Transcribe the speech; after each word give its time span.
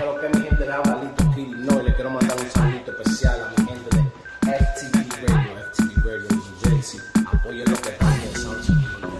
Pero 0.00 0.18
que 0.18 0.28
mi 0.30 0.46
gente 0.46 0.64
de 0.64 0.72
Avalito 0.72 1.24
Kitty 1.34 1.54
no, 1.58 1.78
y 1.78 1.84
le 1.84 1.94
quiero 1.94 2.08
mandar 2.08 2.34
un 2.40 2.50
saludito 2.50 2.90
especial 2.90 3.38
a 3.38 3.50
mi 3.50 3.68
gente 3.68 3.96
de 3.96 4.00
FTV 4.56 5.28
Radio, 5.28 5.52
FTV 5.74 6.04
Radio 6.06 6.28
New 6.30 6.42
Jersey. 6.64 7.00
Apoyen 7.30 7.70
lo 7.70 7.76
que 7.76 7.90
están 7.90 8.18
pensando. 8.18 8.72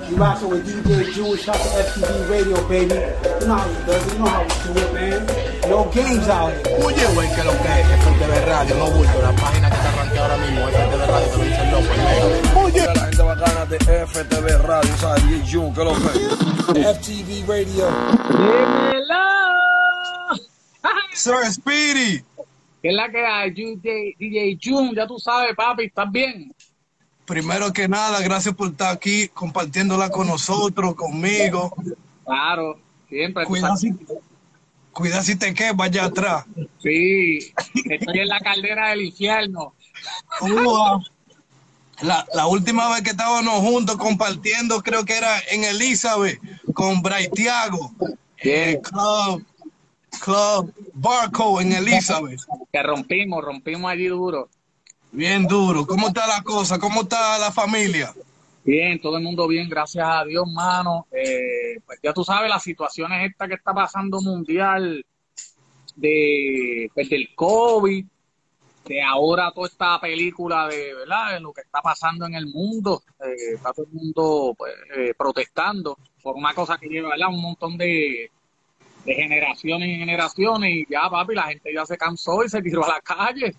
You 0.09 0.17
rockin' 0.17 0.49
with 0.49 0.65
DJ 0.65 1.13
Jewish 1.13 1.49
out 1.49 1.57
to 1.57 1.69
FTV 1.85 2.31
Radio, 2.31 2.57
baby. 2.67 2.95
You 2.97 3.47
know 3.47 3.57
how 3.57 3.69
we 3.69 3.75
do 3.85 3.93
it. 3.93 4.01
You 4.11 4.19
know 4.21 4.27
how 4.27 4.41
we 4.41 4.49
do 4.73 4.81
it, 4.81 4.93
man. 4.95 5.21
No 5.69 5.85
games 5.93 6.29
out 6.31 6.49
here. 6.49 6.81
Oye, 6.83 7.07
güey, 7.13 7.29
que 7.35 7.45
lo 7.45 7.53
que 7.61 7.73
es 7.77 7.87
FTV 8.01 8.33
Radio, 8.47 8.75
no 8.77 8.91
bulto, 8.91 9.21
la 9.21 9.33
página 9.37 9.69
que 9.69 9.77
está 9.77 9.89
arranqueada 9.93 10.33
ahora 10.33 10.47
mismo, 10.47 10.67
FTV 10.67 11.07
Radio, 11.07 11.29
te 11.29 11.37
lo 11.37 11.45
dice 11.45 11.61
el 11.61 11.71
loco, 11.73 12.61
Oye, 12.65 12.87
la 12.87 13.05
gente 13.05 13.23
bacana 13.23 13.67
de 13.67 13.79
FTV 14.07 14.47
Radio, 14.67 14.97
¿sabes? 14.97 15.29
DJ 15.29 15.73
que 15.75 15.85
lo 15.85 15.93
que 15.93 16.81
es. 16.81 16.97
FTV 16.97 17.45
Radio. 17.47 19.40
Sir 21.21 21.53
Speedy. 21.53 22.25
¿Qué 22.83 22.89
es 22.89 22.95
la 22.95 23.11
que 23.11 23.25
hay? 23.25 23.51
DJ, 23.51 24.17
DJ 24.19 24.59
Jun, 24.63 24.95
ya 24.95 25.07
tú 25.07 25.19
sabes, 25.19 25.55
papi, 25.55 25.85
¿estás 25.85 26.11
bien? 26.11 26.55
Primero 27.27 27.73
que 27.73 27.87
nada, 27.89 28.21
gracias 28.23 28.55
por 28.55 28.71
estar 28.71 28.93
aquí 28.95 29.29
compartiéndola 29.29 30.11
con 30.11 30.27
nosotros, 30.27 30.95
conmigo. 30.95 31.75
Claro, 32.25 32.79
siempre. 33.09 33.45
tú 33.45 33.49
Cuida 33.51 33.67
sabes. 33.69 33.81
si, 33.81 33.93
cuida 34.93 35.23
si 35.23 35.37
te 35.37 35.53
quedas 35.53 35.79
allá 35.79 36.05
atrás. 36.07 36.45
Sí, 36.83 37.53
estoy 37.85 38.19
en 38.21 38.29
la 38.29 38.41
caldera 38.41 38.89
del 38.91 39.03
infierno. 39.03 39.75
La, 42.01 42.27
la 42.33 42.47
última 42.47 42.89
vez 42.95 43.03
que 43.03 43.11
estábamos 43.11 43.61
juntos 43.61 43.97
compartiendo, 43.99 44.83
creo 44.83 45.05
que 45.05 45.17
era 45.19 45.39
en 45.51 45.65
Elizabeth, 45.65 46.41
con 46.73 47.03
Braithiago. 47.03 47.93
Eh, 48.43 48.81
Club, 48.83 49.45
Club 50.21 50.73
Barco 50.95 51.61
en 51.61 51.73
Elizabeth. 51.73 52.41
Que 52.73 52.83
rompimos, 52.83 53.43
rompimos 53.45 53.91
allí 53.91 54.07
duro. 54.07 54.49
Bien 55.13 55.47
duro. 55.47 55.87
¿Cómo 55.87 56.09
está 56.09 56.27
la 56.27 56.43
cosa? 56.43 56.79
¿Cómo 56.79 57.03
está 57.03 57.39
la 57.39 57.51
familia? 57.51 58.15
Bien, 58.63 59.01
todo 59.01 59.17
el 59.17 59.25
mundo 59.25 59.49
bien, 59.49 59.69
gracias 59.69 60.07
a 60.09 60.25
Dios, 60.25 60.47
mano. 60.53 61.07
Eh, 61.11 61.81
pues 61.85 61.99
ya 62.03 62.13
tú 62.13 62.23
sabes, 62.23 62.49
las 62.49 62.63
situaciones 62.63 63.31
esta 63.31 63.49
que 63.49 63.55
está 63.55 63.73
pasando 63.73 64.21
mundial 64.21 65.05
de, 65.97 66.91
pues, 66.95 67.09
del 67.09 67.35
COVID, 67.35 68.05
de 68.85 69.03
ahora 69.03 69.53
toda 69.53 69.69
esta 69.69 70.01
película 70.01 70.69
de, 70.69 70.95
¿verdad? 70.95 71.35
de 71.35 71.41
lo 71.41 71.53
que 71.53 71.63
está 71.63 71.81
pasando 71.81 72.27
en 72.27 72.35
el 72.35 72.47
mundo. 72.47 73.03
Eh, 73.21 73.55
está 73.55 73.73
todo 73.73 73.87
el 73.87 73.93
mundo 73.93 74.55
pues, 74.57 74.75
eh, 74.97 75.15
protestando 75.17 75.99
por 76.23 76.37
una 76.37 76.55
cosa 76.55 76.79
que 76.79 76.89
lleva 76.89 77.11
¿verdad? 77.11 77.29
un 77.29 77.41
montón 77.41 77.79
de, 77.79 78.31
de 79.05 79.15
generaciones 79.15 79.89
y 79.89 79.97
generaciones 79.99 80.71
y 80.71 80.87
ya, 80.91 81.09
papi, 81.09 81.35
la 81.35 81.45
gente 81.45 81.73
ya 81.73 81.87
se 81.87 81.97
cansó 81.97 82.45
y 82.45 82.49
se 82.49 82.63
tiró 82.63 82.85
a 82.85 82.89
la 82.89 83.01
calle. 83.01 83.55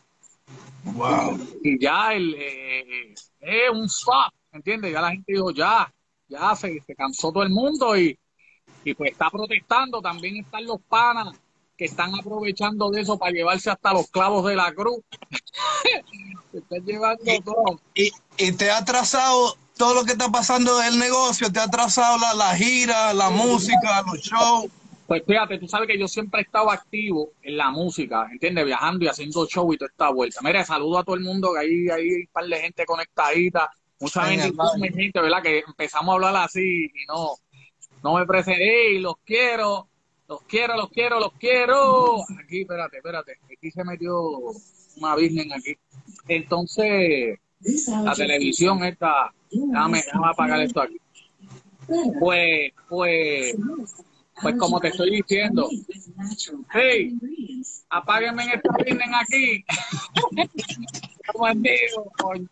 Wow. 0.84 1.38
y 1.64 1.80
ya 1.80 2.11
el 2.14 2.34
eh, 2.39 3.14
eh, 3.42 3.69
un 3.69 3.86
stop, 3.86 4.34
¿entiendes? 4.52 4.92
Ya 4.92 5.02
la 5.02 5.12
gente 5.12 5.34
dijo, 5.34 5.52
ya, 5.52 5.92
ya 6.28 6.56
se, 6.56 6.81
se 6.81 6.95
cansó 6.95 7.31
todo 7.31 7.44
el 7.44 7.50
mundo 7.50 7.95
y, 7.97 8.17
y 8.84 8.94
pues 8.94 9.12
está 9.12 9.30
protestando. 9.30 10.02
También 10.02 10.38
están 10.38 10.66
los 10.66 10.81
panas 10.81 11.36
que 11.78 11.86
están 11.86 12.14
aprovechando 12.16 12.89
de 12.89 13.02
eso 13.02 13.17
para 13.17 13.31
llevarse 13.31 13.69
hasta 13.69 13.94
los 13.94 14.08
clavos 14.09 14.45
de 14.45 14.56
la 14.56 14.72
cruz. 14.73 15.00
Se 16.52 16.58
están 16.58 16.86
llevando 16.86 17.23
todo. 17.45 17.80
¿Y, 17.95 18.12
y 18.38 18.52
te 18.52 18.69
ha 18.69 18.80
atrasado 18.80 19.56
todo 19.78 19.94
lo 19.94 20.03
que 20.03 20.12
está 20.12 20.30
pasando 20.30 20.78
del 20.80 21.00
negocio? 21.00 21.52
¿Te 21.52 21.59
ha 21.59 21.64
atrasado 21.64 22.17
la, 22.17 22.34
la 22.34 22.56
gira, 22.56 23.14
la 23.14 23.30
música, 23.30 24.03
los 24.06 24.19
shows? 24.19 24.66
Pues 25.12 25.23
fíjate, 25.28 25.58
tú 25.58 25.67
sabes 25.67 25.90
que 25.90 26.00
yo 26.00 26.08
siempre 26.08 26.40
he 26.40 26.44
estado 26.45 26.72
activo 26.72 27.34
en 27.42 27.58
la 27.58 27.70
música, 27.70 28.30
¿entiendes? 28.31 28.64
Viajando 28.64 29.04
y 29.04 29.09
haciendo 29.09 29.45
show 29.45 29.73
y 29.73 29.78
toda 29.78 29.92
esta 29.92 30.09
vuelta. 30.09 30.40
Mira, 30.42 30.64
saludo 30.64 31.00
a 31.00 31.03
todo 31.03 31.18
el 31.18 31.22
mundo, 31.22 31.50
que 31.53 31.59
ahí 31.59 31.90
hay 31.90 32.22
un 32.22 32.28
par 32.31 32.45
de 32.45 32.56
gente 32.56 32.86
conectadita, 32.86 33.70
mucha 34.00 34.23
gente, 34.23 34.53
gente, 34.96 35.19
¿verdad? 35.19 35.44
Que 35.44 35.66
empezamos 35.68 36.13
a 36.13 36.16
hablar 36.16 36.46
así 36.46 36.85
y 36.85 37.06
no, 37.09 37.31
no 38.02 38.19
me 38.19 38.25
presenté, 38.25 38.63
¡Ey, 38.63 39.00
los 39.00 39.16
quiero! 39.25 39.90
Los 40.30 40.44
quiero, 40.44 40.78
los 40.78 40.90
quiero, 40.90 41.19
los 41.19 41.34
quiero. 41.34 42.16
Aquí, 42.41 42.62
espérate, 42.62 42.96
espérate. 42.96 43.34
Aquí 43.52 43.69
se 43.69 43.84
metió 43.84 44.16
una 44.96 45.16
virgen 45.18 45.52
aquí. 45.52 45.75
Entonces, 46.30 47.38
la 48.02 48.14
televisión 48.14 48.81
esta, 48.85 49.34
déjame, 49.52 50.03
déjame 50.06 50.28
apagar 50.30 50.62
esto 50.62 50.81
aquí. 50.84 50.96
Pues, 52.18 52.72
pues, 52.88 53.58
pues 54.41 54.56
como 54.56 54.79
te 54.79 54.90
estoy 54.90 55.12
diciendo, 55.12 55.69
hey, 56.74 57.16
apáguenme 57.90 58.44
esta 58.53 58.74
virgen 58.84 59.16
aquí. 59.16 59.63
Como 61.31 61.47
digo, 61.53 62.12
coño. 62.18 62.50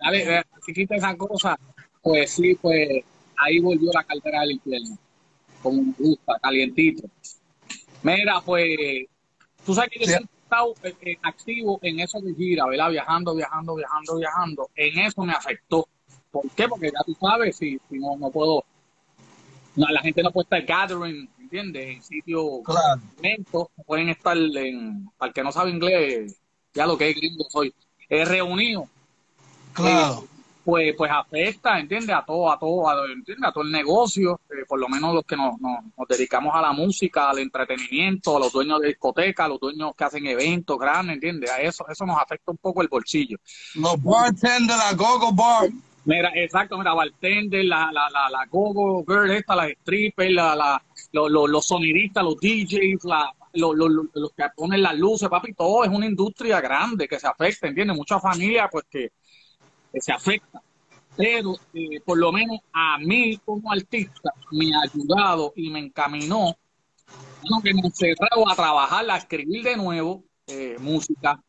Dale, 0.00 0.44
si 0.64 0.72
quita 0.72 0.96
esa 0.96 1.16
cosa, 1.16 1.58
pues 2.02 2.30
sí, 2.30 2.54
pues 2.60 3.04
ahí 3.36 3.60
volvió 3.60 3.90
la 3.92 4.02
cartera 4.04 4.40
del 4.40 4.52
infierno. 4.52 4.98
Como 5.62 5.82
me 5.82 5.94
gusta, 5.98 6.38
calientito. 6.42 7.08
Mira, 8.02 8.40
pues, 8.40 9.06
tú 9.64 9.74
sabes 9.74 9.90
que 9.90 10.00
yo 10.00 10.06
Sí. 10.06 10.12
he 10.12 10.16
estado 10.42 10.74
eh, 10.82 10.94
eh, 11.02 11.18
activo 11.22 11.78
en 11.82 12.00
eso 12.00 12.20
de 12.20 12.34
gira, 12.34 12.66
¿verdad? 12.66 12.90
Viajando, 12.90 13.34
viajando, 13.34 13.74
viajando, 13.74 14.16
viajando. 14.16 14.70
En 14.74 14.98
eso 15.00 15.22
me 15.22 15.32
afectó. 15.32 15.86
¿Por 16.30 16.48
qué? 16.50 16.66
Porque 16.68 16.86
ya 16.86 17.04
tú 17.04 17.14
sabes, 17.20 17.56
si, 17.56 17.78
si 17.90 17.98
no, 17.98 18.16
no 18.16 18.30
puedo, 18.30 18.64
no, 19.78 19.86
la 19.88 20.00
gente 20.00 20.22
no 20.22 20.30
puede 20.32 20.44
estar 20.44 20.62
gathering, 20.64 21.28
¿entiendes? 21.38 21.96
En 21.96 22.02
sitios, 22.02 22.44
Claro. 22.64 23.00
pueden 23.86 24.08
estar 24.10 24.36
en, 24.36 25.08
para 25.16 25.28
el 25.28 25.34
que 25.34 25.42
no 25.42 25.52
sabe 25.52 25.70
inglés, 25.70 26.36
ya 26.74 26.86
lo 26.86 26.98
que 26.98 27.10
es 27.10 27.16
gringo 27.16 27.44
soy, 27.48 27.72
es 28.08 28.28
reunido 28.28 28.88
Claro. 29.72 30.24
pues 30.64 30.94
pues 30.96 31.10
afecta, 31.10 31.78
¿entiendes? 31.78 32.14
A 32.14 32.24
todo, 32.24 32.50
a 32.50 32.58
todo, 32.58 32.88
a, 32.88 33.06
¿entiendes? 33.10 33.48
A 33.48 33.52
todo 33.52 33.64
el 33.64 33.70
negocio, 33.72 34.40
eh, 34.50 34.64
por 34.68 34.78
lo 34.80 34.88
menos 34.88 35.14
los 35.14 35.24
que 35.24 35.36
nos, 35.36 35.58
nos, 35.60 35.78
nos 35.96 36.08
dedicamos 36.08 36.54
a 36.54 36.60
la 36.60 36.72
música, 36.72 37.30
al 37.30 37.38
entretenimiento, 37.38 38.36
a 38.36 38.40
los 38.40 38.52
dueños 38.52 38.80
de 38.80 38.88
discotecas, 38.88 39.46
a 39.46 39.48
los 39.48 39.60
dueños 39.60 39.92
que 39.96 40.04
hacen 40.04 40.26
eventos 40.26 40.76
grandes, 40.78 41.14
¿entiendes? 41.14 41.50
A 41.50 41.60
eso, 41.60 41.86
eso 41.88 42.04
nos 42.04 42.18
afecta 42.20 42.50
un 42.50 42.58
poco 42.58 42.82
el 42.82 42.88
bolsillo. 42.88 43.38
Los 43.76 44.02
bartenders, 44.02 44.78
la 44.78 44.92
gogo 44.94 45.32
bar. 45.32 45.68
Mira, 46.10 46.30
exacto, 46.34 46.78
mira, 46.78 46.94
bartender, 46.94 47.64
la, 47.66 47.90
la, 47.92 48.08
la, 48.10 48.30
la 48.30 48.46
go-go 48.46 49.04
girl 49.06 49.30
esta, 49.30 49.54
las 49.54 49.70
strippers, 49.82 50.30
la, 50.32 50.54
la, 50.56 50.82
lo- 51.12 51.28
lo- 51.28 51.46
los 51.46 51.66
sonidistas, 51.66 52.24
los 52.24 52.36
DJs, 52.40 53.04
la, 53.04 53.30
lo- 53.54 53.74
lo- 53.74 53.88
lo- 53.90 54.08
los 54.14 54.30
que 54.32 54.44
ponen 54.56 54.80
las 54.82 54.96
luces, 54.96 55.28
papi, 55.28 55.52
todo 55.52 55.84
es 55.84 55.90
una 55.90 56.06
industria 56.06 56.60
grande 56.62 57.06
que 57.06 57.20
se 57.20 57.26
afecta, 57.26 57.68
¿entiendes? 57.68 57.94
Mucha 57.96 58.18
familia, 58.20 58.68
pues, 58.72 58.84
que, 58.90 59.10
que 59.92 60.00
se 60.00 60.12
afecta. 60.12 60.62
Pero, 61.16 61.54
eh, 61.74 62.00
por 62.04 62.18
lo 62.18 62.32
menos 62.32 62.58
a 62.72 62.98
mí 62.98 63.38
como 63.44 63.72
artista, 63.72 64.32
me 64.52 64.74
ha 64.74 64.80
ayudado 64.82 65.52
y 65.56 65.70
me 65.70 65.80
encaminó, 65.80 66.56
bueno, 67.42 67.62
que 67.62 67.74
me 67.74 67.80
encerrado 67.82 68.48
a 68.48 68.56
trabajar, 68.56 69.10
a 69.10 69.16
escribir 69.18 69.64
de 69.64 69.76
nuevo 69.76 70.24
eh, 70.48 70.76
música. 70.80 71.40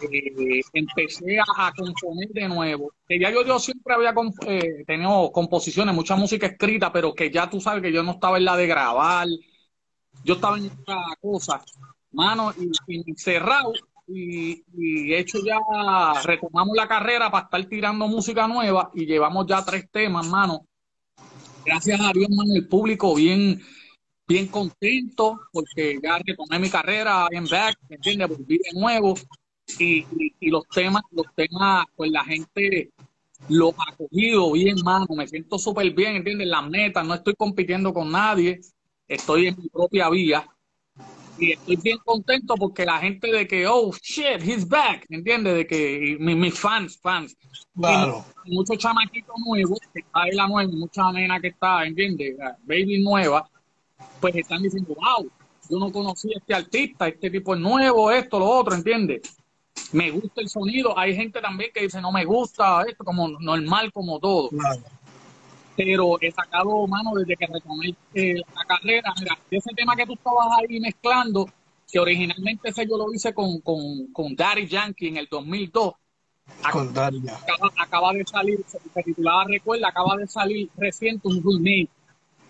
Eh, 0.00 0.60
empecé 0.72 1.38
a, 1.38 1.66
a 1.66 1.72
componer 1.72 2.28
de 2.30 2.48
nuevo. 2.48 2.92
Que 3.06 3.18
ya 3.18 3.30
yo, 3.30 3.44
yo 3.44 3.58
siempre 3.58 3.94
había 3.94 4.14
com- 4.14 4.32
eh, 4.46 4.84
tenido 4.86 5.30
composiciones, 5.32 5.94
mucha 5.94 6.16
música 6.16 6.46
escrita, 6.46 6.92
pero 6.92 7.14
que 7.14 7.30
ya 7.30 7.48
tú 7.50 7.60
sabes 7.60 7.82
que 7.82 7.92
yo 7.92 8.02
no 8.02 8.12
estaba 8.12 8.38
en 8.38 8.44
la 8.44 8.56
de 8.56 8.66
grabar, 8.66 9.28
yo 10.24 10.34
estaba 10.34 10.56
en 10.58 10.70
otra 10.70 10.96
cosa, 11.20 11.62
mano, 12.12 12.52
y, 12.58 12.70
y. 12.96 13.04
Y, 14.06 14.62
y 14.76 15.14
hecho 15.14 15.38
ya, 15.42 15.56
retomamos 16.22 16.76
la 16.76 16.86
carrera 16.86 17.30
para 17.30 17.44
estar 17.44 17.64
tirando 17.64 18.06
música 18.06 18.46
nueva 18.46 18.90
y 18.94 19.06
llevamos 19.06 19.46
ya 19.46 19.64
tres 19.64 19.90
temas, 19.90 20.26
mano. 20.28 20.66
Gracias 21.64 21.98
a 21.98 22.12
Dios, 22.12 22.28
mano, 22.28 22.54
el 22.54 22.68
público 22.68 23.14
bien, 23.14 23.62
bien 24.26 24.48
contento 24.48 25.40
porque 25.52 25.98
ya 26.02 26.18
retomé 26.24 26.58
mi 26.58 26.70
carrera 26.70 27.26
en 27.30 27.44
back, 27.46 27.76
¿me 27.88 27.96
¿entiendes? 27.96 28.28
Volví 28.28 28.58
de 28.58 28.78
nuevo 28.80 29.14
y, 29.78 29.98
y, 29.98 30.34
y 30.40 30.50
los 30.50 30.66
temas, 30.68 31.02
los 31.10 31.26
temas, 31.34 31.86
pues 31.96 32.10
la 32.10 32.24
gente 32.24 32.90
lo 33.48 33.70
ha 33.70 33.94
cogido 33.96 34.52
bien, 34.52 34.76
mano, 34.82 35.06
me 35.14 35.26
siento 35.26 35.58
súper 35.58 35.92
bien, 35.92 36.16
¿entiendes? 36.16 36.46
Las 36.46 36.68
metas, 36.68 37.06
no 37.06 37.14
estoy 37.14 37.34
compitiendo 37.34 37.92
con 37.92 38.10
nadie, 38.10 38.60
estoy 39.06 39.48
en 39.48 39.56
mi 39.58 39.68
propia 39.68 40.08
vía 40.08 40.46
y 41.36 41.52
estoy 41.52 41.76
bien 41.76 41.98
contento 42.04 42.54
porque 42.54 42.86
la 42.86 42.98
gente 43.00 43.30
de 43.30 43.46
que, 43.46 43.66
oh, 43.66 43.92
shit, 44.02 44.40
he's 44.42 44.66
back, 44.66 45.04
¿entiendes? 45.10 45.54
De 45.56 45.66
que 45.66 46.16
mi- 46.20 46.34
mis 46.36 46.58
fans, 46.58 46.98
fans, 46.98 47.36
Claro. 47.76 48.24
muchos 48.46 48.78
chamaquitos 48.78 49.34
nuevos, 49.44 49.80
que 49.92 50.00
está 50.00 50.24
de 50.24 50.36
la 50.36 50.46
nueva, 50.46 50.70
mucha 50.72 51.10
nena 51.12 51.40
que 51.40 51.48
está, 51.48 51.84
¿entiendes? 51.84 52.36
La 52.38 52.56
Baby 52.62 53.02
nueva, 53.02 53.50
pues 54.20 54.34
están 54.36 54.62
diciendo, 54.62 54.94
wow, 54.94 55.30
yo 55.70 55.78
no 55.78 55.92
conocía 55.92 56.32
a 56.36 56.38
este 56.38 56.54
artista, 56.54 57.08
este 57.08 57.30
tipo 57.30 57.54
es 57.54 57.60
nuevo, 57.60 58.10
esto, 58.10 58.38
lo 58.38 58.46
otro, 58.46 58.74
¿entiendes? 58.74 59.36
Me 59.92 60.10
gusta 60.10 60.40
el 60.40 60.48
sonido. 60.48 60.98
Hay 60.98 61.14
gente 61.14 61.40
también 61.40 61.70
que 61.72 61.82
dice, 61.82 62.00
no 62.00 62.12
me 62.12 62.24
gusta 62.24 62.82
esto, 62.88 63.04
como 63.04 63.28
normal, 63.28 63.92
como 63.92 64.18
todo. 64.18 64.50
Claro. 64.50 64.82
pero 65.76 66.18
he 66.20 66.30
sacado, 66.30 66.86
mano, 66.86 67.12
desde 67.14 67.36
que 67.36 67.46
retomé 67.46 67.94
eh, 68.14 68.36
la 68.54 68.64
carrera, 68.64 69.12
mira, 69.18 69.38
ese 69.50 69.70
tema 69.74 69.96
que 69.96 70.06
tú 70.06 70.14
estabas 70.14 70.46
ahí 70.58 70.78
mezclando, 70.80 71.48
que 71.90 71.98
originalmente 71.98 72.68
ese 72.68 72.86
yo 72.86 72.96
lo 72.96 73.12
hice 73.12 73.34
con, 73.34 73.60
con, 73.60 74.12
con 74.12 74.36
Daddy 74.36 74.66
Yankee 74.66 75.08
en 75.08 75.16
el 75.16 75.28
2002, 75.30 75.94
Con 76.72 76.88
acaba, 76.98 77.72
acaba 77.78 78.12
de 78.12 78.24
salir, 78.24 78.64
se 78.66 78.78
titulaba 79.02 79.44
Recuerda, 79.44 79.88
acaba 79.88 80.16
de 80.16 80.26
salir 80.26 80.68
reciente 80.76 81.28
un 81.28 81.42
remake. 81.42 81.88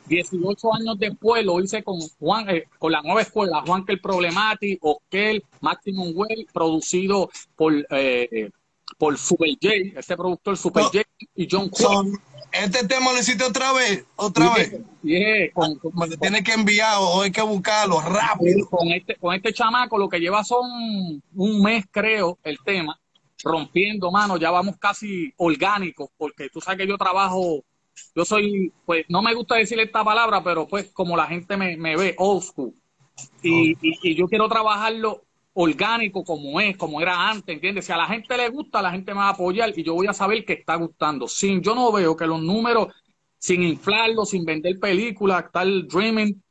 18 0.07 0.75
años 0.75 0.99
después 0.99 1.45
lo 1.45 1.61
hice 1.61 1.83
con 1.83 1.99
Juan, 2.19 2.49
eh, 2.51 2.65
con 2.79 2.93
la 2.93 3.01
nueva 3.03 3.23
escuela, 3.23 3.63
Juan 3.67 3.85
Kel 3.85 4.01
Problemati, 4.01 4.79
Oskel, 4.81 5.43
Maximum 5.61 6.13
Well, 6.15 6.47
producido 6.53 7.31
por, 7.57 7.73
eh, 7.91 8.51
por 8.99 9.17
Super 9.19 9.51
J, 9.61 9.99
este 9.99 10.17
productor 10.17 10.57
Super 10.57 10.83
No. 10.85 10.89
J 10.91 11.03
y 11.35 11.49
John. 11.51 11.71
Son- 11.75 12.13
este 12.53 12.87
tema 12.87 13.13
lo 13.13 13.19
hiciste 13.19 13.43
otra 13.43 13.73
vez, 13.73 14.05
otra 14.15 14.55
vez. 14.55 14.77
Yeah, 15.03 15.51
con, 15.53 15.75
con- 15.77 15.93
Me 15.97 16.07
lo 16.07 16.17
tienes 16.17 16.45
que 16.45 16.53
enviar 16.53 16.99
o 17.01 17.23
hay 17.23 17.33
que 17.33 17.43
buscarlo 17.43 18.01
rápido. 18.01 18.69
con 18.71 18.87
este, 18.93 19.17
con 19.17 19.35
este 19.35 19.53
chamaco 19.53 19.99
lo 19.99 20.09
que 20.09 20.21
lleva 20.21 20.45
son 20.45 21.21
un 21.35 21.63
mes, 21.63 21.85
creo, 21.91 22.39
el 22.45 22.59
tema, 22.65 22.97
rompiendo, 23.43 24.11
mano, 24.13 24.37
ya 24.37 24.51
vamos 24.53 24.77
casi 24.79 25.33
orgánicos, 25.37 26.11
porque 26.17 26.49
tú 26.49 26.61
sabes 26.61 26.79
que 26.79 26.87
yo 26.87 26.97
trabajo, 26.97 27.65
yo 28.15 28.25
soy, 28.25 28.73
pues 28.85 29.05
no 29.09 29.23
me 29.23 29.35
gusta 29.35 29.57
decir 29.57 29.79
esta 29.81 30.05
palabra, 30.05 30.43
pero 30.43 30.67
pues 30.69 30.91
como 30.93 31.17
la 31.17 31.27
gente 31.27 31.57
me, 31.57 31.77
me 31.77 31.97
ve, 31.97 32.15
old 32.19 32.43
school. 32.43 32.75
Y, 33.43 33.73
y, 33.81 33.99
y 34.03 34.15
yo 34.15 34.27
quiero 34.27 34.49
trabajarlo 34.49 35.23
orgánico 35.53 36.25
como 36.25 36.61
es, 36.61 36.77
como 36.77 37.01
era 37.01 37.29
antes, 37.31 37.55
¿entiendes? 37.55 37.87
Si 37.87 37.93
a 37.93 37.97
la 37.97 38.07
gente 38.07 38.37
le 38.37 38.49
gusta, 38.49 38.83
la 38.83 38.91
gente 38.91 39.13
me 39.15 39.21
va 39.21 39.29
a 39.29 39.31
apoyar 39.31 39.73
y 39.77 39.83
yo 39.85 39.95
voy 39.95 40.07
a 40.09 40.13
saber 40.13 40.45
que 40.45 40.55
está 40.55 40.75
gustando. 40.77 41.29
Sin, 41.29 41.63
yo 41.63 41.75
no 41.75 41.93
veo 41.93 42.17
que 42.17 42.27
los 42.27 42.43
números, 42.43 42.89
sin 43.39 43.63
inflarlos, 43.63 44.31
sin 44.31 44.45
vender 44.45 44.79
películas, 44.81 45.45
tal 45.53 45.87
dreaming, 45.87 46.43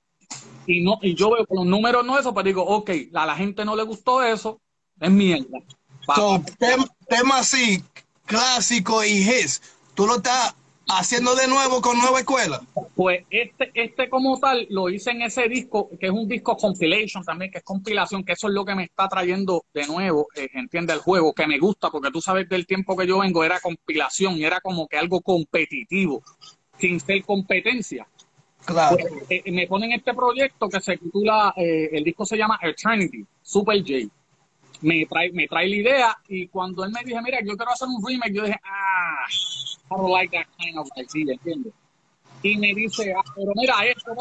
y 0.66 0.82
no 0.82 0.98
y 1.02 1.16
yo 1.16 1.32
veo 1.32 1.46
que 1.46 1.56
los 1.56 1.66
números 1.66 2.06
no 2.06 2.18
eso, 2.18 2.34
pues 2.34 2.46
digo, 2.46 2.64
ok, 2.64 2.90
a 3.14 3.26
la 3.26 3.36
gente 3.36 3.66
no 3.66 3.76
le 3.76 3.84
gustó 3.84 4.24
eso, 4.24 4.62
es 5.00 5.12
mierda. 5.12 5.60
Pa- 6.06 6.16
So, 6.16 6.40
tem- 6.58 6.90
tema 7.08 7.40
así, 7.40 7.84
clásico 8.26 9.04
y 9.04 9.22
hits, 9.22 9.62
tú 9.96 10.08
lo 10.08 10.16
estás 10.18 10.56
haciendo 10.88 11.36
de 11.36 11.48
nuevo 11.48 11.82
con 11.82 11.98
nueva 11.98 12.20
escuela. 12.20 12.62
Pues 12.96 13.26
este, 13.30 13.72
este 13.74 14.10
como 14.10 14.40
tal 14.40 14.68
lo 14.70 14.90
hice 14.90 15.12
en 15.12 15.22
ese 15.22 15.48
disco, 15.48 15.90
que 16.00 16.08
es 16.08 16.12
un 16.12 16.28
disco 16.28 16.56
compilation 16.58 17.24
también, 17.24 17.52
que 17.52 17.60
es 17.60 17.64
compilación, 17.64 18.24
que 18.24 18.34
eso 18.34 18.48
es 18.48 18.54
lo 18.54 18.66
que 18.66 18.76
me 18.76 18.84
está 18.84 19.08
trayendo 19.08 19.66
de 19.74 19.88
nuevo, 19.88 20.28
eh, 20.36 20.50
entiende 20.54 20.94
el 20.94 21.00
juego, 21.00 21.34
que 21.34 21.48
me 21.48 21.60
gusta, 21.60 21.90
porque 21.90 22.12
tú 22.12 22.22
sabes 22.22 22.48
del 22.50 22.66
tiempo 22.66 22.96
que 22.96 23.08
yo 23.08 23.20
vengo 23.20 23.44
era 23.44 23.60
compilación 23.60 24.42
era 24.44 24.60
como 24.62 24.88
que 24.88 24.98
algo 24.98 25.22
competitivo, 25.22 26.22
sin 26.78 27.00
ser 27.00 27.24
competencia. 27.24 28.08
Claro. 28.66 28.98
Pues, 28.98 29.24
eh, 29.30 29.52
me 29.52 29.68
ponen 29.68 29.92
este 29.92 30.14
proyecto 30.14 30.70
que 30.70 30.80
se 30.80 30.98
titula, 30.98 31.54
eh, 31.58 31.90
el 31.92 32.04
disco 32.04 32.26
se 32.26 32.38
llama 32.38 32.60
Eternity, 32.62 33.26
Super 33.42 33.80
J. 33.80 34.10
Me 34.84 35.06
trae, 35.06 35.32
me 35.32 35.48
trae 35.48 35.68
la 35.68 35.76
idea 35.76 36.18
y 36.28 36.48
cuando 36.48 36.84
él 36.84 36.92
me 36.92 37.04
dice, 37.04 37.22
mira, 37.22 37.40
yo 37.42 37.56
quiero 37.56 37.72
hacer 37.72 37.88
un 37.88 38.06
remake, 38.06 38.34
yo 38.34 38.44
dije, 38.44 38.60
ah, 38.64 39.26
I 39.30 39.96
don't 39.96 40.12
like 40.12 40.38
that 40.38 40.48
kind 40.58 40.78
of 40.78 40.88
idea, 40.96 41.34
¿entiendes? 41.34 41.74
Y 42.42 42.58
me 42.58 42.74
dice, 42.74 43.14
ah, 43.18 43.24
pero 43.34 43.54
mira, 43.56 43.76
esto 43.86 44.12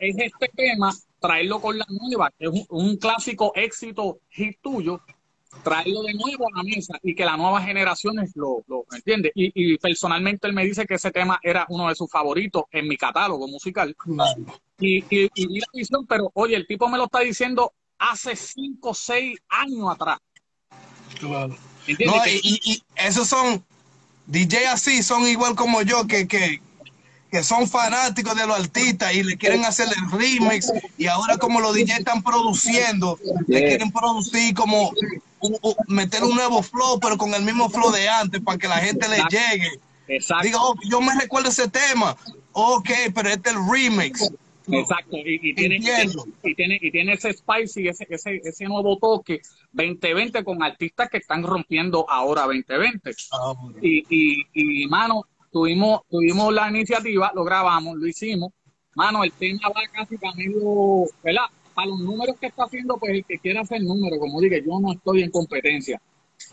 es 0.00 0.16
este 0.18 0.48
tema, 0.48 0.92
traerlo 1.20 1.60
con 1.60 1.78
la 1.78 1.86
nueva, 1.88 2.30
que 2.36 2.46
es 2.46 2.50
un, 2.50 2.66
un 2.70 2.96
clásico 2.96 3.52
éxito 3.54 4.18
hit 4.30 4.58
tuyo, 4.60 5.00
traerlo 5.62 6.02
de 6.02 6.14
nuevo 6.14 6.46
a 6.46 6.56
la 6.56 6.62
mesa 6.64 6.98
y 7.02 7.14
que 7.14 7.24
las 7.24 7.38
nuevas 7.38 7.64
generaciones 7.64 8.32
lo, 8.34 8.64
lo 8.66 8.84
¿entiendes? 8.92 9.32
Y, 9.34 9.52
y 9.54 9.78
personalmente 9.78 10.48
él 10.48 10.52
me 10.52 10.64
dice 10.64 10.86
que 10.86 10.94
ese 10.94 11.10
tema 11.12 11.38
era 11.42 11.66
uno 11.68 11.88
de 11.88 11.94
sus 11.94 12.10
favoritos 12.10 12.64
en 12.72 12.88
mi 12.88 12.96
catálogo 12.96 13.46
musical. 13.46 13.94
Y, 14.78 14.98
y, 14.98 15.30
y 15.34 15.46
vi 15.46 15.60
la 15.60 15.66
visión, 15.72 16.06
pero 16.06 16.30
oye, 16.34 16.56
el 16.56 16.66
tipo 16.66 16.88
me 16.88 16.98
lo 16.98 17.04
está 17.04 17.20
diciendo 17.20 17.74
hace 18.00 18.34
cinco 18.34 18.90
o 18.90 18.94
seis 18.94 19.38
años 19.48 19.88
atrás. 19.92 20.18
claro. 21.18 21.56
No, 22.06 22.26
y, 22.26 22.40
y- 22.42 22.60
y 22.72 22.82
esos 22.96 23.26
son, 23.28 23.64
DJ 24.26 24.68
así, 24.68 25.02
son 25.02 25.26
igual 25.26 25.54
como 25.56 25.82
yo, 25.82 26.06
que, 26.06 26.28
que, 26.28 26.60
que 27.30 27.42
son 27.42 27.68
fanáticos 27.68 28.34
de 28.36 28.46
los 28.46 28.58
artistas 28.58 29.12
y 29.14 29.22
le 29.22 29.36
quieren 29.36 29.64
hacer 29.64 29.88
el 29.88 30.10
remix. 30.10 30.70
Y 30.98 31.06
ahora, 31.06 31.36
como 31.36 31.60
los 31.60 31.74
DJ 31.74 31.96
están 31.98 32.22
produciendo, 32.22 33.18
le 33.48 33.60
quieren 33.68 33.90
producir 33.90 34.54
como 34.54 34.90
un- 35.40 35.58
un- 35.62 35.74
meter 35.88 36.22
un 36.22 36.34
nuevo 36.34 36.62
flow, 36.62 37.00
pero 37.00 37.16
con 37.18 37.34
el 37.34 37.42
mismo 37.42 37.68
flow 37.70 37.90
de 37.90 38.08
antes, 38.08 38.40
para 38.42 38.58
que 38.58 38.68
la 38.68 38.76
gente 38.78 39.08
le 39.08 39.16
llegue. 39.30 39.80
Exacto. 40.08 40.44
Diga, 40.44 40.58
oh, 40.62 40.74
yo 40.88 41.00
me 41.00 41.14
recuerdo 41.18 41.48
ese 41.48 41.68
tema. 41.68 42.16
Ok, 42.52 42.90
pero 43.14 43.30
este 43.30 43.50
es 43.50 43.56
el 43.56 43.62
remix. 43.70 44.30
Exacto, 44.78 45.16
y, 45.16 45.40
y 45.50 45.54
tiene, 45.54 45.76
y, 46.42 46.54
tiene, 46.54 46.78
y 46.80 46.90
tiene 46.90 47.12
ese 47.14 47.32
spicy, 47.32 47.88
ese, 47.88 48.06
ese, 48.08 48.40
ese 48.44 48.64
nuevo 48.66 48.96
toque 48.98 49.40
2020 49.72 50.42
con 50.44 50.62
artistas 50.62 51.08
que 51.10 51.18
están 51.18 51.42
rompiendo 51.42 52.08
ahora 52.08 52.42
2020. 52.42 53.10
Ah, 53.32 53.52
bueno. 53.60 53.78
Y, 53.82 54.04
y, 54.08 54.46
y 54.82 54.86
mano, 54.86 55.24
tuvimos, 55.52 56.00
tuvimos 56.08 56.52
la 56.52 56.68
iniciativa, 56.70 57.32
lo 57.34 57.44
grabamos, 57.44 57.96
lo 57.96 58.06
hicimos. 58.06 58.52
Mano, 58.94 59.22
el 59.24 59.32
tema 59.32 59.68
va 59.68 59.82
casi 59.92 60.16
para 60.18 60.34
medio, 60.34 61.04
¿verdad? 61.22 61.44
Para 61.74 61.88
los 61.88 62.00
números 62.00 62.36
que 62.40 62.48
está 62.48 62.64
haciendo, 62.64 62.96
pues 62.98 63.12
el 63.12 63.24
que 63.24 63.38
quiera 63.38 63.60
hacer 63.60 63.80
número, 63.82 64.18
como 64.18 64.40
dije, 64.40 64.62
yo 64.66 64.80
no 64.80 64.92
estoy 64.92 65.22
en 65.22 65.30
competencia. 65.30 66.00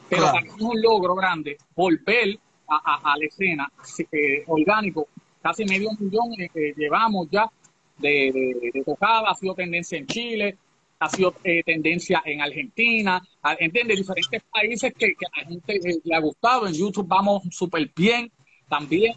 Pero 0.10 0.22
Claro. 0.24 0.34
para 0.34 0.46
mí 0.46 0.52
es 0.56 0.62
un 0.62 0.82
logro 0.82 1.16
grande 1.16 1.58
volver 1.76 2.38
a, 2.68 2.76
a- 2.76 3.14
a 3.14 3.18
la 3.18 3.26
escena 3.26 3.72
eh, 4.12 4.44
orgánico. 4.48 5.08
Casi 5.42 5.64
medio 5.66 5.90
millón 6.00 6.34
eh, 6.38 6.50
que 6.54 6.74
llevamos 6.78 7.28
ya 7.32 7.50
de, 7.98 8.32
de, 8.34 8.72
de 8.74 8.84
tocada, 8.84 9.30
ha 9.30 9.36
sido 9.36 9.54
tendencia 9.56 9.98
en 9.98 10.08
Chile, 10.08 10.58
ha 11.00 11.10
sido 11.10 11.36
eh, 11.44 11.64
tendencia 11.64 12.22
en 12.26 12.42
Argentina, 12.42 13.22
a- 13.42 13.56
¿entiendes? 13.60 13.98
Diferentes 13.98 14.42
países 14.52 14.94
que, 14.98 15.08
a 15.08 15.42
la 15.42 15.48
gente 15.48 15.76
eh, 15.76 16.00
le 16.04 16.16
ha 16.16 16.20
gustado. 16.20 16.68
En 16.68 16.74
YouTube 16.74 17.08
vamos 17.08 17.44
súper 17.52 17.90
bien 17.96 18.32
también. 18.68 19.14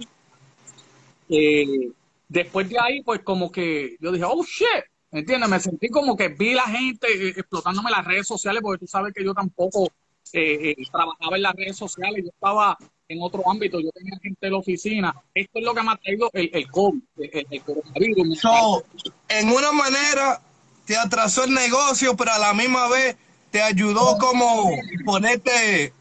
Eh, 1.29 1.91
después 2.29 2.69
de 2.69 2.79
ahí, 2.81 3.03
pues 3.03 3.21
como 3.21 3.50
que 3.50 3.97
yo 4.00 4.12
dije, 4.12 4.25
oh 4.27 4.43
shit, 4.44 4.85
¿entiendes? 5.11 5.49
Me 5.49 5.61
sentí 5.61 5.88
como 5.88 6.17
que 6.17 6.29
vi 6.29 6.55
la 6.55 6.65
gente 6.65 7.06
eh, 7.09 7.29
explotándome 7.37 7.91
las 7.91 8.05
redes 8.05 8.26
sociales, 8.26 8.61
porque 8.62 8.81
tú 8.81 8.87
sabes 8.87 9.12
que 9.15 9.25
yo 9.25 9.33
tampoco 9.35 9.88
trabajaba 10.93 11.37
en 11.37 11.43
las 11.43 11.55
redes 11.55 11.76
sociales, 11.76 12.23
yo 12.25 12.31
estaba 12.31 12.76
en 13.11 13.21
otro 13.21 13.43
ámbito, 13.51 13.81
yo 13.81 13.91
tenía 13.91 14.17
gente 14.23 14.47
en 14.47 14.53
la 14.53 14.59
oficina. 14.59 15.15
Esto 15.35 15.59
es 15.59 15.65
lo 15.65 15.75
que 15.75 15.83
me 15.83 15.91
ha 15.91 15.97
traído 15.97 16.31
el, 16.33 16.49
el 16.53 16.71
COVID, 16.71 17.03
el, 17.19 17.47
el 17.51 17.62
coronavirus. 17.62 18.39
So, 18.39 18.85
en 19.29 19.49
una 19.49 19.73
manera 19.73 20.41
te 20.87 20.97
atrasó 20.97 21.43
el 21.45 21.53
negocio, 21.53 22.17
pero 22.17 22.33
a 22.33 22.39
la 22.39 22.55
misma 22.55 22.89
vez 22.89 23.17
te 23.51 23.61
ayudó 23.61 24.17
como 24.19 24.71
ponerte 25.05 25.93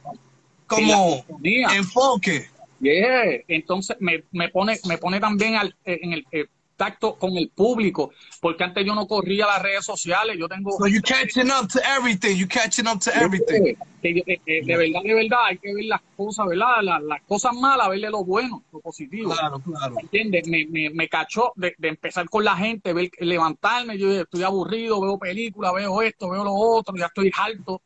como 0.68 1.26
enfoque. 1.42 2.48
Yeah. 2.80 3.42
Entonces 3.48 3.98
me, 4.00 4.24
me 4.32 4.50
pone 4.50 4.80
me 4.86 5.00
pone 5.00 5.20
también 5.20 5.56
al, 5.56 5.76
eh, 5.84 6.00
en 6.04 6.14
el 6.14 6.26
eh, 6.32 6.46
tacto 6.78 7.16
con 7.16 7.36
el 7.38 7.50
público, 7.50 8.12
porque 8.40 8.64
antes 8.64 8.86
yo 8.86 8.94
no 8.94 9.08
corría 9.08 9.48
las 9.48 9.62
redes 9.64 9.84
sociales, 9.84 10.38
yo 10.40 10.48
tengo 10.48 10.72
So 10.78 10.88
you 10.88 11.02
catching 11.02 11.50
up 11.50 11.68
to 11.74 11.80
everything. 11.84 12.38
You 12.38 12.48
catching 12.48 12.88
up 12.88 13.00
to 13.02 13.12
everything. 13.12 13.76
De 14.02 14.64
verdad, 14.66 15.02
de 15.04 15.14
verdad, 15.14 15.40
hay 15.46 15.58
que 15.58 15.74
ver 15.74 15.86
las 15.86 16.02
cosas, 16.16 16.48
¿verdad? 16.48 16.82
Las, 16.82 17.02
las 17.04 17.22
cosas 17.24 17.54
malas, 17.54 17.90
verle 17.90 18.10
lo 18.10 18.24
bueno, 18.24 18.64
lo 18.72 18.80
positivo. 18.80 19.34
Claro, 19.34 19.60
claro. 19.60 19.96
¿Entiendes? 20.02 20.48
Me, 20.48 20.66
me, 20.68 20.90
me 20.90 21.08
cachó 21.10 21.52
de, 21.56 21.74
de 21.78 21.88
empezar 21.90 22.30
con 22.30 22.44
la 22.44 22.56
gente, 22.56 22.94
ver, 22.94 23.10
levantarme, 23.20 23.98
yo 23.98 24.12
estoy 24.12 24.44
aburrido, 24.44 25.02
veo 25.02 25.18
películas, 25.20 25.74
veo 25.74 26.02
esto, 26.02 26.30
veo 26.30 26.44
lo 26.44 26.54
otro, 26.54 26.96
ya 26.98 27.08
estoy 27.08 27.32
harto. 27.38 27.82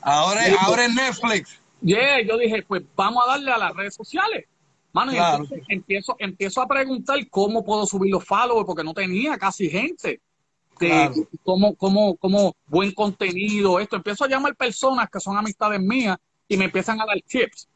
Ahora, 0.00 0.42
ahora 0.60 0.84
en 0.84 0.94
Netflix. 0.94 1.60
Yeah, 1.80 2.22
yo 2.22 2.36
dije, 2.38 2.62
pues 2.62 2.82
vamos 2.96 3.22
a 3.26 3.30
darle 3.32 3.50
a 3.52 3.58
las 3.58 3.74
redes 3.74 3.94
sociales. 3.94 4.46
Mano, 4.92 5.12
y 5.12 5.16
Claro. 5.16 5.42
entonces 5.44 5.62
empiezo, 5.68 6.16
empiezo 6.18 6.62
a 6.62 6.66
preguntar 6.66 7.18
cómo 7.28 7.64
puedo 7.64 7.84
subir 7.86 8.10
los 8.12 8.24
followers, 8.24 8.64
porque 8.66 8.82
no 8.84 8.94
tenía 8.94 9.36
casi 9.36 9.68
gente. 9.68 10.20
De 10.78 10.88
Claro. 10.88 11.14
cómo, 11.42 11.74
cómo, 11.74 12.16
cómo 12.16 12.56
buen 12.66 12.92
contenido, 12.92 13.80
esto. 13.80 13.96
Empiezo 13.96 14.24
a 14.24 14.28
llamar 14.28 14.54
personas 14.56 15.08
que 15.10 15.20
son 15.20 15.36
amistades 15.36 15.80
mías 15.80 16.16
y 16.46 16.56
me 16.56 16.66
empiezan 16.66 17.00
a 17.00 17.06
dar 17.06 17.20
tips, 17.26 17.68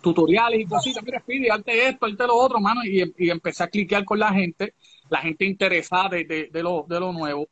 tutoriales 0.00 0.60
y 0.60 0.66
cositas. 0.66 1.02
Mira, 1.04 1.20
Speedy, 1.20 1.48
hazte 1.48 1.88
esto, 1.88 2.06
hazte 2.06 2.26
lo 2.26 2.36
otro, 2.36 2.60
mano. 2.60 2.84
Y, 2.84 3.12
y 3.18 3.30
empecé 3.30 3.64
a 3.64 3.68
cliquear 3.68 4.04
con 4.04 4.18
la 4.18 4.32
gente, 4.32 4.74
la 5.10 5.18
gente 5.18 5.44
interesada 5.44 6.10
de, 6.10 6.24
de, 6.24 6.48
de 6.52 6.62
lo, 6.62 6.84
de 6.88 7.00
lo 7.00 7.12
nuevo. 7.12 7.48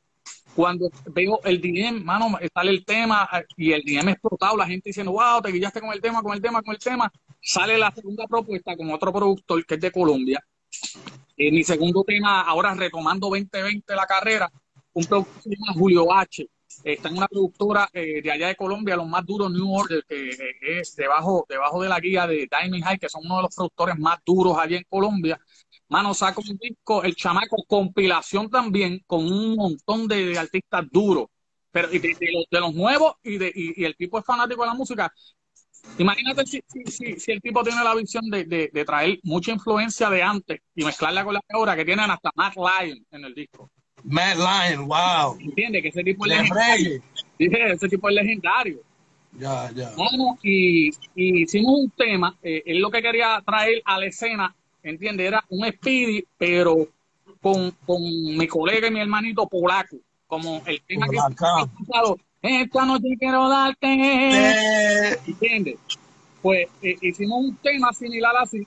Cuando 0.55 0.91
veo 1.07 1.41
el 1.45 1.61
DM, 1.63 2.05
mano, 2.05 2.39
sale 2.55 2.71
el 2.71 2.85
tema 2.85 3.27
eh, 3.33 3.45
y 3.57 3.73
el 3.73 3.83
DM 3.83 4.11
explotado, 4.11 4.57
la 4.57 4.67
gente 4.67 4.91
diciendo, 4.91 5.13
wow, 5.13 5.41
te 5.41 5.51
guillaste 5.51 5.81
con 5.81 5.93
el 5.93 6.01
tema, 6.01 6.23
con 6.23 6.35
el 6.35 6.43
tema, 6.43 6.63
con 6.63 6.75
el 6.75 6.79
tema. 6.81 7.11
Sale 7.41 7.79
la 7.79 7.91
segunda 7.91 8.27
propuesta 8.27 8.77
con 8.77 8.91
otro 8.91 9.13
productor 9.13 9.65
que 9.65 9.75
es 9.75 9.81
de 9.81 9.91
Colombia. 9.91 10.45
Eh, 11.39 11.51
mi 11.51 11.65
segundo 11.65 12.05
tema, 12.07 12.43
ahora 12.43 12.75
retomando 12.75 13.29
2020 13.31 13.97
la 13.97 14.07
carrera, 14.07 14.53
un 14.95 15.05
productor 15.05 15.35
que 15.35 15.43
se 15.43 15.51
llama 15.51 15.73
Julio 15.75 16.13
H. 16.13 16.47
Está 16.85 17.09
en 17.09 17.19
una 17.19 17.29
productora 17.29 17.89
eh, 17.93 18.23
de 18.23 18.31
allá 18.31 18.49
de 18.49 18.57
Colombia, 18.57 18.97
los 18.97 19.07
más 19.07 19.25
duros, 19.25 19.51
New 19.53 19.73
Order, 19.73 20.05
que 20.09 20.31
eh, 20.31 20.81
es 20.81 20.97
debajo, 20.97 21.45
debajo 21.49 21.83
de 21.83 21.89
la 21.89 22.01
guía 22.01 22.27
de 22.27 22.49
Diamond 22.51 22.85
High, 22.85 22.99
que 22.99 23.09
son 23.09 23.23
uno 23.25 23.37
de 23.37 23.43
los 23.43 23.55
productores 23.55 23.99
más 23.99 24.19
duros 24.25 24.57
allá 24.59 24.79
en 24.79 24.85
Colombia. 24.89 25.39
Mano, 25.89 26.15
saca 26.15 26.41
un 26.41 26.57
disco, 26.57 27.03
el 27.03 27.15
chamaco, 27.15 27.65
compilación 27.69 28.49
también, 28.51 29.03
con 29.07 29.31
un 29.31 29.57
montón 29.57 30.09
de 30.09 30.39
artistas 30.39 30.87
duros, 30.91 31.27
pero 31.71 31.89
de, 31.89 31.99
de, 31.99 32.33
los, 32.33 32.45
de 32.51 32.73
nuevos 32.73 33.15
y, 33.23 33.39
de, 33.39 33.53
y, 33.55 33.85
el 33.85 33.95
tipo 33.97 34.19
es 34.19 34.25
fanático 34.25 34.63
de 34.63 34.69
la 34.69 34.75
música. 34.75 35.13
Imagínate 35.99 36.47
si, 36.47 36.63
si, 36.87 37.19
si, 37.19 37.33
el 37.33 37.43
tipo 37.43 37.63
tiene 37.63 37.83
la 37.85 37.95
visión 37.95 38.25
de, 38.31 38.45
de, 38.45 38.85
traer 38.85 39.19
mucha 39.25 39.53
influencia 39.53 40.09
de 40.09 40.23
antes 40.23 40.61
y 40.75 40.85
mezclarla 40.85 41.25
con 41.25 41.35
la 41.35 41.41
de 41.47 41.57
ahora, 41.57 41.77
que 41.77 41.85
tienen 41.85 42.11
hasta 42.11 42.31
Matt 42.35 42.55
Lyon 42.57 43.05
en 43.11 43.25
el 43.25 43.35
disco. 43.35 43.71
Matt 44.05 44.37
Lyon, 44.37 44.89
wow. 44.89 45.39
¿Entiendes? 45.41 45.83
Que 45.83 45.89
ese 45.89 46.05
tipo 46.05 46.27
es 46.27 46.31
legendario. 46.31 47.03
ese 47.39 47.89
tipo 47.89 48.09
es 48.09 48.15
legendario. 48.15 48.79
Ya, 49.39 49.71
ya. 49.75 49.93
Bueno, 49.97 50.39
y, 50.43 50.89
y, 51.15 51.43
hicimos 51.43 51.73
un 51.81 51.91
tema, 51.91 52.37
eh, 52.43 52.63
él 52.67 52.81
lo 52.81 52.91
que 52.91 53.01
quería 53.01 53.43
traer 53.47 53.81
a 53.85 53.99
la 53.99 54.07
escena 54.07 54.55
¿entiendes? 54.83 55.27
Era 55.27 55.45
un 55.49 55.67
Speedy, 55.71 56.25
pero 56.39 56.89
con, 57.41 57.71
con 57.87 58.03
mi 58.03 58.47
colega 58.47 58.89
y 58.89 58.91
mi 58.91 59.01
hermanito 59.01 59.47
polaco, 59.47 59.97
como 60.27 60.63
el 60.67 60.81
tema 60.83 61.09
que 61.09 61.17
pasado, 61.17 62.19
esta 62.43 62.85
noche 62.85 63.17
quiero 63.19 63.49
darte, 63.49 65.17
¿entiendes? 65.27 65.77
Pues 66.41 66.69
eh, 66.83 66.97
hicimos 67.01 67.45
un 67.45 67.57
tema 67.57 67.93
similar 67.93 68.35
así, 68.41 68.67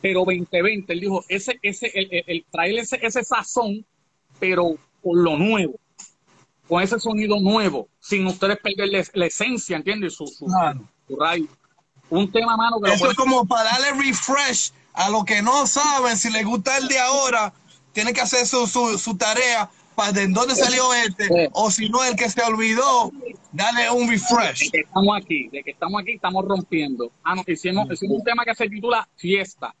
pero 0.00 0.20
2020, 0.20 0.92
él 0.92 1.00
dijo, 1.00 1.24
ese, 1.28 1.58
ese, 1.62 1.90
el, 1.94 2.24
el, 2.26 2.44
traer 2.50 2.78
ese, 2.78 2.98
ese 3.00 3.22
sazón, 3.22 3.84
pero 4.44 4.76
con 5.02 5.24
lo 5.24 5.38
nuevo, 5.38 5.72
con 6.68 6.82
ese 6.82 7.00
sonido 7.00 7.40
nuevo, 7.40 7.88
sin 7.98 8.26
ustedes 8.26 8.58
perder 8.58 8.90
la, 9.14 9.26
esencia, 9.26 9.74
¿entiendes? 9.74 10.16
Su, 10.16 10.26
su, 10.26 10.46
su 11.08 11.16
rayo. 11.16 11.46
Un 12.10 12.30
tema, 12.30 12.54
mano, 12.54 12.78
que 12.78 12.92
Eso 12.92 13.10
es 13.10 13.16
como 13.16 13.46
para 13.46 13.70
darle 13.70 13.92
refresh 13.92 14.70
a 14.92 15.08
los 15.08 15.24
que 15.24 15.40
no 15.40 15.66
saben, 15.66 16.18
si 16.18 16.30
les 16.30 16.44
gusta 16.44 16.76
el 16.76 16.88
de 16.88 16.98
ahora, 16.98 17.54
tienen 17.94 18.12
que 18.12 18.20
hacer 18.20 18.46
su, 18.46 18.66
su, 18.66 19.16
tarea 19.16 19.70
para 19.94 20.12
de 20.12 20.28
dónde 20.28 20.54
salió 20.54 20.92
este, 20.92 21.48
o 21.52 21.70
si 21.70 21.88
no, 21.88 22.04
el 22.04 22.14
que 22.14 22.28
se 22.28 22.42
olvidó, 22.42 23.12
dale 23.50 23.90
un 23.90 24.10
refresh. 24.10 24.64
De 24.64 24.70
que 24.70 24.80
estamos 24.80 25.16
aquí, 25.16 25.48
de 25.48 25.62
que 25.62 25.70
estamos 25.70 26.02
aquí, 26.02 26.12
estamos 26.16 26.44
rompiendo. 26.44 27.10
Ah, 27.22 27.34
no, 27.34 27.44
hicimos, 27.46 27.90
hicimos 27.90 28.18
un 28.18 28.24
tema 28.24 28.44
que 28.44 28.54
se 28.54 28.68
titula 28.68 29.08
Fiesta. 29.16 29.74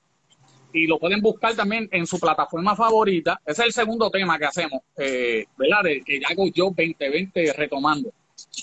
Y 0.74 0.86
lo 0.86 0.98
pueden 0.98 1.22
buscar 1.22 1.54
también 1.54 1.88
en 1.90 2.06
su 2.06 2.20
plataforma 2.20 2.76
favorita. 2.76 3.40
Ese 3.46 3.62
es 3.62 3.66
el 3.68 3.72
segundo 3.72 4.10
tema 4.10 4.38
que 4.38 4.44
hacemos, 4.44 4.82
eh, 4.96 5.46
¿verdad? 5.56 5.84
De, 5.84 6.02
que 6.02 6.20
hago 6.28 6.48
yo 6.48 6.66
2020 6.66 7.52
retomando. 7.54 8.12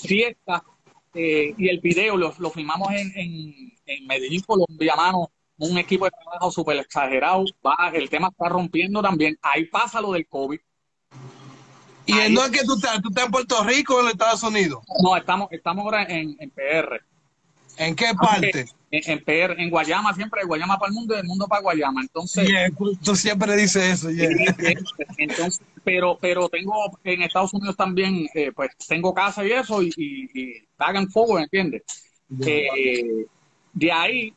Fiesta. 0.04 0.64
Eh, 1.14 1.54
y 1.58 1.68
el 1.68 1.80
video 1.80 2.16
lo, 2.16 2.34
lo 2.38 2.50
filmamos 2.52 2.90
en, 2.92 3.12
en, 3.16 3.74
en 3.86 4.08
Medellín, 4.08 4.42
Colombia, 4.42 4.96
mano 4.96 5.32
un 5.70 5.78
equipo 5.78 6.06
de 6.06 6.12
trabajo 6.12 6.52
súper 6.52 6.78
exagerado, 6.78 7.46
va, 7.66 7.92
el 7.94 8.10
tema 8.10 8.30
está 8.30 8.50
rompiendo 8.50 9.02
también, 9.02 9.38
ahí 9.42 9.66
pasa 9.66 10.02
lo 10.02 10.14
del 10.14 10.28
COVID. 10.28 10.60
¿Y 12.08 12.14
en 12.20 12.34
dónde 12.34 12.58
que 12.58 12.66
tú 12.66 12.74
estás? 12.76 13.00
¿Tú 13.02 13.10
estás 13.10 13.26
en 13.26 13.32
Puerto 13.32 13.64
Rico 13.64 13.96
o 13.96 14.02
en 14.02 14.08
Estados 14.08 14.42
Unidos? 14.44 14.84
No, 15.04 15.16
estamos, 15.16 15.50
estamos 15.52 15.86
ahora 15.86 16.04
en, 16.04 16.36
en 16.40 16.50
PR. 16.50 17.04
¿En 17.82 17.96
qué 17.96 18.14
parte? 18.20 18.66
En, 18.92 19.12
en, 19.12 19.24
PR, 19.24 19.60
en 19.60 19.70
Guayama, 19.70 20.14
siempre, 20.14 20.44
Guayama 20.46 20.78
para 20.78 20.90
el 20.90 20.94
mundo 20.94 21.16
y 21.16 21.20
el 21.20 21.26
mundo 21.26 21.48
para 21.48 21.62
Guayama. 21.62 22.02
Entonces, 22.02 22.48
tú 23.04 23.16
siempre 23.16 23.56
dices 23.56 24.04
eso. 24.04 24.10
Entonces, 25.18 25.62
pero, 25.84 26.18
pero 26.20 26.48
tengo 26.50 26.98
en 27.04 27.24
Estados 27.24 27.54
Unidos 27.54 27.76
también, 27.76 28.28
eh, 28.36 28.52
pues 28.56 28.72
tengo 28.88 29.14
casa 29.14 29.44
y 29.46 29.52
eso, 29.52 29.82
y, 29.82 29.92
y, 29.98 30.62
pagan 30.78 31.10
fuego, 31.10 31.40
¿entiendes? 31.40 31.84
Eh, 32.46 33.26
de 33.74 33.92
ahí 33.92 34.34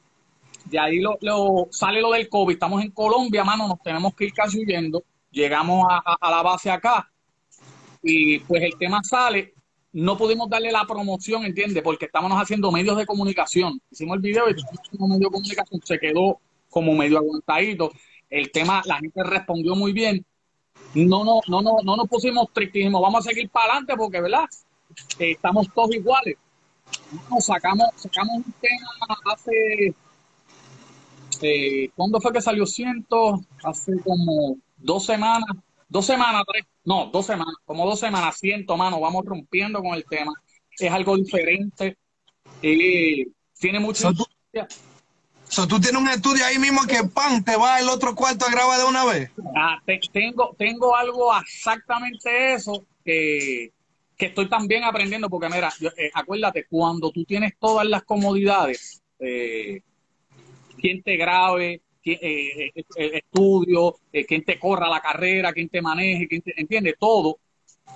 de 0.64 0.78
ahí 0.78 1.00
lo, 1.00 1.68
sale 1.70 2.00
lo 2.00 2.12
del 2.12 2.28
COVID, 2.28 2.54
estamos 2.54 2.82
en 2.82 2.90
Colombia, 2.90 3.44
mano, 3.44 3.68
nos 3.68 3.82
tenemos 3.82 4.14
que 4.14 4.26
ir 4.26 4.32
casi 4.32 4.60
huyendo, 4.60 5.04
llegamos 5.30 5.86
a, 5.90 6.30
la 6.30 6.42
base 6.42 6.70
acá 6.70 7.10
y 8.02 8.38
pues 8.40 8.62
el 8.62 8.76
tema 8.78 9.02
sale, 9.02 9.53
no 9.94 10.16
pudimos 10.16 10.50
darle 10.50 10.72
la 10.72 10.84
promoción, 10.84 11.44
¿entiendes? 11.44 11.82
Porque 11.82 12.06
estábamos 12.06 12.40
haciendo 12.40 12.70
medios 12.70 12.96
de 12.96 13.06
comunicación, 13.06 13.80
hicimos 13.90 14.16
el 14.16 14.22
video 14.22 14.50
y 14.50 14.54
como 14.90 15.08
medio 15.08 15.28
de 15.28 15.32
comunicación 15.32 15.80
se 15.84 15.98
quedó 15.98 16.40
como 16.68 16.94
medio 16.94 17.18
aguantadito, 17.18 17.92
el 18.28 18.50
tema, 18.50 18.82
la 18.84 18.98
gente 18.98 19.22
respondió 19.22 19.76
muy 19.76 19.92
bien, 19.92 20.24
no, 20.94 21.24
no, 21.24 21.40
no, 21.46 21.62
no, 21.62 21.76
no 21.82 21.96
nos 21.96 22.08
pusimos 22.08 22.52
tristes, 22.52 22.90
vamos 22.90 23.24
a 23.26 23.30
seguir 23.30 23.48
para 23.48 23.66
adelante 23.66 23.94
porque, 23.96 24.20
¿verdad? 24.20 24.44
Eh, 25.18 25.32
estamos 25.32 25.68
todos 25.72 25.94
iguales. 25.94 26.36
Sacamos, 27.38 27.88
sacamos 27.96 28.36
un 28.36 28.54
tema 28.60 29.16
hace 29.32 29.94
eh, 31.42 31.90
¿cuándo 31.94 32.20
fue 32.20 32.32
que 32.32 32.40
salió 32.40 32.66
Ciento? 32.66 33.40
Hace 33.62 33.92
como 34.00 34.56
dos 34.76 35.04
semanas, 35.04 35.50
dos 35.88 36.06
semanas, 36.06 36.42
tres, 36.46 36.64
no, 36.84 37.06
dos 37.06 37.26
semanas, 37.26 37.54
como 37.64 37.86
dos 37.86 38.00
semanas, 38.00 38.38
Ciento, 38.38 38.76
mano, 38.76 39.00
vamos 39.00 39.24
rompiendo 39.24 39.80
con 39.80 39.94
el 39.94 40.04
tema. 40.04 40.32
Es 40.78 40.90
algo 40.90 41.16
diferente. 41.16 41.96
Eh, 42.62 43.26
tiene 43.58 43.80
mucho... 43.80 44.10
So, 45.46 45.68
¿Tú 45.68 45.78
tienes 45.78 46.00
un 46.00 46.08
estudio 46.08 46.44
ahí 46.44 46.58
mismo 46.58 46.80
que 46.86 47.04
pan, 47.04 47.44
te 47.44 47.56
va 47.56 47.78
el 47.78 47.88
otro 47.88 48.14
cuarto 48.14 48.44
a 48.44 48.50
grabar 48.50 48.78
de 48.78 48.86
una 48.86 49.04
vez? 49.04 49.30
Ah, 49.54 49.78
tengo, 50.12 50.54
tengo 50.58 50.96
algo 50.96 51.30
exactamente 51.38 52.54
eso 52.54 52.84
que, 53.04 53.70
que 54.16 54.26
estoy 54.26 54.48
también 54.48 54.82
aprendiendo, 54.84 55.28
porque 55.28 55.48
mira, 55.48 55.72
eh, 55.96 56.10
acuérdate, 56.12 56.66
cuando 56.68 57.10
tú 57.12 57.24
tienes 57.24 57.52
todas 57.60 57.86
las 57.86 58.02
comodidades, 58.02 59.02
eh, 59.20 59.80
quién 60.78 61.02
te 61.02 61.16
grabe, 61.16 61.82
eh, 62.04 62.73
eh, 62.75 62.84
el 62.96 63.14
estudio, 63.14 63.96
eh, 64.12 64.25
quién 64.26 64.44
te 64.44 64.58
corra 64.58 64.88
la 64.88 65.00
carrera, 65.00 65.52
quién 65.52 65.68
te 65.68 65.80
maneje, 65.80 66.28
quién 66.28 66.42
te 66.42 66.61
entiende 66.61 66.94
todo, 66.99 67.38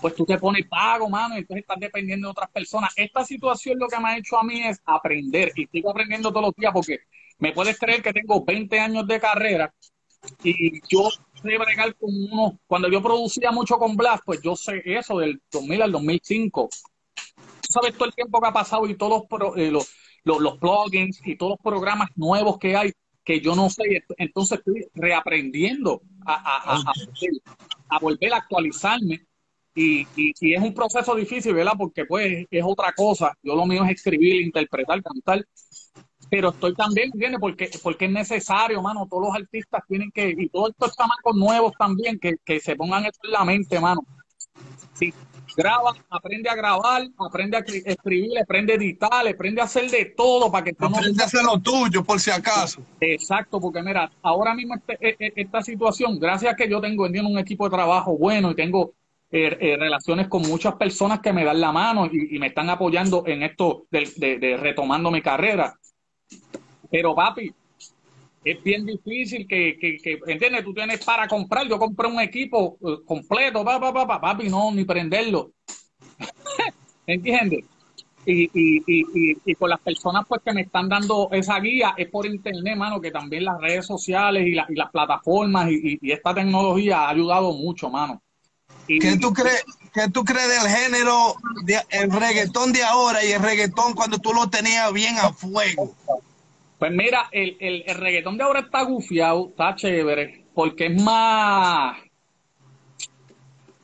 pues 0.00 0.14
tú 0.14 0.24
te 0.24 0.38
pones 0.38 0.66
pago, 0.66 1.08
mano, 1.08 1.34
y 1.34 1.38
entonces 1.38 1.62
estás 1.62 1.78
dependiendo 1.78 2.28
de 2.28 2.32
otras 2.32 2.50
personas. 2.50 2.92
Esta 2.96 3.24
situación 3.24 3.78
lo 3.78 3.88
que 3.88 3.98
me 3.98 4.08
ha 4.08 4.18
hecho 4.18 4.38
a 4.38 4.44
mí 4.44 4.62
es 4.62 4.80
aprender 4.84 5.52
y 5.56 5.66
sigo 5.66 5.90
aprendiendo 5.90 6.30
todos 6.30 6.46
los 6.46 6.54
días 6.54 6.72
porque 6.72 7.00
me 7.38 7.52
puedes 7.52 7.78
creer 7.78 8.02
que 8.02 8.12
tengo 8.12 8.44
20 8.44 8.80
años 8.80 9.06
de 9.06 9.20
carrera 9.20 9.72
y 10.42 10.80
yo 10.88 11.10
sé 11.10 11.58
bregar 11.58 11.94
con 11.96 12.10
uno, 12.10 12.58
cuando 12.66 12.88
yo 12.88 13.02
producía 13.02 13.50
mucho 13.52 13.78
con 13.78 13.96
Blast, 13.96 14.22
pues 14.24 14.40
yo 14.42 14.56
sé 14.56 14.82
eso 14.84 15.18
del 15.18 15.40
2000 15.50 15.82
al 15.82 15.92
2005. 15.92 16.68
sabes 17.68 17.94
todo 17.94 18.06
el 18.06 18.14
tiempo 18.14 18.40
que 18.40 18.48
ha 18.48 18.52
pasado 18.52 18.86
y 18.86 18.96
todos 18.96 19.24
los, 19.30 19.94
los, 20.24 20.58
plugins 20.58 21.20
y 21.24 21.36
todos 21.36 21.50
los 21.50 21.60
programas 21.62 22.08
nuevos 22.16 22.58
que 22.58 22.76
hay 22.76 22.92
que 23.28 23.42
yo 23.42 23.54
no 23.54 23.68
sé. 23.68 24.02
Entonces 24.16 24.58
estoy 24.58 24.86
reaprendiendo 24.94 26.00
a, 26.24 26.82
a, 27.90 27.98
volver 28.00 28.32
a 28.32 28.38
actualizarme. 28.38 29.20
Y, 29.74 30.06
y, 30.16 30.54
es 30.54 30.62
un 30.62 30.72
proceso 30.72 31.14
difícil, 31.14 31.52
¿verdad? 31.52 31.74
Porque 31.76 32.06
pues 32.06 32.46
es 32.50 32.64
otra 32.64 32.90
cosa. 32.96 33.36
Yo 33.42 33.54
lo 33.54 33.66
mío 33.66 33.84
es 33.84 33.90
escribir, 33.90 34.40
interpretar, 34.40 35.02
cantar. 35.02 35.44
Pero 36.30 36.48
estoy 36.48 36.74
también, 36.74 37.10
¿entiendes? 37.12 37.38
Porque, 37.38 37.70
porque 37.82 38.06
es 38.06 38.10
necesario, 38.10 38.80
mano. 38.80 39.06
Todos 39.08 39.24
los 39.26 39.34
artistas 39.34 39.82
tienen 39.86 40.10
que, 40.10 40.34
y 40.36 40.48
todos 40.48 40.70
estos 40.70 40.96
chamacos 40.96 41.36
nuevos 41.36 41.72
también, 41.78 42.18
que, 42.18 42.36
que 42.42 42.60
se 42.60 42.76
pongan 42.76 43.04
esto 43.04 43.20
en 43.24 43.32
la 43.32 43.44
mente, 43.44 43.78
mano. 43.78 44.00
Sí, 44.94 45.12
graba, 45.58 45.92
aprende 46.08 46.48
a 46.48 46.54
grabar, 46.54 47.02
aprende 47.18 47.56
a 47.56 47.60
escribir, 47.60 48.38
aprende 48.40 48.72
a 48.72 48.76
editar, 48.76 49.26
aprende 49.26 49.60
a 49.60 49.64
hacer 49.64 49.90
de 49.90 50.04
todo 50.16 50.52
para 50.52 50.64
que 50.64 50.72
tú 50.72 50.86
aprende 50.86 51.20
a 51.20 51.26
hacer 51.26 51.42
lo 51.42 51.58
tuyo, 51.58 52.04
por 52.04 52.20
si 52.20 52.30
acaso. 52.30 52.80
Exacto, 53.00 53.60
porque 53.60 53.82
mira, 53.82 54.08
ahora 54.22 54.54
mismo 54.54 54.76
este, 54.76 54.96
e, 55.00 55.16
e, 55.18 55.32
esta 55.34 55.60
situación, 55.62 56.16
gracias 56.20 56.52
a 56.52 56.56
que 56.56 56.70
yo 56.70 56.80
tengo 56.80 57.04
un 57.04 57.38
equipo 57.38 57.64
de 57.64 57.76
trabajo 57.76 58.16
bueno 58.16 58.52
y 58.52 58.54
tengo 58.54 58.92
eh, 59.32 59.58
eh, 59.60 59.76
relaciones 59.76 60.28
con 60.28 60.42
muchas 60.42 60.74
personas 60.76 61.18
que 61.18 61.32
me 61.32 61.44
dan 61.44 61.60
la 61.60 61.72
mano 61.72 62.06
y, 62.06 62.38
me 62.38 62.46
están 62.46 62.70
apoyando 62.70 63.24
en 63.26 63.42
esto 63.42 63.86
de, 63.90 64.38
de 64.38 64.56
retomando 64.56 65.10
mi 65.10 65.20
carrera. 65.20 65.74
Pero 66.88 67.16
papi, 67.16 67.52
es 68.50 68.62
bien 68.62 68.86
difícil 68.86 69.46
que, 69.46 69.76
que, 69.78 69.98
que, 69.98 70.18
¿entiendes? 70.26 70.64
Tú 70.64 70.72
tienes 70.72 71.04
para 71.04 71.28
comprar, 71.28 71.68
yo 71.68 71.78
compré 71.78 72.08
un 72.08 72.20
equipo 72.20 72.78
eh, 72.80 73.04
completo, 73.04 73.62
pa, 73.64 73.78
pa, 73.78 73.92
pa, 73.92 74.20
papi, 74.20 74.48
no, 74.48 74.72
ni 74.72 74.84
prenderlo. 74.84 75.52
¿Entiendes? 77.06 77.64
Y, 78.24 78.44
y, 78.52 78.82
y, 78.86 79.36
y, 79.44 79.54
con 79.54 79.70
las 79.70 79.80
personas 79.80 80.24
pues 80.28 80.42
que 80.44 80.52
me 80.52 80.62
están 80.62 80.88
dando 80.88 81.28
esa 81.32 81.58
guía 81.60 81.94
es 81.96 82.08
por 82.10 82.26
internet, 82.26 82.76
mano, 82.76 83.00
que 83.00 83.10
también 83.10 83.44
las 83.44 83.58
redes 83.60 83.86
sociales 83.86 84.46
y, 84.46 84.50
y 84.50 84.74
las 84.74 84.90
plataformas 84.90 85.70
y, 85.70 85.98
esta 86.02 86.34
tecnología 86.34 87.02
ha 87.02 87.10
ayudado 87.10 87.52
mucho, 87.52 87.88
mano. 87.90 88.22
¿Qué 88.86 89.18
tú 89.20 89.32
crees, 89.32 89.64
qué 89.92 90.08
tú 90.10 90.24
crees 90.24 90.48
del 90.48 90.70
género, 90.70 91.34
de, 91.64 91.80
el 91.90 92.10
reggaetón 92.10 92.72
de 92.72 92.82
ahora 92.82 93.22
y 93.24 93.32
el 93.32 93.42
reggaetón 93.42 93.94
cuando 93.94 94.18
tú 94.18 94.32
lo 94.32 94.48
tenías 94.48 94.90
bien 94.92 95.18
a 95.18 95.32
fuego? 95.32 95.94
Pues 96.78 96.92
mira, 96.92 97.28
el, 97.32 97.56
el, 97.58 97.82
el 97.86 97.94
reggaetón 97.96 98.36
de 98.38 98.44
ahora 98.44 98.60
está 98.60 98.82
gufiado, 98.82 99.48
está 99.48 99.74
chévere, 99.74 100.44
porque 100.54 100.86
es 100.86 101.02
más, 101.02 101.98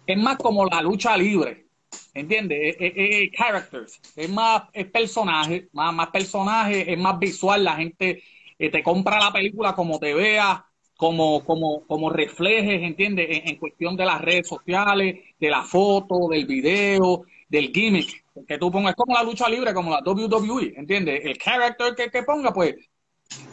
es 0.06 0.16
más 0.16 0.36
como 0.36 0.64
la 0.66 0.80
lucha 0.80 1.16
libre, 1.16 1.66
¿entiendes? 2.14 2.76
Es, 2.78 3.32
characters, 3.32 4.00
es 4.14 4.30
más, 4.30 4.62
es 4.72 4.86
personaje, 4.86 5.68
más, 5.72 5.92
más 5.92 6.08
personaje, 6.10 6.92
es 6.92 6.98
más 6.98 7.18
visual, 7.18 7.64
la 7.64 7.76
gente 7.76 8.22
eh, 8.58 8.70
te 8.70 8.82
compra 8.84 9.18
la 9.18 9.32
película 9.32 9.74
como 9.74 9.98
te 9.98 10.14
vea, 10.14 10.64
como, 10.96 11.44
como, 11.44 11.84
como 11.86 12.10
reflejes, 12.10 12.80
¿entiendes? 12.80 13.26
En, 13.28 13.48
en 13.48 13.56
cuestión 13.56 13.96
de 13.96 14.04
las 14.04 14.20
redes 14.20 14.46
sociales, 14.46 15.16
de 15.40 15.50
la 15.50 15.64
foto, 15.64 16.28
del 16.28 16.46
video, 16.46 17.24
del 17.48 17.72
gimmick 17.72 18.23
que 18.46 18.58
tú 18.58 18.70
pongas, 18.70 18.94
como 18.94 19.14
la 19.14 19.22
lucha 19.22 19.48
libre, 19.48 19.72
como 19.72 19.90
la 19.90 20.00
WWE, 20.04 20.74
¿entiendes? 20.76 21.20
El 21.24 21.38
character 21.38 21.94
que, 21.94 22.10
que 22.10 22.22
ponga, 22.22 22.52
pues. 22.52 22.74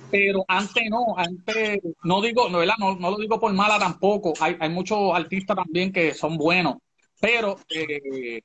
Pero 0.10 0.44
antes 0.48 0.84
no, 0.90 1.18
antes, 1.18 1.80
no 2.04 2.22
digo, 2.22 2.50
no. 2.50 2.66
No, 2.66 2.96
no 2.96 3.12
lo 3.12 3.18
digo 3.18 3.40
por 3.40 3.54
mala 3.54 3.80
tampoco. 3.80 4.34
Hay, 4.40 4.58
hay 4.60 4.70
muchos 4.70 5.14
artistas 5.16 5.56
también 5.56 5.92
que 5.94 6.14
son 6.14 6.38
buenos, 6.38 6.76
pero 7.20 7.58
eh, 7.70 8.42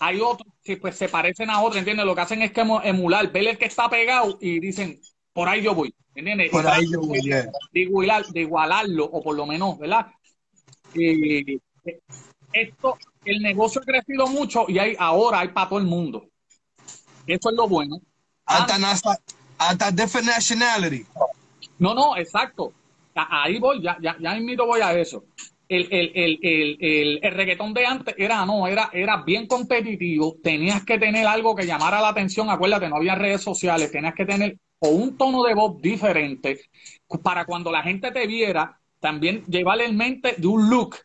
hay 0.00 0.20
otros 0.20 0.52
que 0.64 0.76
pues 0.78 0.96
se 0.96 1.08
parecen 1.08 1.50
a 1.50 1.60
otros, 1.62 1.76
¿entiendes? 1.78 2.04
Lo 2.06 2.14
que 2.14 2.20
hacen 2.22 2.42
es 2.42 2.52
que 2.52 2.62
emu- 2.62 2.80
emular, 2.84 3.30
ver 3.30 3.48
el 3.48 3.58
que 3.58 3.66
está 3.66 3.88
pegado 3.88 4.36
y 4.40 4.58
dicen, 4.58 5.00
por 5.32 5.48
ahí 5.48 5.62
yo 5.62 5.74
voy, 5.74 5.94
¿entiendes? 6.14 6.50
Por 6.50 6.66
ahí 6.66 6.90
yo 6.90 7.00
voy, 7.00 7.20
de- 7.72 7.80
igualar, 7.80 8.26
de 8.26 8.40
igualarlo, 8.40 9.04
o 9.04 9.22
por 9.22 9.36
lo 9.36 9.46
menos, 9.46 9.78
¿verdad? 9.78 10.06
Y 10.94 11.60
esto, 12.52 12.98
el 13.26 13.42
negocio 13.42 13.80
ha 13.80 13.84
crecido 13.84 14.26
mucho 14.26 14.64
y 14.68 14.78
hay, 14.78 14.96
ahora 14.98 15.40
hay 15.40 15.48
para 15.48 15.68
todo 15.68 15.78
el 15.78 15.84
mundo. 15.84 16.28
Eso 17.26 17.50
es 17.50 17.56
lo 17.56 17.68
bueno. 17.68 18.00
Hasta, 18.44 18.76
hasta, 18.90 19.18
hasta 19.58 19.90
different 19.90 20.28
nationality. 20.28 21.04
No, 21.78 21.94
no, 21.94 22.16
exacto. 22.16 22.72
Ahí 23.14 23.58
voy, 23.58 23.82
ya, 23.82 23.96
ya, 24.00 24.16
ya 24.20 24.34
mismito 24.34 24.66
voy 24.66 24.80
a 24.80 24.92
eso. 24.92 25.24
El, 25.68 25.88
el, 25.90 26.38
el, 26.42 27.18
el, 27.22 27.32
reggaetón 27.34 27.74
de 27.74 27.84
antes 27.84 28.14
era, 28.16 28.46
no, 28.46 28.68
era, 28.68 28.88
era 28.92 29.22
bien 29.22 29.46
competitivo. 29.46 30.36
Tenías 30.42 30.84
que 30.84 30.98
tener 30.98 31.26
algo 31.26 31.56
que 31.56 31.66
llamara 31.66 32.00
la 32.00 32.10
atención. 32.10 32.48
Acuérdate, 32.50 32.88
no 32.88 32.96
había 32.96 33.16
redes 33.16 33.42
sociales. 33.42 33.90
Tenías 33.90 34.14
que 34.14 34.24
tener 34.24 34.56
o 34.78 34.90
un 34.90 35.16
tono 35.16 35.42
de 35.42 35.54
voz 35.54 35.80
diferente 35.80 36.60
para 37.22 37.44
cuando 37.44 37.72
la 37.72 37.82
gente 37.82 38.10
te 38.12 38.26
viera, 38.26 38.78
también 39.00 39.44
llevarle 39.46 39.86
en 39.86 39.96
mente 39.96 40.34
de 40.36 40.46
un 40.46 40.68
look, 40.68 40.96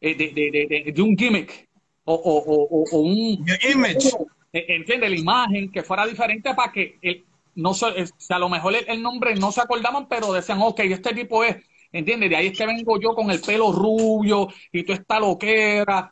eh, 0.00 0.14
de, 0.14 0.28
de, 0.32 0.66
de, 0.68 0.92
de 0.92 1.02
un 1.02 1.16
gimmick 1.16 1.67
o, 2.12 2.14
o, 2.14 2.54
o, 2.54 2.84
o- 2.90 3.00
un, 3.00 3.46
image. 3.72 4.10
eh, 4.52 4.64
entiende 4.68 5.08
la 5.08 5.16
imagen 5.16 5.70
que 5.70 5.82
fuera 5.82 6.06
diferente 6.06 6.54
para 6.54 6.72
que 6.72 6.98
el, 7.02 7.24
no 7.54 7.74
se, 7.74 7.86
a 8.30 8.38
lo 8.38 8.48
mejor 8.48 8.74
el, 8.74 8.84
el 8.88 9.02
nombre 9.02 9.34
no 9.34 9.52
se 9.52 9.60
acordaban 9.60 10.08
pero 10.08 10.32
decían 10.32 10.60
ok 10.62 10.80
este 10.80 11.14
tipo 11.14 11.44
es 11.44 11.56
entiende 11.92 12.28
de 12.28 12.36
ahí 12.36 12.46
es 12.48 12.58
que 12.58 12.66
vengo 12.66 12.98
yo 13.00 13.14
con 13.14 13.30
el 13.30 13.40
pelo 13.40 13.72
rubio 13.72 14.48
y 14.72 14.84
tú 14.84 14.92
esta 14.92 15.18
loquera 15.20 16.10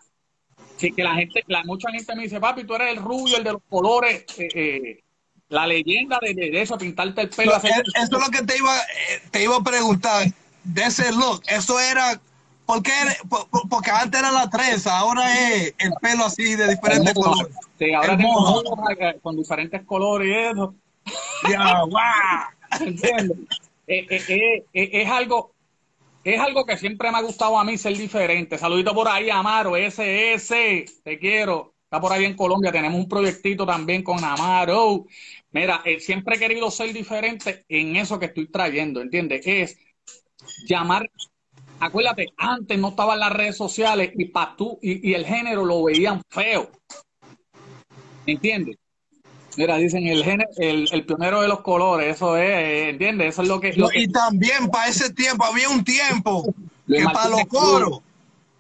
sí 0.77 0.93
que 0.93 1.03
la 1.05 1.15
gente 1.15 1.43
la 1.47 1.63
mucha 1.65 1.91
gente 1.91 2.15
me 2.17 2.25
dice 2.25 2.41
papi 2.41 2.65
tú 2.65 2.75
eres 2.75 2.91
el 2.91 2.97
rubio 3.03 3.37
el 3.39 3.45
de 3.45 3.53
los 3.53 3.63
colores 3.69 4.25
eh, 4.39 4.49
eh, 4.55 5.01
la 5.49 5.67
leyenda 5.67 6.19
de, 6.21 6.35
de, 6.35 6.61
eso 6.61 6.77
pintarte 6.77 7.21
el 7.23 7.29
pelo 7.31 7.53
Pero, 7.53 7.57
hacer- 7.57 7.85
Eso 7.95 8.17
es 8.19 8.25
lo 8.25 8.31
que 8.33 8.45
te 8.45 8.59
iba, 8.59 8.77
eh, 8.79 9.21
te 9.31 9.45
iba 9.45 9.57
a 9.57 9.63
preguntar. 9.63 10.27
De 10.65 10.83
ese 10.83 11.13
look, 11.13 11.41
eso 11.47 11.79
era. 11.79 12.21
¿Por 12.67 12.83
qué? 12.83 12.93
Por- 13.29 13.49
por- 13.49 13.69
Porque 13.69 13.91
antes 13.91 14.19
era 14.21 14.31
la 14.33 14.51
trenza, 14.51 14.99
ahora 14.99 15.33
es 15.33 15.75
el 15.79 15.93
pelo 16.01 16.25
así 16.27 16.55
de 16.57 16.69
diferentes 16.69 17.15
colores. 17.15 17.55
Sí, 17.79 17.93
ahora 17.95 18.17
tengo 18.17 18.63
con 19.23 19.37
diferentes 19.37 19.85
colores 19.85 20.29
y 20.29 20.33
eso 20.53 20.75
Ya. 21.49 21.85
¿Entiendes? 22.81 23.39
Eh, 23.87 24.07
eh, 24.11 24.23
eh, 24.29 24.65
eh, 24.73 24.91
es 25.03 25.09
algo 25.09 25.53
es 26.25 26.41
algo 26.41 26.67
que 26.67 26.77
siempre 26.77 27.09
me 27.13 27.19
ha 27.19 27.23
gustado 27.23 27.57
a 27.57 27.63
mí 27.63 27.79
ser 27.79 27.97
diferente. 27.97 28.59
Saludito 28.59 28.93
por 28.93 29.07
ahí, 29.09 29.31
Amaro, 29.31 29.77
SS, 29.77 30.85
te 31.05 31.19
quiero. 31.21 31.75
Está 31.85 32.01
por 32.01 32.13
ahí 32.13 32.25
en 32.25 32.35
Colombia, 32.35 32.73
tenemos 32.73 32.99
un 32.99 33.09
proyectito 33.09 33.65
también 33.65 34.03
con 34.03 34.23
Amaro. 34.25 35.07
Mira, 35.53 35.85
siempre 36.01 36.35
he 36.35 36.39
querido 36.41 36.69
ser 36.73 36.93
diferente 36.93 37.65
en 37.69 37.95
eso 37.95 38.19
que 38.19 38.27
estoy 38.27 38.49
trayendo, 38.49 39.01
¿entiendes? 39.01 39.43
Es 39.47 39.79
llamar, 40.67 41.09
acuérdate, 41.81 42.27
antes 42.37 42.79
no 42.79 42.89
estaban 42.89 43.19
las 43.19 43.33
redes 43.33 43.57
sociales 43.57 44.13
y 44.17 44.27
pa' 44.27 44.55
tú 44.57 44.79
y, 44.83 45.11
y 45.11 45.15
el 45.15 45.25
género 45.27 45.65
lo 45.65 45.85
veían 45.85 46.23
feo. 46.29 46.71
¿Entiendes? 48.27 48.77
Mira, 49.57 49.77
dicen 49.77 50.07
el, 50.07 50.23
género, 50.23 50.51
el, 50.59 50.87
el 50.93 51.07
pionero 51.07 51.41
de 51.41 51.49
los 51.49 51.61
colores, 51.61 52.17
eso 52.17 52.37
es, 52.37 52.89
¿entiendes? 52.91 53.29
Eso 53.31 53.43
es 53.43 53.49
lo 53.49 53.61
que... 53.61 53.73
lo 53.73 53.89
que- 53.89 54.01
Y 54.03 54.09
también 54.09 54.69
para 54.69 54.89
ese 54.89 55.13
tiempo, 55.13 55.45
había 55.45 55.69
un 55.71 55.83
tiempo 55.83 56.45
que 56.87 57.05
para 57.05 57.29
los 57.29 57.47
coros, 57.47 58.01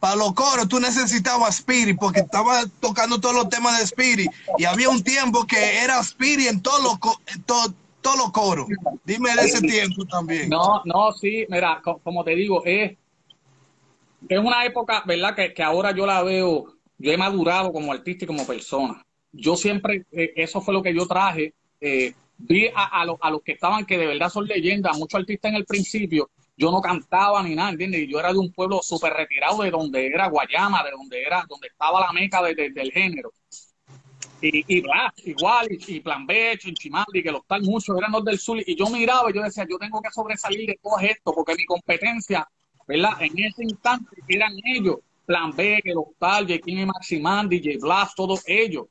para 0.00 0.16
los 0.16 0.32
coros 0.32 0.68
tú 0.68 0.80
necesitabas 0.80 1.58
Spirit 1.58 1.98
porque 1.98 2.20
estaba 2.20 2.64
tocando 2.80 3.20
todos 3.20 3.34
los 3.34 3.48
temas 3.48 3.76
de 3.78 3.84
Spirit 3.84 4.30
y 4.56 4.64
había 4.64 4.88
un 4.88 5.02
tiempo 5.02 5.46
que 5.46 5.78
era 5.82 6.00
Spirit 6.00 6.48
en 6.48 6.62
todos 6.62 6.82
los, 6.82 6.98
coros. 8.32 8.68
Dime 9.04 9.34
de 9.34 9.42
ese 9.42 9.60
tiempo 9.60 10.04
también. 10.06 10.48
No, 10.48 10.80
no, 10.84 11.12
sí, 11.12 11.44
mira, 11.48 11.80
co- 11.82 11.98
como 12.02 12.24
te 12.24 12.34
digo, 12.34 12.62
es, 12.64 12.96
es 14.34 14.40
una 14.40 14.64
época, 14.64 15.02
¿verdad? 15.06 15.34
Que, 15.34 15.52
que 15.54 15.62
ahora 15.62 15.92
yo 15.92 16.06
la 16.06 16.22
veo, 16.22 16.64
yo 16.98 17.12
he 17.12 17.16
madurado 17.16 17.72
como 17.72 17.92
artista 17.92 18.24
y 18.24 18.28
como 18.28 18.46
persona. 18.46 19.02
Yo 19.32 19.56
siempre, 19.56 20.06
eh, 20.12 20.32
eso 20.36 20.60
fue 20.60 20.74
lo 20.74 20.82
que 20.82 20.94
yo 20.94 21.06
traje. 21.06 21.54
eh, 21.80 22.14
vi 22.38 22.66
a, 22.74 23.00
a, 23.00 23.04
los, 23.04 23.16
a 23.20 23.30
los 23.30 23.42
que 23.42 23.52
estaban, 23.52 23.86
que 23.86 23.96
de 23.98 24.06
verdad 24.06 24.28
son 24.28 24.46
leyendas, 24.46 24.96
muchos 24.98 25.18
artistas 25.20 25.50
en 25.50 25.56
el 25.56 25.64
principio, 25.64 26.30
yo 26.56 26.70
no 26.70 26.80
cantaba 26.82 27.42
ni 27.42 27.54
nada, 27.54 27.70
¿entiendes? 27.70 28.06
Yo 28.08 28.18
era 28.20 28.32
de 28.32 28.38
un 28.38 28.52
pueblo 28.52 28.80
súper 28.82 29.12
retirado 29.14 29.62
de 29.62 29.70
donde 29.70 30.06
era 30.06 30.28
Guayama, 30.28 30.82
de 30.84 30.90
donde 30.90 31.22
era, 31.22 31.44
donde 31.48 31.68
estaba 31.68 32.00
la 32.00 32.12
meca 32.12 32.42
de- 32.42 32.54
del 32.70 32.92
género. 32.92 33.32
Y, 34.40 34.64
y 34.76 34.80
bla, 34.82 35.12
igual, 35.24 35.66
y, 35.70 35.96
y 35.96 36.00
Plan 36.00 36.26
B, 36.26 36.56
Chinchimaldi, 36.58 37.22
que 37.22 37.32
los 37.32 37.46
tal 37.46 37.62
muchos 37.62 37.96
eran 37.96 38.12
los 38.12 38.24
del 38.24 38.38
sur, 38.38 38.58
y 38.64 38.76
yo 38.76 38.86
miraba 38.90 39.30
y 39.30 39.34
yo 39.34 39.42
decía, 39.42 39.66
yo 39.68 39.78
tengo 39.78 40.00
que 40.02 40.10
sobresalir 40.10 40.66
de 40.66 40.78
todo 40.82 40.98
esto, 41.00 41.32
porque 41.34 41.54
mi 41.54 41.64
competencia, 41.64 42.46
¿verdad? 42.86 43.10
En 43.20 43.32
ese 43.38 43.62
instante 43.64 44.16
eran 44.28 44.52
ellos, 44.64 44.96
Plan 45.26 45.54
B, 45.54 45.80
que 45.82 45.92
los 45.92 46.04
tal, 46.18 46.46
J. 46.46 46.58
King 46.64 46.78
y 46.78 46.86
Maximandi, 46.86 47.58
J. 47.62 47.78
Blast, 47.80 48.14
todos 48.16 48.42
ellos. 48.46 48.86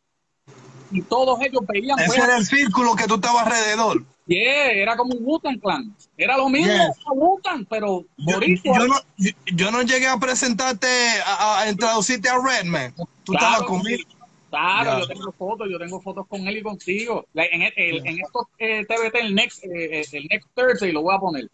Y 0.91 1.01
todos 1.01 1.39
ellos 1.41 1.61
veían, 1.67 1.97
Ese 1.99 2.07
pues, 2.07 2.19
era 2.19 2.37
el 2.37 2.45
círculo 2.45 2.95
que 2.95 3.05
tú 3.07 3.15
estabas 3.15 3.47
alrededor. 3.47 4.03
yeah, 4.27 4.71
era 4.71 4.95
como 4.95 5.15
un 5.15 5.23
Wu-Tang 5.25 5.59
Clan. 5.59 5.95
Era 6.17 6.37
lo 6.37 6.47
mismo, 6.49 6.71
Yes. 6.73 6.97
Wu-Tang, 7.13 7.65
pero 7.69 8.05
Yo, 8.17 8.39
no, 8.87 8.95
yo, 9.17 9.31
yo 9.53 9.71
no 9.71 9.81
llegué 9.81 10.07
a 10.07 10.17
presentarte, 10.17 10.87
a, 11.25 11.61
a 11.61 11.69
introducirte 11.69 12.29
a 12.29 12.37
Redman. 12.39 12.93
Tú 13.23 13.31
Claro. 13.33 13.47
estabas 13.47 13.67
conmigo. 13.67 14.03
Claro, 14.49 14.99
yo 14.99 15.07
tengo 15.07 15.31
fotos, 15.33 15.67
yo 15.69 15.77
tengo 15.79 15.99
fotos 16.01 16.27
con 16.27 16.47
él 16.47 16.57
y 16.57 16.61
contigo. 16.61 17.25
En, 17.33 17.61
el- 17.63 17.73
el- 17.75 18.07
en 18.07 18.19
estos 18.21 18.43
eh, 18.57 18.85
TBT, 18.85 19.15
el 19.21 19.35
next, 19.35 19.63
eh, 19.65 19.99
eh, 20.01 20.05
el 20.13 20.27
next 20.29 20.47
Thursday 20.53 20.91
lo 20.93 21.01
voy 21.01 21.15
a 21.15 21.19
poner. 21.19 21.49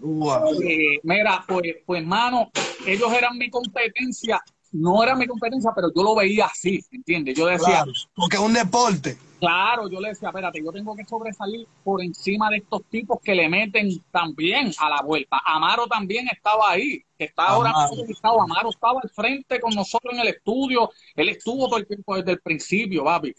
Wow. 0.00 0.62
Eh, 0.62 1.00
mira, 1.02 1.44
pues, 1.46 1.76
pues, 1.84 2.06
mano, 2.06 2.50
ellos 2.86 3.12
eran 3.12 3.36
mi 3.36 3.50
competencia. 3.50 4.40
No 4.70 5.02
era 5.02 5.14
mi 5.14 5.26
competencia, 5.26 5.70
pero 5.74 5.88
yo 5.94 6.02
lo 6.02 6.14
veía 6.14 6.44
así, 6.44 6.84
¿entiendes? 6.90 7.36
Yo 7.36 7.46
decía, 7.46 7.84
Claro, 7.84 7.92
porque 8.14 8.36
es 8.36 8.42
un 8.42 8.52
deporte. 8.52 9.16
Claro, 9.40 9.88
yo 9.88 10.00
le 10.00 10.08
decía, 10.10 10.28
espérate, 10.28 10.62
yo 10.62 10.72
tengo 10.72 10.94
que 10.96 11.04
sobresalir 11.04 11.66
por 11.84 12.02
encima 12.02 12.50
de 12.50 12.58
estos 12.58 12.82
tipos 12.90 13.18
que 13.22 13.34
le 13.34 13.48
meten 13.48 13.88
también 14.10 14.72
a 14.78 14.90
la 14.90 15.00
vuelta. 15.02 15.40
Amaro 15.44 15.86
también 15.86 16.28
estaba 16.28 16.70
ahí, 16.70 17.02
que 17.16 17.26
está 17.26 17.46
ahora 17.46 17.70
Amaro. 17.70 18.42
Amaro 18.42 18.70
estaba 18.70 19.00
al 19.02 19.08
frente 19.08 19.60
con 19.60 19.74
nosotros 19.74 20.12
en 20.12 20.20
el 20.20 20.28
estudio, 20.28 20.90
él 21.14 21.28
estuvo 21.30 21.66
todo 21.68 21.78
el 21.78 21.86
tiempo 21.86 22.16
desde 22.16 22.32
el 22.32 22.40
principio, 22.40 23.04
papi. 23.04 23.32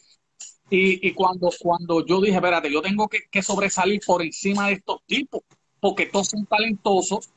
Y, 0.71 1.07
y 1.07 1.13
cuando, 1.13 1.49
cuando 1.59 2.05
yo 2.05 2.21
dije, 2.21 2.35
espérate, 2.35 2.71
yo 2.71 2.81
tengo 2.81 3.07
que, 3.07 3.21
que 3.29 3.41
sobresalir 3.41 3.99
por 4.05 4.21
encima 4.21 4.67
de 4.67 4.73
estos 4.73 5.03
tipos, 5.05 5.41
porque 5.79 6.05
todos 6.07 6.27
son 6.29 6.45
talentosos, 6.45 7.29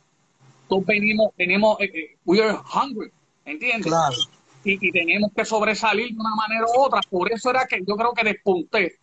todos 0.69 0.85
venimos, 0.87 1.31
tenemos, 1.37 1.79
eh, 1.81 1.91
eh, 1.95 2.17
we 2.25 2.43
are 2.43 2.57
hungry, 2.75 3.11
¿entiendes? 3.45 3.87
Claro. 3.87 4.17
y, 4.65 4.89
y 4.89 4.93
tenemos 4.93 5.31
que 5.35 5.45
sobresalir 5.45 6.09
de 6.15 6.21
una 6.21 6.35
manera 6.35 6.65
u 6.67 6.81
otra. 6.81 7.01
Por 7.11 7.31
eso 7.33 7.51
era 7.51 7.67
que 7.67 7.81
yo 7.87 7.97
creo 7.97 8.13
que 8.13 8.25
despunté 8.25 8.99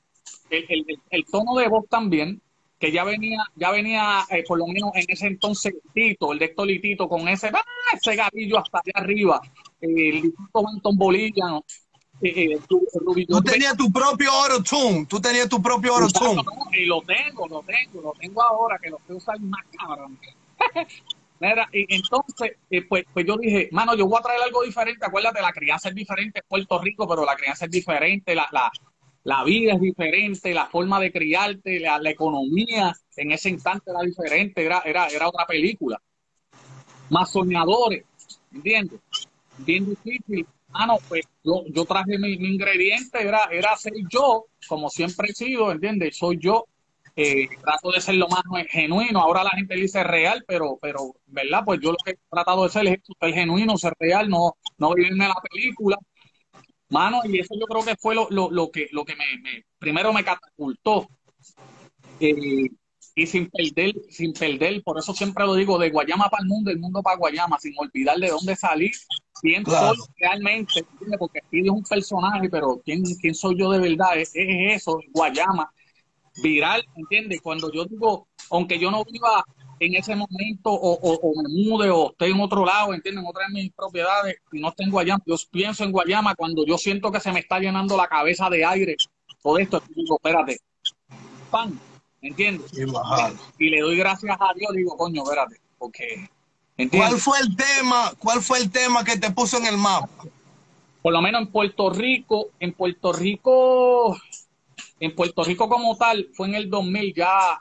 el, 0.49 0.65
el- 0.69 0.99
el- 1.09 1.25
tono 1.25 1.55
de 1.55 1.67
voz 1.67 1.85
también, 1.89 2.41
que 2.79 2.91
ya 2.91 3.03
venía, 3.03 3.43
ya 3.55 3.71
venía 3.71 4.21
eh, 4.29 4.43
por 4.47 4.57
lo 4.57 4.65
menos 4.67 4.91
en 4.95 5.05
ese 5.07 5.27
entonces 5.27 5.73
Tito, 5.93 6.31
el 6.31 6.39
de 6.39 6.45
Héctor 6.45 6.71
y 6.71 6.79
Tito, 6.79 7.09
con 7.09 7.27
ese, 7.27 7.47
¡ah! 7.53 7.63
ese 7.93 8.15
gatillo 8.15 8.57
hasta 8.57 8.79
allá 8.79 8.91
arriba, 8.95 9.41
eh, 9.81 10.19
el 10.21 10.33
Banton 10.53 10.97
Bolilla, 10.97 11.59
eh, 12.21 12.33
eh, 12.53 12.59
Ru- 12.67 12.85
Ruby 13.05 13.25
Tú 13.25 13.41
tenías 13.41 13.77
tu 13.77 13.91
propio 13.91 14.31
auto-tune. 14.31 15.05
Tú 15.05 15.19
tenías 15.21 15.47
tu 15.49 15.61
propio 15.61 15.95
auto-tune. 15.95 16.41
y 16.73 16.85
lo 16.85 17.01
tengo, 17.01 17.47
lo 17.47 17.63
tengo, 17.63 18.01
lo 18.01 18.13
tengo 18.19 18.41
ahora 18.43 18.77
que 18.81 18.89
lo 18.89 18.97
estoy 18.97 19.15
usando 19.17 19.47
más 19.47 19.65
cabrón. 19.77 20.19
Mira, 21.41 21.69
y 21.71 21.85
entonces, 21.95 22.57
eh, 22.69 22.81
pues, 22.81 23.05
pues 23.13 23.25
yo 23.25 23.37
dije, 23.37 23.69
mano, 23.71 23.95
yo 23.95 24.05
voy 24.07 24.19
a 24.19 24.23
traer 24.23 24.41
algo 24.41 24.61
diferente. 24.63 25.05
Acuérdate, 25.05 25.41
la 25.41 25.53
crianza 25.53 25.87
es 25.87 25.95
diferente 25.95 26.39
en 26.39 26.45
Puerto 26.47 26.81
Rico, 26.81 27.07
pero 27.07 27.23
la 27.25 27.35
crianza 27.37 27.63
es 27.65 27.71
diferente, 27.71 28.35
la, 28.35 28.45
la, 28.51 28.69
la 29.23 29.43
vida 29.45 29.73
es 29.75 29.79
diferente, 29.79 30.53
la 30.53 30.65
forma 30.67 30.99
de 30.99 31.13
criarte, 31.13 31.79
la, 31.79 31.97
la 31.99 32.09
economía 32.09 32.93
en 33.15 33.31
ese 33.31 33.49
instante 33.49 33.89
era 33.91 34.01
diferente, 34.01 34.65
era, 34.65 34.81
era, 34.83 35.07
era 35.07 35.29
otra 35.29 35.45
película. 35.47 35.97
Más 37.09 37.31
soñadores, 37.31 38.03
¿entiendes? 38.53 38.99
Bien 39.59 39.85
difícil. 39.85 40.45
Mano, 40.69 40.97
pues 41.07 41.21
yo, 41.43 41.63
yo 41.73 41.85
traje 41.85 42.17
mi, 42.19 42.37
mi 42.37 42.49
ingrediente, 42.53 43.21
era, 43.21 43.45
era 43.51 43.75
ser 43.75 43.93
yo, 44.11 44.45
como 44.67 44.89
siempre 44.89 45.29
he 45.31 45.33
sido, 45.33 45.71
¿entiendes? 45.71 46.17
Soy 46.17 46.37
yo 46.39 46.65
Eh, 47.15 47.47
trato 47.61 47.91
de 47.91 48.01
ser 48.01 48.15
lo 48.15 48.29
más 48.29 48.43
genuino. 48.69 49.19
Ahora 49.21 49.43
la 49.43 49.51
gente 49.51 49.75
dice 49.75 50.03
real, 50.05 50.45
pero, 50.47 50.79
pero, 50.81 51.15
¿verdad? 51.27 51.63
Pues 51.65 51.79
yo 51.81 51.91
lo 51.91 51.97
que 52.05 52.11
he 52.13 52.19
tratado 52.31 52.63
de 52.63 52.69
ser 52.69 52.87
es 52.87 52.99
ser 53.19 53.33
genuino, 53.33 53.77
ser 53.77 53.93
real, 53.99 54.29
no, 54.29 54.57
no 54.79 54.93
vivirme 54.95 55.27
la 55.27 55.35
película. 55.51 55.97
Mano, 56.89 57.21
y 57.25 57.39
eso 57.39 57.55
yo 57.59 57.65
creo 57.67 57.83
que 57.85 57.95
fue 57.97 58.15
lo, 58.15 58.27
lo, 58.31 58.51
lo 58.51 58.71
que, 58.71 58.87
lo 58.91 59.05
que 59.05 59.15
me, 59.15 59.25
me, 59.41 59.65
primero 59.79 60.13
me 60.13 60.23
catapultó. 60.25 61.07
Eh, 62.19 62.69
y 63.15 63.27
sin 63.27 63.49
perder, 63.49 63.95
sin 64.09 64.33
perder, 64.33 64.81
por 64.83 64.97
eso 64.97 65.13
siempre 65.13 65.45
lo 65.45 65.55
digo, 65.55 65.77
de 65.77 65.89
Guayama 65.89 66.29
para 66.29 66.43
el 66.43 66.47
mundo, 66.47 66.71
el 66.71 66.79
mundo 66.79 67.01
para 67.01 67.17
Guayama, 67.17 67.59
sin 67.59 67.73
olvidar 67.77 68.17
de 68.17 68.29
dónde 68.29 68.55
salí, 68.55 68.91
quién 69.41 69.65
soy 69.65 69.97
realmente, 70.19 70.85
porque 71.17 71.39
aquí 71.39 71.59
es 71.61 71.69
un 71.69 71.83
personaje, 71.83 72.49
pero 72.49 72.81
quién, 72.83 73.03
quién 73.19 73.35
soy 73.35 73.57
yo 73.57 73.71
de 73.71 73.79
verdad, 73.79 74.17
es, 74.17 74.31
es 74.33 74.81
eso, 74.81 74.99
Guayama, 75.13 75.71
viral, 76.41 76.85
¿entiendes? 76.95 77.41
Cuando 77.41 77.71
yo 77.71 77.85
digo, 77.85 78.27
aunque 78.51 78.79
yo 78.79 78.91
no 78.91 79.03
viva 79.05 79.43
en 79.79 79.95
ese 79.95 80.15
momento 80.15 80.71
o, 80.71 80.93
o, 80.93 81.41
me 81.41 81.49
mude 81.49 81.89
o 81.89 82.11
estoy 82.11 82.31
en 82.31 82.41
otro 82.41 82.65
lado, 82.65 82.93
¿entienden? 82.93 83.23
En 83.23 83.29
otra 83.29 83.45
de 83.47 83.53
mis 83.53 83.71
propiedades 83.71 84.37
y 84.51 84.59
no 84.59 84.69
estoy 84.69 84.85
en 84.85 84.91
Guayama, 84.91 85.23
yo 85.25 85.35
pienso 85.51 85.83
en 85.83 85.91
Guayama 85.91 86.35
cuando 86.35 86.65
yo 86.65 86.77
siento 86.77 87.11
que 87.11 87.19
se 87.19 87.31
me 87.31 87.39
está 87.39 87.59
llenando 87.59 87.95
la 87.95 88.07
cabeza 88.07 88.49
de 88.49 88.65
aire, 88.65 88.95
todo 89.41 89.57
esto, 89.57 89.81
digo, 89.95 90.17
espérate, 90.17 90.59
pan, 91.49 91.79
¿entiendes? 92.21 92.71
Y, 93.57 93.69
le 93.69 93.79
doy 93.79 93.97
gracias 93.97 94.35
a 94.39 94.53
Dios, 94.53 94.73
digo, 94.73 94.97
coño, 94.97 95.23
espérate, 95.23 95.61
porque... 95.77 96.29
¿Cuál 96.91 97.17
fue 97.17 97.39
el 97.39 97.55
tema? 97.55 98.13
¿Cuál 98.19 98.41
fue 98.41 98.59
el 98.59 98.71
tema 98.71 99.03
que 99.03 99.17
te 99.17 99.31
puso 99.31 99.57
en 99.57 99.65
el 99.65 99.77
mapa? 99.77 100.09
Por 101.01 101.13
lo 101.13 101.21
menos 101.21 101.41
en 101.41 101.47
Puerto 101.47 101.89
Rico, 101.89 102.49
en 102.59 102.73
Puerto 102.73 103.13
Rico, 103.13 104.17
en 104.99 105.15
Puerto 105.15 105.43
Rico 105.43 105.69
como 105.69 105.97
tal, 105.97 106.29
fue 106.33 106.47
en 106.47 106.55
el 106.55 106.69
2000 106.69 107.13
ya 107.13 107.59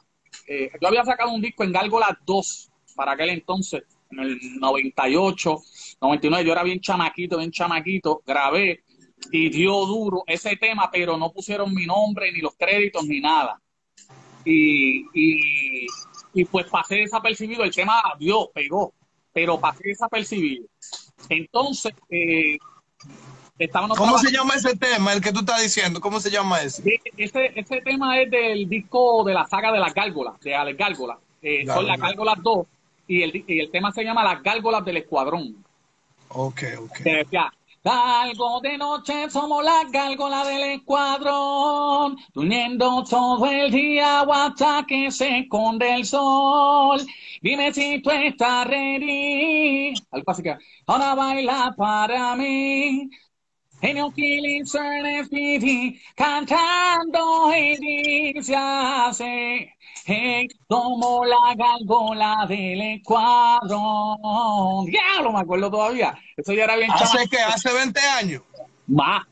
eh, 0.48 0.70
yo 0.80 0.88
había 0.88 1.04
sacado 1.04 1.30
un 1.30 1.42
disco 1.42 1.62
en 1.62 1.72
Gárgola 1.72 2.18
2 2.24 2.70
para 2.96 3.12
aquel 3.12 3.30
entonces, 3.30 3.82
en 4.10 4.20
el 4.20 4.38
98, 4.58 5.58
99, 6.00 6.46
yo 6.46 6.52
era 6.52 6.62
bien 6.62 6.80
chamaquito, 6.80 7.36
bien 7.36 7.50
chamaquito, 7.50 8.22
grabé 8.26 8.82
y 9.30 9.50
dio 9.50 9.72
duro 9.84 10.24
ese 10.26 10.56
tema, 10.56 10.90
pero 10.90 11.18
no 11.18 11.30
pusieron 11.30 11.74
mi 11.74 11.84
nombre, 11.84 12.32
ni 12.32 12.40
los 12.40 12.54
créditos, 12.56 13.04
ni 13.04 13.20
nada. 13.20 13.60
Y, 14.44 15.04
y, 15.12 16.44
pues 16.50 16.66
pasé 16.66 16.96
desapercibido, 16.96 17.64
el 17.64 17.74
tema 17.74 18.00
dio, 18.18 18.50
pegó, 18.54 18.94
pero 19.32 19.58
pasé 19.58 19.88
desapercibido. 19.88 20.66
Entonces, 21.28 21.92
eh, 22.10 22.58
¿Cómo 23.96 24.18
se 24.18 24.30
llama 24.30 24.54
ese 24.54 24.76
tema, 24.76 25.12
el 25.12 25.20
que 25.20 25.32
tú 25.32 25.40
estás 25.40 25.60
diciendo? 25.60 26.00
¿Cómo 26.00 26.20
se 26.20 26.30
llama 26.30 26.62
ese? 26.62 27.00
Ese, 27.16 27.52
ese 27.56 27.80
tema 27.80 28.20
es 28.20 28.30
del 28.30 28.68
disco 28.68 29.24
de 29.24 29.34
la 29.34 29.46
saga 29.46 29.72
de 29.72 29.80
las 29.80 29.92
gárgolas, 29.92 30.38
de 30.40 30.54
Alex 30.54 30.78
Gárgolas. 30.78 31.18
Eh, 31.42 31.66
son 31.66 31.86
las 31.86 31.98
gárgolas 31.98 32.36
2 32.40 32.66
y 33.08 33.22
el, 33.22 33.44
y 33.46 33.60
el 33.60 33.70
tema 33.70 33.90
se 33.90 34.04
llama 34.04 34.22
Las 34.22 34.42
gárgolas 34.42 34.84
del 34.84 34.98
escuadrón. 34.98 35.64
Ok, 36.28 36.62
ok. 36.78 36.96
Se 36.98 37.10
decía, 37.10 37.52
Algo 37.84 38.60
de 38.60 38.76
noche 38.76 39.30
somos 39.30 39.64
las 39.64 39.90
gárgolas 39.90 40.46
del 40.46 40.62
escuadrón, 40.74 42.18
durmiendo 42.34 43.02
todo 43.04 43.46
el 43.46 43.70
día 43.70 44.20
hasta 44.20 44.84
que 44.86 45.10
se 45.10 45.38
esconde 45.38 45.94
el 45.94 46.04
sol. 46.04 47.00
Dime 47.40 47.72
si 47.72 48.00
tú 48.02 48.10
estás 48.10 48.66
ready. 48.66 49.94
Algo 50.10 50.30
así 50.30 50.42
que, 50.42 50.56
ahora 50.86 51.14
baila 51.14 51.74
para 51.76 52.34
mí. 52.36 53.08
En 53.80 54.12
Killing 54.12 54.66
FPV, 54.66 56.00
cantando 56.16 57.52
y 57.56 57.76
dice 58.32 58.56
así, 58.56 59.68
hey, 60.04 60.48
como 60.66 61.24
la 61.24 61.54
galgola 61.54 62.44
del 62.48 62.80
Ecuador. 62.80 64.18
Diablo, 64.86 65.32
me 65.32 65.40
acuerdo 65.40 65.70
todavía. 65.70 66.18
Eso 66.36 66.52
ya 66.54 66.64
era 66.64 66.74
bien 66.74 66.90
¿Hace 66.90 67.28
qué? 67.28 67.38
¿Hace 67.38 67.72
20 67.72 68.00
años? 68.00 68.42
Más. 68.88 69.24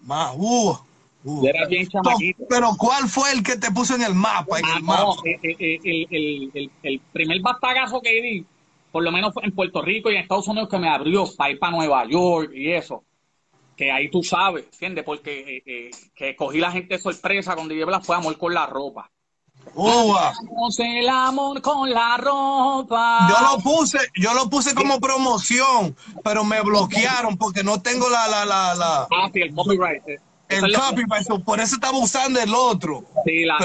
Más, 0.00 0.34
uh, 0.36 0.76
uh. 1.24 1.46
Era 1.46 1.66
bien 1.66 1.88
chamaquito. 1.88 2.44
Pero 2.48 2.70
¿cuál 2.78 3.08
fue 3.08 3.32
el 3.32 3.42
que 3.42 3.56
te 3.56 3.70
puso 3.70 3.94
en 3.94 4.02
el 4.02 4.14
mapa? 4.14 4.58
En 4.58 4.64
ah, 4.66 4.74
el, 4.76 4.82
mapa? 4.82 5.12
Eh, 5.24 5.38
eh, 5.42 5.56
eh, 5.58 5.78
el, 5.84 6.08
el, 6.10 6.50
el, 6.54 6.70
el, 6.82 7.00
primer 7.12 7.40
batagazo 7.40 8.00
que 8.00 8.22
di, 8.22 8.46
por 8.92 9.02
lo 9.02 9.10
menos 9.10 9.32
en 9.42 9.52
Puerto 9.52 9.82
Rico 9.82 10.10
y 10.10 10.14
en 10.16 10.22
Estados 10.22 10.48
Unidos, 10.48 10.68
que 10.68 10.78
me 10.78 10.88
abrió 10.88 11.24
para 11.36 11.50
ir 11.50 11.58
para 11.58 11.76
Nueva 11.76 12.06
York 12.08 12.52
y 12.54 12.72
eso 12.72 13.04
que 13.76 13.90
ahí 13.90 14.10
tú 14.10 14.22
sabes, 14.22 14.64
¿entiendes? 14.72 15.04
Porque 15.04 15.40
eh, 15.40 15.62
eh, 15.66 15.90
que 16.14 16.36
cogí 16.36 16.58
la 16.58 16.70
gente 16.70 16.98
sorpresa 16.98 17.54
cuando 17.54 17.74
llevé 17.74 17.90
la 17.90 18.00
fue 18.00 18.16
amor 18.16 18.36
con 18.38 18.54
la 18.54 18.66
ropa. 18.66 19.10
¡Uva! 19.74 20.32
el 20.78 21.08
amor 21.08 21.60
con 21.62 21.90
la 21.90 22.16
ropa. 22.18 23.28
Yo 23.28 23.36
lo 23.40 23.62
puse, 23.62 23.98
yo 24.14 24.34
lo 24.34 24.50
puse 24.50 24.74
como 24.74 25.00
promoción, 25.00 25.96
pero 26.22 26.44
me 26.44 26.60
bloquearon 26.60 27.36
porque 27.38 27.64
no 27.64 27.80
tengo 27.80 28.08
la 28.08 28.28
la 28.28 28.44
la 28.44 28.74
la. 28.74 29.08
Ah, 29.10 29.30
sí, 29.32 29.40
el 29.40 29.54
copyright. 29.54 30.02
El 30.48 30.74
copyright, 30.74 31.44
por 31.44 31.60
eso 31.60 31.76
estaba 31.76 31.98
usando 31.98 32.40
el 32.40 32.54
otro. 32.54 33.04
Sí, 33.24 33.44
la, 33.44 33.56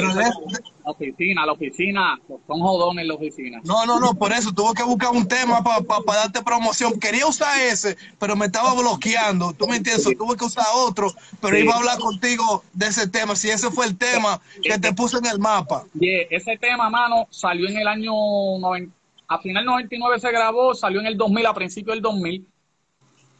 oficina, 0.86 1.46
la 1.46 1.52
oficina, 1.52 2.20
son 2.28 2.60
jodones 2.60 3.06
la 3.06 3.16
oficina. 3.16 3.60
No, 3.64 3.86
no, 3.86 4.00
no, 4.00 4.14
por 4.14 4.32
eso 4.32 4.54
tuve 4.54 4.74
que 4.74 4.84
buscar 4.84 5.12
un 5.12 5.28
tema 5.28 5.62
para 5.62 6.20
darte 6.20 6.42
promoción. 6.42 7.00
Quería 7.00 7.28
usar 7.28 7.60
ese, 7.62 7.98
pero 8.18 8.36
me 8.36 8.46
estaba 8.46 8.74
bloqueando. 8.74 9.54
¿Tú 9.54 9.68
me 9.68 9.76
entiendes? 9.76 10.18
Tuve 10.18 10.38
que 10.38 10.46
usar 10.46 10.66
otro, 10.74 11.14
pero 11.42 11.58
iba 11.58 11.74
a 11.74 11.78
hablar 11.78 12.00
contigo 12.00 12.64
de 12.74 12.88
ese 12.88 13.08
tema, 13.08 13.36
si 13.36 13.50
ese 13.50 13.70
fue 13.72 13.86
el 13.86 13.98
tema 13.98 14.42
que 14.64 14.80
te 14.80 14.94
puse 14.94 15.18
en 15.18 15.26
el 15.26 15.40
mapa. 15.40 15.84
Yeah, 15.94 16.28
ese 16.30 16.58
tema, 16.58 16.90
mano, 16.90 17.28
salió 17.30 17.68
en 17.68 17.78
el 17.78 17.88
año 17.88 18.12
90, 18.60 18.96
a 19.28 19.38
final 19.40 19.66
99 19.66 20.20
se 20.20 20.32
grabó, 20.32 20.74
salió 20.74 21.02
en 21.02 21.08
el 21.08 21.18
2000, 21.18 21.46
a 21.46 21.54
principio 21.54 21.94
del 21.94 22.02
2000 22.02 22.48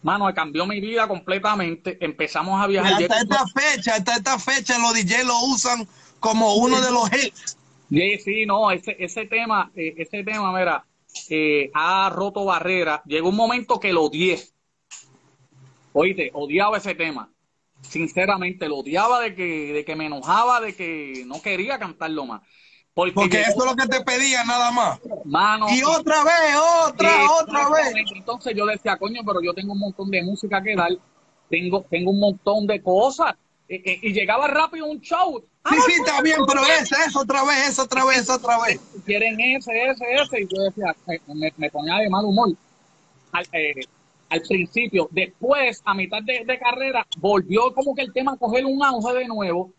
Mano, 0.02 0.34
cambió 0.34 0.66
mi 0.66 0.80
vida 0.80 1.08
completamente. 1.08 1.98
Empezamos 2.00 2.62
a 2.62 2.68
viajar. 2.68 2.94
hasta 2.94 3.20
esta 3.20 3.46
fecha, 3.48 3.96
hasta 3.96 4.16
esta 4.16 4.40
fecha 4.40 4.78
los 4.80 4.94
DJ 4.94 5.26
lo 5.26 5.40
usan 5.44 5.88
como 6.20 6.56
uno 6.56 6.82
de 6.82 6.92
los 6.92 7.12
hits. 7.12 7.58
Sí, 7.90 8.18
sí, 8.20 8.46
no, 8.46 8.72
ese, 8.72 8.96
ese 9.00 9.26
tema, 9.26 9.72
eh, 9.76 9.96
ese 9.98 10.24
tema, 10.24 10.58
mira, 10.58 10.86
eh, 11.30 11.72
ha 11.74 12.10
roto 12.14 12.46
barreras. 12.46 13.02
Llegó 13.06 13.30
un 13.30 13.36
momento 13.36 13.80
que 13.80 13.92
lo 13.92 14.04
odié. 14.04 14.40
Oíste, 15.94 16.30
odiaba 16.34 16.78
ese 16.78 16.96
tema. 16.96 17.32
Sinceramente, 17.82 18.68
lo 18.68 18.78
odiaba 18.78 19.20
de 19.22 19.34
que, 19.36 19.74
de 19.74 19.86
que 19.86 19.96
me 19.96 20.06
enojaba, 20.06 20.62
de 20.62 20.76
que 20.76 21.24
no 21.26 21.42
quería 21.42 21.80
cantarlo 21.80 22.26
más. 22.26 22.42
Porque, 22.94 23.42
eso 23.42 23.60
es 23.60 23.66
lo 23.66 23.76
que 23.76 23.88
te 23.88 24.02
pedía 24.04 24.44
nada 24.44 24.72
más. 24.72 25.00
Mano, 25.24 25.68
y 25.70 25.82
otra 25.84 26.24
vez, 26.24 26.56
otra, 26.88 27.32
otra 27.42 27.70
vez. 27.70 27.94
Entonces 28.14 28.54
yo 28.56 28.66
decía, 28.66 28.98
coño, 28.98 29.22
pero 29.26 29.42
yo 29.42 29.54
tengo 29.54 29.74
un 29.74 29.80
montón 29.80 30.10
de 30.10 30.22
música 30.24 30.62
que 30.62 30.76
dar, 30.76 30.92
tengo, 31.50 31.86
tengo 31.90 32.12
un 32.12 32.20
montón 32.20 32.68
de 32.68 32.82
cosas. 32.82 33.36
Y, 33.70 34.12
llegaba 34.14 34.48
rápido 34.48 34.88
un 34.88 35.00
show. 35.00 35.44
Sí, 35.70 35.76
sí, 35.86 35.92
está 36.00 36.22
bien, 36.22 36.40
pero 36.48 36.62
ese, 36.64 36.96
es 37.06 37.16
otra 37.16 37.44
vez, 37.44 37.70
esa 37.70 37.84
otra 37.84 38.04
vez, 38.04 38.30
otra 38.30 38.60
vez. 38.62 38.80
Quieren 39.06 39.40
ese, 39.40 39.72
ese, 39.90 40.06
ese. 40.16 40.42
Y 40.42 40.48
yo 40.48 40.64
decía, 40.64 40.96
eh, 41.08 41.20
me, 41.58 41.70
ponía 41.70 41.98
de 41.98 42.10
mal 42.10 42.26
humor. 42.26 42.50
Al, 43.32 43.46
eh, 43.54 43.76
al 44.30 44.42
principio, 44.42 45.08
después, 45.12 45.82
a 45.86 45.94
mitad 45.94 46.24
de, 46.24 46.44
de, 46.46 46.60
carrera, 46.60 47.06
volvió 47.20 47.74
como 47.74 47.94
que 47.94 48.02
el 48.02 48.12
tema 48.12 48.34
a 48.34 48.38
coger 48.38 48.66
un 48.66 48.84
auge 48.84 49.14
de 49.14 49.28
nuevo 49.28 49.72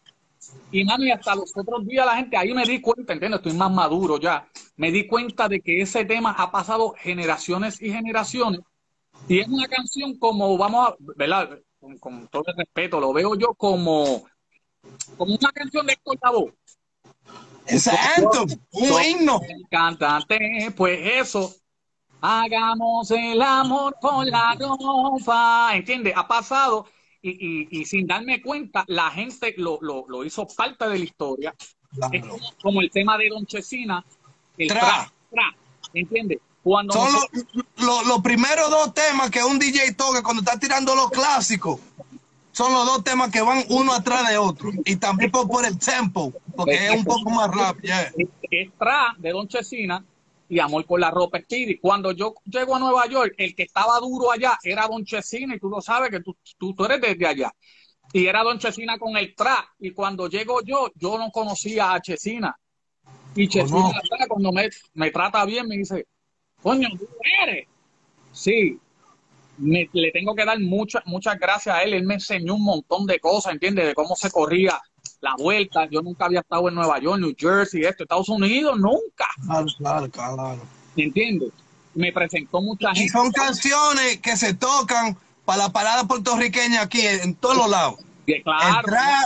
y 0.72 0.84
mano, 0.84 1.04
y 1.04 1.10
hasta 1.10 1.34
los 1.34 1.52
otros 1.56 1.86
días 1.86 2.06
la 2.06 2.16
gente, 2.16 2.36
ahí 2.36 2.54
me 2.54 2.64
di 2.64 2.80
cuenta, 2.80 3.12
entiendo, 3.12 3.36
estoy 3.36 3.52
más 3.52 3.70
maduro 3.70 4.18
ya, 4.18 4.48
me 4.76 4.90
di 4.90 5.06
cuenta 5.06 5.48
de 5.48 5.60
que 5.60 5.82
ese 5.82 6.04
tema 6.04 6.32
ha 6.32 6.50
pasado 6.50 6.94
generaciones 6.98 7.80
y 7.82 7.90
generaciones. 7.90 8.60
Y 9.28 9.40
es 9.40 9.48
una 9.48 9.68
canción 9.68 10.18
como, 10.18 10.56
vamos 10.56 10.88
a, 10.88 10.96
¿verdad? 11.16 11.58
Con, 12.00 12.28
todo 12.28 12.44
el 12.46 12.56
respeto, 12.56 13.00
lo 13.00 13.12
veo 13.12 13.34
yo 13.34 13.54
como, 13.54 14.24
como 15.16 15.34
una 15.34 15.52
canción 15.52 15.86
de 15.86 15.92
Héctor 15.92 16.18
Lavoe. 16.22 16.54
Exacto, 17.66 18.46
un 18.72 19.04
himno. 19.04 19.40
Cantante, 19.70 20.72
pues 20.76 20.98
eso, 21.02 21.54
hagamos 22.20 23.10
el 23.10 23.40
amor 23.42 23.96
con 24.00 24.28
la 24.28 24.56
ropa, 24.58 25.70
¿entiendes? 25.74 26.14
Ha 26.16 26.26
pasado 26.26 26.86
y, 27.22 27.80
y, 27.80 27.84
sin 27.84 28.06
darme 28.06 28.40
cuenta, 28.40 28.84
la 28.86 29.10
gente 29.10 29.54
lo, 29.58 29.78
lo, 29.80 30.04
lo 30.08 30.24
hizo 30.24 30.46
parte 30.46 30.88
de 30.88 30.98
la 30.98 31.04
historia. 31.04 31.54
Es 32.12 32.24
como, 32.62 32.80
el 32.80 32.90
tema 32.90 33.18
de 33.18 33.28
Don 33.28 33.44
Chesina, 33.46 34.04
el 34.56 34.68
tra, 34.68 35.12
tra, 35.30 35.54
¿entiendes? 35.92 36.38
Cuando 36.62 36.92
Son 36.92 37.08
los 37.76 38.20
primeros 38.22 38.70
dos 38.70 38.94
temas 38.94 39.30
que 39.30 39.42
un 39.42 39.58
DJ 39.58 39.94
toca 39.94 40.22
cuando 40.22 40.42
está 40.42 40.58
tirando 40.58 40.94
los 40.94 41.10
clásicos. 41.10 41.80
Son 42.52 42.72
los 42.72 42.84
dos 42.84 43.04
temas 43.04 43.30
que 43.30 43.40
van 43.40 43.64
uno 43.70 43.92
atrás 43.92 44.28
de 44.28 44.36
otro. 44.36 44.70
Y 44.84 44.96
también 44.96 45.30
por, 45.30 45.64
el 45.64 45.78
tempo, 45.78 46.32
porque 46.54 46.86
es 46.86 46.96
un 46.96 47.04
poco 47.04 47.30
más 47.30 47.50
rápido. 47.50 47.94
Es, 48.50 48.68
tra 48.78 49.14
de 49.18 49.30
Don 49.30 49.48
Chesina 49.48 50.04
y 50.50 50.58
amor 50.58 50.84
por 50.84 50.98
la 50.98 51.12
ropa 51.12 51.40
Speedy. 51.40 51.78
Cuando 51.78 52.10
yo 52.10 52.34
llego 52.44 52.74
a 52.74 52.80
Nueva 52.80 53.06
York, 53.06 53.34
el 53.38 53.54
que 53.54 53.62
estaba 53.62 54.00
duro 54.00 54.32
allá 54.32 54.58
era 54.64 54.88
Don 54.88 55.04
Chesina, 55.04 55.54
y 55.54 55.60
tú 55.60 55.70
lo 55.70 55.80
sabes 55.80 56.10
que 56.10 56.20
tú, 56.20 56.36
tú, 56.58 56.74
eres 56.84 57.00
desde 57.00 57.24
allá. 57.24 57.52
Y 58.12 58.26
era 58.26 58.42
Don 58.42 58.58
Chesina 58.58 58.98
con 58.98 59.16
el 59.16 59.32
tra. 59.36 59.64
Y 59.78 59.92
cuando 59.92 60.28
llego 60.28 60.60
yo, 60.62 60.90
yo 60.96 61.16
no 61.16 61.30
conocía 61.30 61.94
a 61.94 62.00
Chesina. 62.00 62.58
Y 63.36 63.46
Chesina, 63.46 63.92
Conozco. 63.92 64.26
cuando 64.28 64.50
me, 64.50 64.68
me 64.94 65.12
trata 65.12 65.44
bien, 65.44 65.68
me 65.68 65.76
dice, 65.76 66.04
coño, 66.60 66.88
tú 66.98 67.06
eres. 67.44 67.68
Sí, 68.32 68.76
me- 69.58 69.88
le 69.92 70.10
tengo 70.10 70.34
que 70.34 70.44
dar 70.44 70.58
muchas 70.58 71.06
muchas 71.06 71.38
gracias 71.38 71.76
a 71.76 71.84
él. 71.84 71.94
Él 71.94 72.02
me 72.02 72.14
enseñó 72.14 72.56
un 72.56 72.64
montón 72.64 73.06
de 73.06 73.20
cosas, 73.20 73.52
¿entiendes? 73.52 73.86
De 73.86 73.94
cómo 73.94 74.16
se 74.16 74.32
corría 74.32 74.80
la 75.20 75.34
vuelta. 75.36 75.86
Yo 75.90 76.00
nunca 76.02 76.24
había 76.26 76.40
estado 76.40 76.68
en 76.68 76.74
Nueva 76.74 76.98
York, 77.00 77.20
New 77.20 77.34
Jersey, 77.38 77.82
esto, 77.84 78.04
Estados 78.04 78.28
Unidos, 78.28 78.78
nunca, 78.78 79.26
Claro, 79.46 79.66
claro, 79.78 80.08
claro. 80.10 80.62
¿entiendes? 80.96 81.50
Me 81.94 82.12
presentó 82.12 82.60
mucha 82.60 82.90
Y 82.92 82.96
gente. 82.98 83.12
son 83.12 83.30
canciones 83.32 84.18
que 84.20 84.36
se 84.36 84.54
tocan 84.54 85.16
para 85.44 85.64
la 85.64 85.72
parada 85.72 86.04
puertorriqueña 86.04 86.82
aquí 86.82 87.00
en, 87.06 87.34
todos 87.34 87.56
los 87.56 87.68
lados. 87.68 87.96
que, 88.26 88.42
claro, 88.42 88.78
Entrar, 88.80 89.24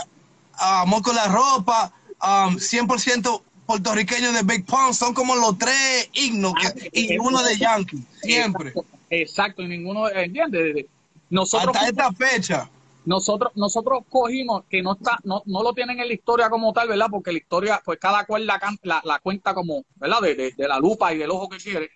amor 0.57 1.01
con 1.03 1.15
la 1.15 1.27
ropa, 1.27 1.91
um, 2.23 2.57
100% 2.57 3.43
puertorriqueño 3.67 4.31
de 4.31 4.41
Big 4.43 4.65
Pun, 4.65 4.93
son 4.93 5.13
como 5.13 5.35
los 5.35 5.57
tres 5.57 6.09
himnos 6.13 6.53
que- 6.55 6.89
y 6.93 7.17
uno 7.19 7.41
de 7.43 7.57
Yankee, 7.57 8.03
siempre. 8.21 8.69
Exacto, 8.69 8.87
exacto, 9.11 9.61
y 9.63 9.67
ninguno, 9.67 10.09
¿entiendes? 10.09 10.85
Nosotros, 11.29 11.75
Hasta 11.75 11.89
esta 11.89 12.11
fecha. 12.13 12.69
Nosotros, 13.05 13.51
nosotros 13.55 14.03
cogimos 14.09 14.63
que 14.69 14.81
no 14.81 14.93
está, 14.93 15.19
no, 15.23 15.41
no 15.45 15.63
lo 15.63 15.73
tienen 15.73 15.99
en 15.99 16.07
la 16.07 16.13
historia 16.13 16.49
como 16.49 16.73
tal, 16.73 16.87
¿verdad? 16.89 17.07
Porque 17.11 17.31
la 17.31 17.37
historia, 17.39 17.81
pues 17.85 17.99
cada 17.99 18.25
cual 18.25 18.45
la, 18.47 18.59
la, 18.83 19.01
la 19.05 19.19
cuenta 19.19 19.53
como, 19.53 19.83
¿verdad? 19.95 20.21
De, 20.21 20.35
de- 20.35 20.51
de 20.57 20.67
la 20.67 20.79
lupa 20.79 21.13
y 21.13 21.17
del 21.17 21.31
ojo 21.31 21.49
que 21.49 21.57
quiere. 21.57 21.89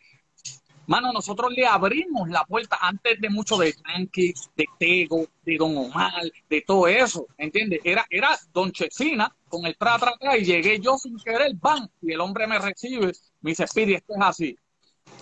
Mano, 0.87 1.13
nosotros 1.13 1.51
le 1.53 1.67
abrimos 1.67 2.29
la 2.29 2.43
puerta 2.45 2.77
antes 2.81 3.21
de 3.21 3.29
mucho 3.29 3.57
de 3.57 3.73
Yankee, 3.87 4.33
de 4.55 4.65
Tego, 4.79 5.27
de 5.43 5.57
Don 5.57 5.77
Omar, 5.77 6.23
de 6.49 6.61
todo 6.61 6.87
eso, 6.87 7.27
¿entiendes? 7.37 7.79
Era, 7.83 8.05
era 8.09 8.37
Don 8.51 8.71
Chesina 8.71 9.33
con 9.47 9.65
el 9.67 9.77
tra, 9.77 9.99
tra, 9.99 10.13
tra, 10.19 10.35
y 10.37 10.45
llegué 10.45 10.79
yo 10.79 10.97
sin 10.97 11.17
querer, 11.19 11.53
van, 11.55 11.89
y 12.01 12.11
el 12.13 12.19
hombre 12.21 12.47
me 12.47 12.57
recibe, 12.57 13.11
me 13.41 13.51
dice, 13.51 13.67
Speedy, 13.67 13.93
esto 13.95 14.13
es 14.15 14.21
así. 14.21 14.57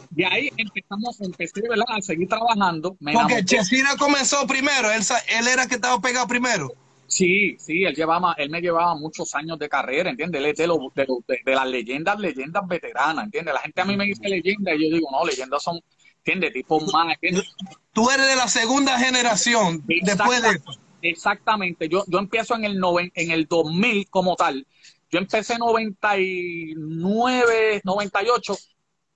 De 0.09 0.25
ahí 0.25 0.49
empezamos, 0.57 1.19
empecé, 1.21 1.61
¿verdad? 1.67 1.85
A 1.89 2.01
seguir 2.01 2.27
trabajando. 2.27 2.95
Me 2.99 3.13
Porque. 3.13 3.43
Chesina 3.45 3.91
comenzó 3.97 4.45
primero, 4.47 4.91
él, 4.91 5.01
él 5.37 5.47
era 5.47 5.63
el 5.63 5.69
que 5.69 5.75
estaba 5.75 5.99
pegado 5.99 6.27
primero. 6.27 6.71
Sí, 7.09 7.55
sí, 7.57 7.83
él 7.85 7.95
llevaba, 7.95 8.33
él 8.37 8.49
me 8.49 8.59
llevaba 8.61 8.93
muchos 8.95 9.33
años 9.35 9.57
de 9.59 9.69
carrera, 9.69 10.09
¿entiendes? 10.09 10.39
Él 10.39 10.45
es 10.47 10.57
de, 10.57 10.67
los- 10.67 10.93
de, 10.93 11.05
los- 11.05 11.25
de- 11.25 11.39
de 11.45 11.55
las 11.55 11.65
leyendas, 11.67 12.19
leyendas 12.19 12.67
veteranas, 12.67 13.25
¿entiendes? 13.25 13.53
La 13.53 13.61
gente 13.61 13.79
a 13.81 13.85
mí 13.85 13.95
me 13.95 14.05
dice 14.05 14.27
leyenda 14.27 14.73
y 14.75 14.89
yo 14.89 14.95
digo, 14.95 15.07
no, 15.11 15.25
leyendas 15.25 15.63
son, 15.63 15.79
¿entiendes? 16.17 16.51
Tipo 16.53 16.79
más, 16.91 17.13
¿entiendes? 17.13 17.45
Tú 17.93 18.09
eres 18.09 18.27
de 18.27 18.35
la 18.35 18.47
segunda 18.49 18.99
generación 18.99 19.81
después 19.87 20.41
de 20.41 20.49
eso. 20.49 20.63
Exactamente, 21.01 21.87
yo, 21.87 22.03
yo 22.07 22.19
empiezo 22.19 22.55
en 22.55 22.65
el, 22.65 22.77
noven, 22.79 23.11
en 23.15 23.31
el 23.31 23.45
2000 23.47 24.09
como 24.09 24.35
tal. 24.35 24.65
Yo 25.09 25.19
empecé 25.19 25.53
en 25.53 25.59
99, 25.59 27.81
98 27.83 28.57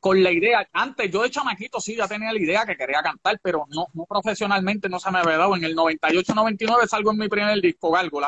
con 0.01 0.21
la 0.23 0.31
idea, 0.31 0.67
antes 0.73 1.11
yo 1.11 1.21
de 1.21 1.29
chamaquito 1.29 1.79
sí 1.79 1.95
ya 1.95 2.07
tenía 2.07 2.33
la 2.33 2.39
idea 2.39 2.65
que 2.65 2.75
quería 2.75 3.03
cantar, 3.03 3.39
pero 3.41 3.67
no, 3.69 3.85
no 3.93 4.05
profesionalmente, 4.05 4.89
no 4.89 4.99
se 4.99 5.11
me 5.11 5.19
había 5.19 5.37
dado. 5.37 5.55
En 5.55 5.63
el 5.63 5.75
98, 5.75 6.33
99 6.33 6.87
salgo 6.87 7.11
en 7.11 7.19
mi 7.19 7.29
primer 7.29 7.61
disco, 7.61 7.91
Gárgola. 7.91 8.27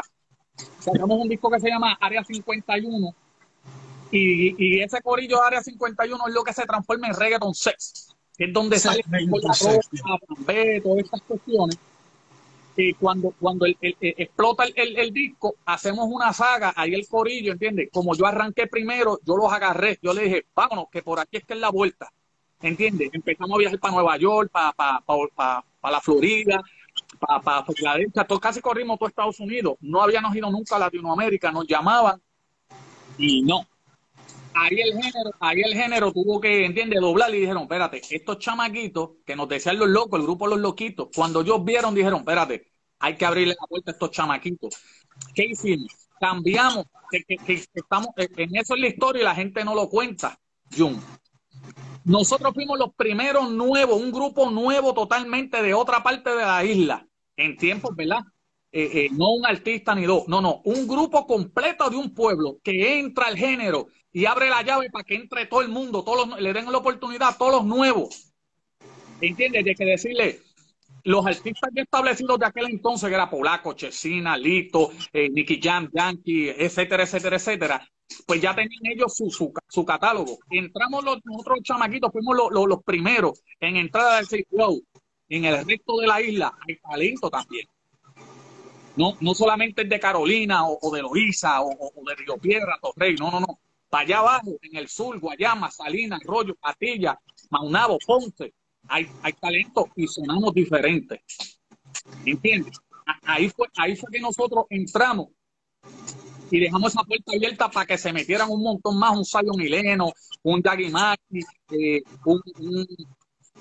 Sacamos 0.80 1.20
un 1.20 1.28
disco 1.28 1.50
que 1.50 1.60
se 1.60 1.70
llama 1.70 1.98
Área 2.00 2.24
51 2.24 3.16
y, 4.12 4.56
y 4.64 4.82
ese 4.82 5.02
corillo 5.02 5.38
de 5.38 5.48
Área 5.48 5.64
51 5.64 6.28
es 6.28 6.34
lo 6.36 6.44
que 6.44 6.54
se 6.54 6.64
transforma 6.68 7.08
en 7.08 7.16
reggaeton 7.16 7.56
sex, 7.56 8.16
que 8.38 8.46
es 8.46 8.54
donde 8.54 8.78
sale 8.78 9.04
la 9.10 9.20
todas 10.84 11.00
estas 11.00 11.22
cuestiones. 11.24 11.78
Y 12.76 12.94
cuando, 12.96 13.34
cuando 13.40 13.66
el, 13.66 13.78
el- 13.82 13.96
el- 14.02 14.16
explota 14.18 14.64
el, 14.76 15.14
disco, 15.14 15.56
hacemos 15.66 16.08
una 16.10 16.34
saga, 16.34 16.74
ahí 16.76 16.94
el 16.96 17.08
corillo, 17.08 17.52
¿entiendes? 17.54 17.90
Como 17.92 18.16
yo 18.16 18.26
arranqué 18.26 18.68
primero, 18.68 19.20
yo 19.26 19.38
los 19.38 19.52
agarré, 19.52 20.00
yo 20.02 20.14
le 20.14 20.24
dije, 20.24 20.46
vámonos, 20.56 20.86
que 20.92 21.04
por 21.04 21.20
aquí 21.20 21.38
es 21.38 21.44
que 21.46 21.54
es 21.54 21.60
la 21.60 21.70
vuelta, 21.70 22.12
¿entiendes? 22.62 23.10
Empezamos 23.14 23.56
a 23.56 23.60
viajar 23.60 23.80
para 23.80 23.94
Nueva 23.94 24.18
York, 24.18 24.50
para, 24.52 24.72
para, 24.72 25.00
para, 25.36 25.64
para 25.80 25.92
la 25.92 26.02
Florida, 26.02 26.62
para, 27.20 27.64
Filadelfia, 27.66 28.26
casi 28.42 28.62
corrimos 28.62 28.98
todo 28.98 29.10
Estados 29.10 29.40
Unidos, 29.40 29.76
no 29.82 30.02
habíamos 30.02 30.36
ido 30.36 30.50
nunca 30.50 30.76
a 30.76 30.80
Latinoamérica, 30.80 31.52
nos 31.52 31.68
llamaban 31.68 32.20
y 33.18 33.42
no. 33.44 33.68
Ahí 34.56 34.80
el 34.80 34.94
género, 34.94 35.32
ahí 35.40 35.62
el 35.62 35.74
género 35.74 36.12
tuvo 36.12 36.40
que, 36.40 36.66
¿entiendes? 36.66 37.02
Doblar 37.02 37.34
y 37.34 37.40
dijeron, 37.40 37.64
espérate, 37.64 38.02
estos 38.10 38.40
chamaquitos 38.40 39.12
que 39.26 39.36
nos 39.36 39.48
decían 39.48 39.80
los 39.80 39.90
locos, 39.90 40.20
el 40.20 40.26
grupo 40.26 40.48
Los 40.48 40.60
Loquitos, 40.60 41.10
cuando 41.16 41.42
ellos 41.42 41.64
vieron, 41.64 41.96
dijeron, 41.96 42.20
espérate, 42.20 42.72
hay 43.00 43.16
que 43.16 43.26
abrirle 43.26 43.56
la 43.60 43.68
puerta 43.68 43.92
a 43.92 43.94
estos 43.94 44.12
chamaquitos. 44.12 44.76
¿Qué 45.34 45.46
hicimos? 45.46 45.92
Cambiamos, 46.20 46.86
estamos, 47.74 48.10
en 48.18 48.56
eso 48.56 48.76
es 48.76 48.82
la 48.82 48.88
historia 48.88 49.22
y 49.22 49.26
la 49.26 49.36
gente 49.36 49.64
no 49.66 49.76
lo 49.76 49.90
cuenta, 49.90 50.40
Jun. 50.76 51.02
Nosotros 52.06 52.54
fuimos 52.54 52.78
los 52.78 52.94
primeros 52.96 53.50
nuevos, 53.52 54.02
un 54.02 54.12
grupo 54.12 54.50
nuevo 54.50 54.94
totalmente 54.94 55.62
de 55.62 55.74
otra 55.74 56.04
parte 56.04 56.30
de 56.30 56.44
la 56.44 56.64
isla, 56.64 57.08
en 57.36 57.58
tiempos, 57.58 57.96
¿verdad? 57.96 58.22
Eh, 58.72 59.06
eh, 59.06 59.10
no 59.12 59.34
un 59.34 59.46
artista 59.46 59.94
ni 59.94 60.06
dos, 60.06 60.28
no, 60.28 60.42
no, 60.42 60.62
un 60.66 60.88
grupo 60.88 61.28
completo 61.28 61.90
de 61.90 61.96
un 61.96 62.14
pueblo 62.14 62.58
que 62.64 63.00
entra 63.00 63.28
al 63.28 63.38
género 63.38 63.88
y 64.14 64.26
abre 64.26 64.50
la 64.50 64.62
llave 64.62 64.90
para 64.92 65.04
que 65.04 65.16
entre 65.16 65.48
todo 65.48 65.62
el 65.62 65.70
mundo, 65.70 66.04
todos 66.04 66.28
los- 66.28 66.40
le 66.40 66.54
den 66.54 66.72
la 66.72 66.78
oportunidad 66.78 67.30
a 67.30 67.38
todos 67.38 67.52
los 67.54 67.66
nuevos. 67.66 68.32
¿Entiendes? 69.20 69.66
De 69.66 69.76
que 69.76 69.86
decirle, 69.86 70.42
los 71.04 71.26
artistas 71.26 71.70
ya 71.76 71.82
establecidos 71.82 72.40
de 72.40 72.46
aquel 72.46 72.66
entonces, 72.70 73.10
que 73.10 73.16
era 73.16 73.30
Polaco, 73.30 73.74
Chesina, 73.74 74.38
Lito, 74.38 74.92
eh, 75.12 75.30
Nicky 75.30 75.60
Jam, 75.62 75.90
Yankee, 75.94 76.50
etcétera, 76.50 77.04
etcétera, 77.04 77.36
etcétera, 77.38 77.90
pues 78.28 78.42
ya 78.42 78.54
tenían 78.56 78.86
ellos 78.86 79.14
su, 79.16 79.30
su, 79.30 79.52
su 79.68 79.86
catálogo. 79.86 80.38
Entramos 80.50 81.04
los, 81.04 81.18
nosotros 81.26 81.60
chamaquitos, 81.64 82.12
fuimos 82.12 82.36
los, 82.36 82.52
los, 82.52 82.68
los 82.68 82.84
primeros 82.84 83.42
en 83.60 83.78
entrada 83.78 84.18
del 84.18 84.26
decir, 84.26 84.46
wow, 84.52 84.82
en 85.30 85.46
el 85.46 85.66
resto 85.66 85.98
de 85.98 86.08
la 86.08 86.22
isla 86.22 86.54
hay 86.68 86.78
talento 86.78 87.30
también. 87.30 87.68
No, 88.96 89.18
no 89.22 89.34
solamente 89.34 89.82
el 89.82 89.90
de 89.90 90.00
Carolina 90.00 90.68
o, 90.68 90.92
de 90.94 91.02
Loíza 91.02 91.62
o 91.62 91.76
de 92.06 92.16
Río 92.16 92.38
Piedra, 92.38 92.78
Torrey, 92.80 93.16
no, 93.16 93.32
no, 93.32 93.40
no. 93.40 93.60
Para 93.94 94.06
allá 94.06 94.18
abajo, 94.22 94.58
en 94.64 94.76
el 94.76 94.88
sur, 94.88 95.20
Guayama, 95.20 95.70
Salinas, 95.70 96.20
Arroyo, 96.24 96.56
Patilla, 96.56 97.16
Maunabo, 97.52 98.00
Ponce, 98.04 98.52
hay, 98.88 99.08
hay 99.22 99.34
talento 99.34 99.88
y 99.96 100.08
sonamos 100.08 100.52
diferentes. 100.52 101.20
¿Entiendes? 102.26 102.76
Ahí 103.22 103.50
fue, 103.50 103.68
ahí 103.78 103.96
fue 103.96 104.10
que 104.12 104.20
nosotros 104.20 104.66
entramos 104.72 105.28
y 106.50 106.60
dejamos 106.60 106.92
esa 106.92 107.04
puerta 107.04 107.34
abierta 107.36 107.70
para 107.70 107.86
que 107.86 108.00
se 108.00 108.12
metieran 108.12 108.50
un 108.50 108.64
montón 108.64 108.98
más, 108.98 109.16
un 109.16 109.26
Zion 109.26 109.56
Mileno, 109.56 110.12
un 110.42 110.64
Yagi 110.64 110.90
Maki, 110.90 111.40
eh, 111.70 112.02
un, 112.26 112.42
un- 112.58 112.88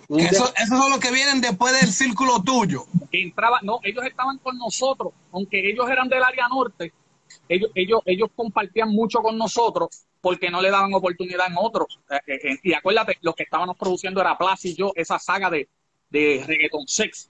un- 0.09 0.21
Eso, 0.21 0.51
esos 0.57 0.79
son 0.79 0.91
los 0.93 0.99
que 0.99 1.11
vienen 1.13 1.43
después 1.43 1.79
del 1.79 1.93
círculo 1.93 2.43
tuyo. 2.43 2.87
entraba, 3.11 3.59
no, 3.63 3.81
ellos 3.83 4.03
estaban 4.07 4.39
con 4.39 4.57
nosotros, 4.57 5.13
aunque 5.31 5.61
ellos 5.71 5.91
eran 5.91 6.09
del 6.09 6.23
área 6.23 6.49
norte, 6.49 6.91
ellos, 7.49 7.71
ellos, 7.75 8.01
ellos 8.07 8.29
compartían 8.35 8.91
mucho 8.91 9.21
con 9.21 9.37
nosotros 9.39 10.05
porque 10.21 10.51
no 10.51 10.63
le 10.63 10.71
daban 10.71 10.95
oportunidad 10.95 11.47
en 11.49 11.57
otros. 11.59 11.99
Eh, 12.11 12.21
eh, 12.27 12.41
eh, 12.45 12.59
y 12.63 12.73
acuérdate, 12.73 13.19
lo 13.23 13.35
que 13.35 13.43
estábamos 13.43 13.77
produciendo 13.77 14.21
era 14.21 14.39
Plaza 14.39 14.69
y 14.69 14.75
yo, 14.75 14.93
esa 14.95 15.19
saga 15.19 15.51
de, 15.51 15.69
de 16.11 16.45
reggaeton 16.47 16.87
sex. 16.87 17.29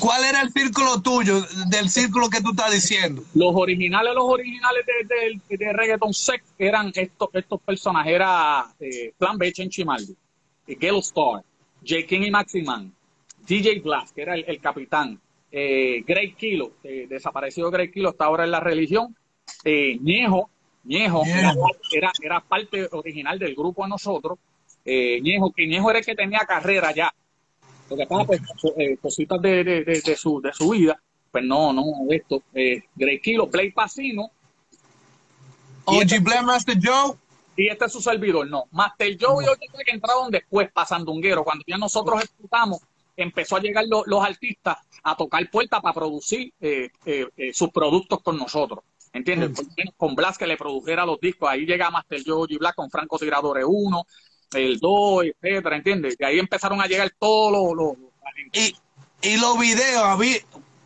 ¿Cuál 0.00 0.24
era 0.24 0.42
el 0.42 0.52
círculo 0.52 1.02
tuyo, 1.02 1.40
del 1.68 1.90
círculo 1.90 2.30
que 2.30 2.40
tú 2.40 2.50
estás 2.50 2.72
diciendo? 2.72 3.22
Los 3.34 3.52
originales, 3.54 4.14
los 4.14 4.24
originales 4.24 4.86
de, 4.86 5.48
de, 5.48 5.56
de 5.56 5.72
reggaeton 5.72 6.14
sex 6.14 6.44
eran 6.56 6.92
estos, 6.94 7.28
estos 7.32 7.60
personajes, 7.60 8.12
era 8.12 8.66
eh, 8.78 9.12
Plan 9.18 9.36
B, 9.36 9.52
Chenchimaldi, 9.52 10.16
eh, 10.68 10.76
Gale 10.76 11.00
Star, 11.00 11.42
J. 11.84 12.06
King 12.06 12.22
y 12.22 12.30
Maximan, 12.30 12.92
DJ 13.44 13.80
Blast, 13.80 14.14
que 14.14 14.22
era 14.22 14.34
el, 14.34 14.44
el 14.46 14.60
capitán, 14.60 15.20
eh, 15.50 16.04
Grey 16.06 16.34
Kilo, 16.34 16.72
eh, 16.84 17.06
desaparecido 17.08 17.70
Grey 17.70 17.90
Kilo, 17.90 18.10
está 18.10 18.26
ahora 18.26 18.44
en 18.44 18.52
la 18.52 18.60
religión, 18.60 19.16
eh, 19.64 19.98
Ñejo, 20.00 20.50
Ñejo, 20.84 21.22
era, 21.26 21.52
era, 21.92 22.12
era 22.22 22.40
parte 22.40 22.88
original 22.92 23.38
del 23.38 23.54
grupo 23.54 23.82
de 23.84 23.90
nosotros, 23.90 24.38
eh, 24.84 25.20
Ñejo, 25.20 25.52
que 25.52 25.66
Ñejo 25.66 25.90
era 25.90 25.98
el 26.00 26.04
que 26.04 26.14
tenía 26.14 26.40
carrera 26.40 26.92
ya, 26.92 27.12
lo 27.90 27.96
que 27.96 28.06
pasa, 28.06 28.24
pues, 28.24 28.40
eh, 28.76 28.96
cositas 29.00 29.40
de, 29.42 29.62
de, 29.64 29.84
de, 29.84 30.00
de 30.00 30.16
su, 30.16 30.40
de 30.40 30.52
su 30.52 30.70
vida, 30.70 31.00
pues 31.30 31.44
no, 31.44 31.72
no, 31.72 31.84
esto, 32.10 32.42
eh, 32.54 32.82
Kilo, 33.22 33.48
Play 33.50 33.70
Pacino, 33.70 34.30
OG 35.84 36.20
Black 36.22 36.42
Master 36.44 36.76
Joe. 36.82 37.16
y 37.56 37.68
este 37.68 37.86
es 37.86 37.92
su 37.92 38.00
servidor, 38.00 38.48
no. 38.48 38.64
Master 38.70 39.16
Joe 39.20 39.44
y 39.44 39.48
Oye 39.48 39.68
que 39.84 39.90
entraron 39.92 40.30
después 40.30 40.70
para 40.72 40.86
Sandunguero. 40.86 41.42
Cuando 41.44 41.64
ya 41.66 41.76
nosotros 41.76 42.22
explotamos, 42.22 42.78
empezó 43.16 43.56
a 43.56 43.60
llegar 43.60 43.84
lo- 43.88 44.04
los 44.06 44.24
artistas 44.24 44.76
a 45.02 45.16
tocar 45.16 45.48
puertas 45.50 45.80
para 45.80 45.92
producir 45.92 46.52
eh, 46.60 46.88
eh, 47.04 47.26
sus 47.52 47.70
productos 47.70 48.20
con 48.22 48.38
nosotros. 48.38 48.84
¿Entiendes? 49.12 49.50
Con 49.96 50.14
Blas 50.14 50.38
que 50.38 50.46
le 50.46 50.56
produjera 50.56 51.04
los 51.04 51.20
discos. 51.20 51.48
Ahí 51.50 51.66
llega 51.66 51.90
Master 51.90 52.22
Joe 52.24 52.46
y 52.48 52.56
Black 52.56 52.74
con 52.74 52.90
Franco 52.90 53.18
Tiradores 53.18 53.64
1, 53.68 54.06
el 54.54 54.78
2, 54.78 55.24
etcétera, 55.40 55.76
¿entiendes? 55.76 56.16
Y 56.18 56.24
ahí 56.24 56.38
empezaron 56.38 56.80
a 56.80 56.86
llegar 56.86 57.10
todos 57.18 57.52
los... 57.52 57.76
los- 57.76 57.98
los- 57.98 58.10
Y, 58.52 58.74
y 59.22 59.36
los 59.36 59.58
videos, 59.58 60.18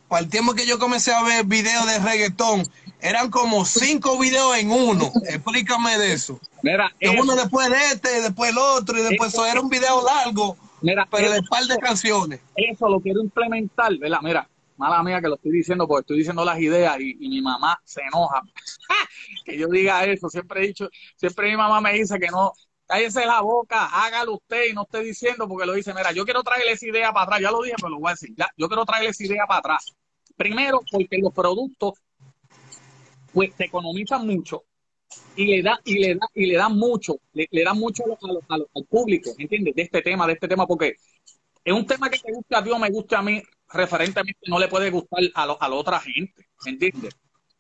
para 0.09 0.23
el 0.23 0.29
tiempo 0.29 0.55
que 0.55 0.67
yo 0.67 0.79
comencé 0.79 1.13
a 1.13 1.23
ver 1.23 1.45
videos 1.45 1.87
de 1.87 1.99
reggaetón, 2.01 2.63
eran 3.01 3.31
como 3.31 3.65
cinco 3.65 4.19
videos 4.19 4.57
en 4.59 4.71
uno. 4.73 5.11
Explícame 5.29 5.97
de 5.99 6.13
eso. 6.13 6.41
Mira, 6.63 6.91
Que 6.99 7.09
eso- 7.13 7.23
uno 7.23 7.37
después 7.37 7.71
de 7.71 7.77
este, 7.93 8.23
después 8.23 8.51
el 8.51 8.59
otro, 8.59 8.99
y 8.99 9.03
después 9.03 9.33
Eso- 9.33 9.45
eso 9.45 9.53
era 9.53 9.61
un 9.61 9.69
video 9.69 10.03
largo, 10.05 10.57
mira, 10.81 11.07
pero 11.11 11.31
de 11.31 11.39
eso- 11.39 11.47
par 11.49 11.65
de 11.65 11.77
canciones. 11.79 12.41
eso 12.57 12.89
lo 12.89 12.99
quiero 13.01 13.21
implementar, 13.21 13.97
¿verdad? 13.99 14.19
Mira, 14.23 14.49
mala 14.77 15.03
mía 15.03 15.21
que 15.21 15.29
lo 15.29 15.37
estoy 15.37 15.53
diciendo 15.53 15.87
porque 15.87 16.01
estoy 16.01 16.19
diciendo 16.19 16.45
las 16.45 16.59
ideas 16.59 16.99
y, 17.01 17.15
mi 17.17 17.41
mamá 17.41 17.81
se 17.85 18.03
enoja 18.03 18.43
que 19.45 19.59
yo 19.59 19.69
diga 19.69 20.05
eso. 20.05 20.29
Siempre 20.29 20.65
he 20.65 20.69
dicho, 20.69 20.89
siempre 21.17 21.51
mi 21.51 21.57
mamá 21.57 21.81
me 21.81 21.93
dice 21.93 22.19
que 22.19 22.29
no, 22.29 22.53
cállese 22.87 23.27
la 23.27 23.41
boca, 23.41 23.87
hágalo 23.87 24.35
usted 24.35 24.71
y 24.71 24.75
no 24.75 24.83
esté 24.83 25.01
diciendo 25.01 25.49
porque 25.49 25.67
lo 25.67 25.75
dice, 25.75 25.93
mira, 25.95 26.13
yo 26.13 26.25
quiero 26.25 26.43
traerle 26.43 26.73
esa 26.73 26.87
idea 26.87 27.13
para 27.13 27.25
atrás, 27.25 27.41
ya 27.41 27.51
lo 27.51 27.63
dije, 27.63 27.77
pero 27.77 27.91
lo 27.91 27.99
voy 27.99 28.09
a 28.09 28.13
decir, 28.13 28.31
ya, 28.37 28.49
yo 28.57 28.69
quiero 28.69 28.85
traerle 28.85 29.11
esa 29.11 29.25
idea 29.25 29.45
para 29.47 29.59
atrás. 29.59 29.97
Primero, 30.37 30.81
porque 30.91 31.19
los 31.19 31.33
productos, 31.33 31.95
pues, 33.33 33.55
te 33.55 33.65
economizan 33.67 34.27
mucho 34.27 34.65
y 35.37 35.47
le 35.47 35.63
da 35.63 35.81
y 35.85 35.99
le 35.99 36.15
da 36.15 36.27
y 36.35 36.47
le 36.47 36.57
dan 36.57 36.77
mucho 36.77 37.21
le, 37.33 37.47
le 37.51 37.63
dan 37.63 37.79
mucho 37.79 38.03
al 38.49 38.87
público 38.89 39.31
¿entiendes? 39.39 39.75
de 39.75 39.83
este 39.83 40.03
tema 40.03 40.27
de 40.27 40.33
este 40.33 40.49
tema 40.49 40.67
porque 40.67 40.97
es 41.65 41.73
un 41.73 41.87
tema 41.87 42.11
que 42.11 42.19
te 42.19 42.33
gusta 42.33 42.59
a 42.59 42.63
Dios 42.63 42.79
me 42.79 42.91
gusta 42.91 43.19
a 43.19 43.23
mí 43.23 43.41
referentemente 43.73 44.41
no 44.49 44.59
le 44.59 44.69
puede 44.69 44.91
gustar 44.91 45.21
a, 45.35 45.47
lo- 45.47 45.61
a 45.63 45.69
la 45.69 45.75
otra 45.77 46.01
gente 46.01 46.47
¿entiendes? 46.67 47.15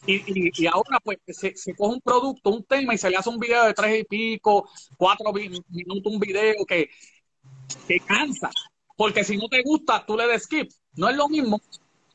Y, 0.07 0.17
y, 0.49 0.53
y 0.55 0.67
ahora 0.67 1.01
pues 1.03 1.19
se, 1.27 1.57
se 1.57 1.75
coge 1.75 1.95
un 1.97 2.01
producto 2.01 2.51
un 2.51 2.65
tema 2.65 2.95
y 2.95 2.99
se 2.99 3.11
le 3.11 3.17
hace 3.17 3.29
un 3.29 3.39
video 3.39 3.65
de 3.65 3.75
tres 3.75 4.01
y 4.01 4.05
pico 4.05 4.69
cuatro 4.97 5.33
minutos 5.33 6.13
un 6.13 6.21
video 6.21 6.65
que 6.67 6.91
que 7.87 8.01
cansa 8.01 8.51
porque 8.97 9.25
si 9.25 9.37
no 9.37 9.49
te 9.49 9.63
gusta 9.63 10.05
tú 10.07 10.17
le 10.17 10.27
des 10.27 10.45
skip 10.45 10.71
no 10.95 11.09
es 11.09 11.17
lo 11.17 11.29
mismo 11.29 11.61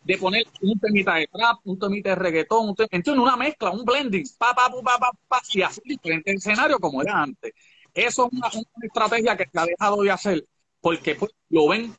de 0.04 0.18
poner 0.18 0.44
un 0.62 0.80
temita 0.80 1.16
de 1.16 1.28
trap, 1.28 1.60
un 1.66 1.78
temita 1.80 2.10
de 2.10 2.16
reggaetón, 2.16 2.70
un 2.70 2.76
tem- 2.76 2.88
¿entiendes? 2.92 3.24
Una 3.24 3.38
mezcla, 3.38 3.70
un 3.72 3.86
blending, 3.86 4.24
pa, 4.38 4.54
pa, 4.56 4.68
pu, 4.70 4.82
pa, 4.84 4.98
pa, 4.98 5.12
pa, 5.28 5.40
y 5.54 5.62
así 5.62 5.82
diferente 5.86 6.34
escenario 6.34 6.80
como 6.80 7.04
era 7.04 7.22
antes. 7.22 7.54
Eso 7.94 8.28
es 8.28 8.34
una, 8.34 8.50
una 8.52 8.88
estrategia 8.88 9.38
que 9.38 9.46
se 9.52 9.60
ha 9.60 9.66
dejado 9.66 10.02
de 10.02 10.12
hacer 10.12 10.46
porque 10.80 11.16
pues, 11.16 11.32
lo 11.50 11.68
ven 11.70 11.96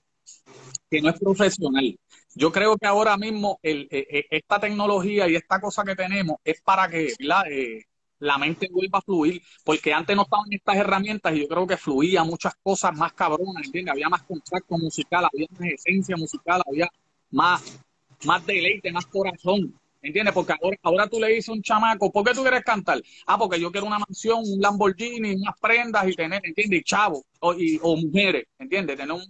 que 0.93 1.01
no 1.01 1.09
es 1.09 1.19
profesional. 1.19 1.99
Yo 2.35 2.53
creo 2.53 2.77
que 2.77 2.87
ahora 2.87 3.17
mismo 3.17 3.59
el, 3.63 3.89
eh, 3.91 4.07
eh, 4.11 4.27
esta 4.31 4.61
tecnología 4.61 5.27
y 5.27 5.37
esta 5.37 5.59
cosa 5.59 5.85
que 5.85 5.97
tenemos 5.97 6.37
es 6.45 6.61
para 6.61 6.89
que. 6.89 7.15
Eh, 7.51 7.85
la 8.19 8.39
mente 8.39 8.69
vuelva 8.71 9.01
a 9.01 9.03
fluir, 9.03 9.43
porque 9.65 9.93
antes 9.93 10.15
no 10.15 10.23
estaban 10.23 10.47
estas 10.53 10.77
herramientas 10.77 11.35
y 11.35 11.41
yo 11.41 11.49
creo 11.49 11.67
que 11.67 11.77
fluía 11.77 12.23
muchas 12.23 12.55
cosas 12.63 12.97
más 12.97 13.13
cabronas, 13.15 13.65
¿entiendes? 13.65 13.91
Había 13.91 14.09
más 14.09 14.23
contacto 14.23 14.79
musical, 14.79 15.25
había 15.25 15.49
más 15.51 15.69
esencia 15.73 16.17
musical, 16.17 16.63
había 16.65 16.89
más, 17.33 17.81
más 18.25 18.47
deleite, 18.47 18.93
más 18.93 19.07
corazón. 19.07 19.75
¿Entiendes? 20.03 20.35
Porque 20.35 20.53
ahora, 20.61 20.77
ahora 20.83 21.07
tú 21.09 21.21
le 21.21 21.29
dices 21.29 21.49
a 21.49 21.53
un 21.53 21.63
chamaco, 21.63 22.11
¿por 22.13 22.25
qué 22.25 22.35
tú 22.35 22.43
quieres 22.43 22.65
cantar? 22.65 23.01
Ah, 23.27 23.39
porque 23.39 23.61
yo 23.61 23.71
quiero 23.71 23.87
una 23.87 23.99
mansión, 24.01 24.41
un 24.45 24.61
Lamborghini, 24.61 25.35
unas 25.37 25.55
prendas 25.61 26.09
y 26.09 26.15
tener, 26.15 26.41
¿entiendes? 26.45 26.81
Y 26.81 26.85
chavo, 26.85 27.25
o, 27.41 27.55
y, 27.55 27.79
o 27.83 27.97
mujeres, 27.97 28.47
¿entiendes? 28.59 28.97
Tener 28.97 29.13
un, 29.13 29.23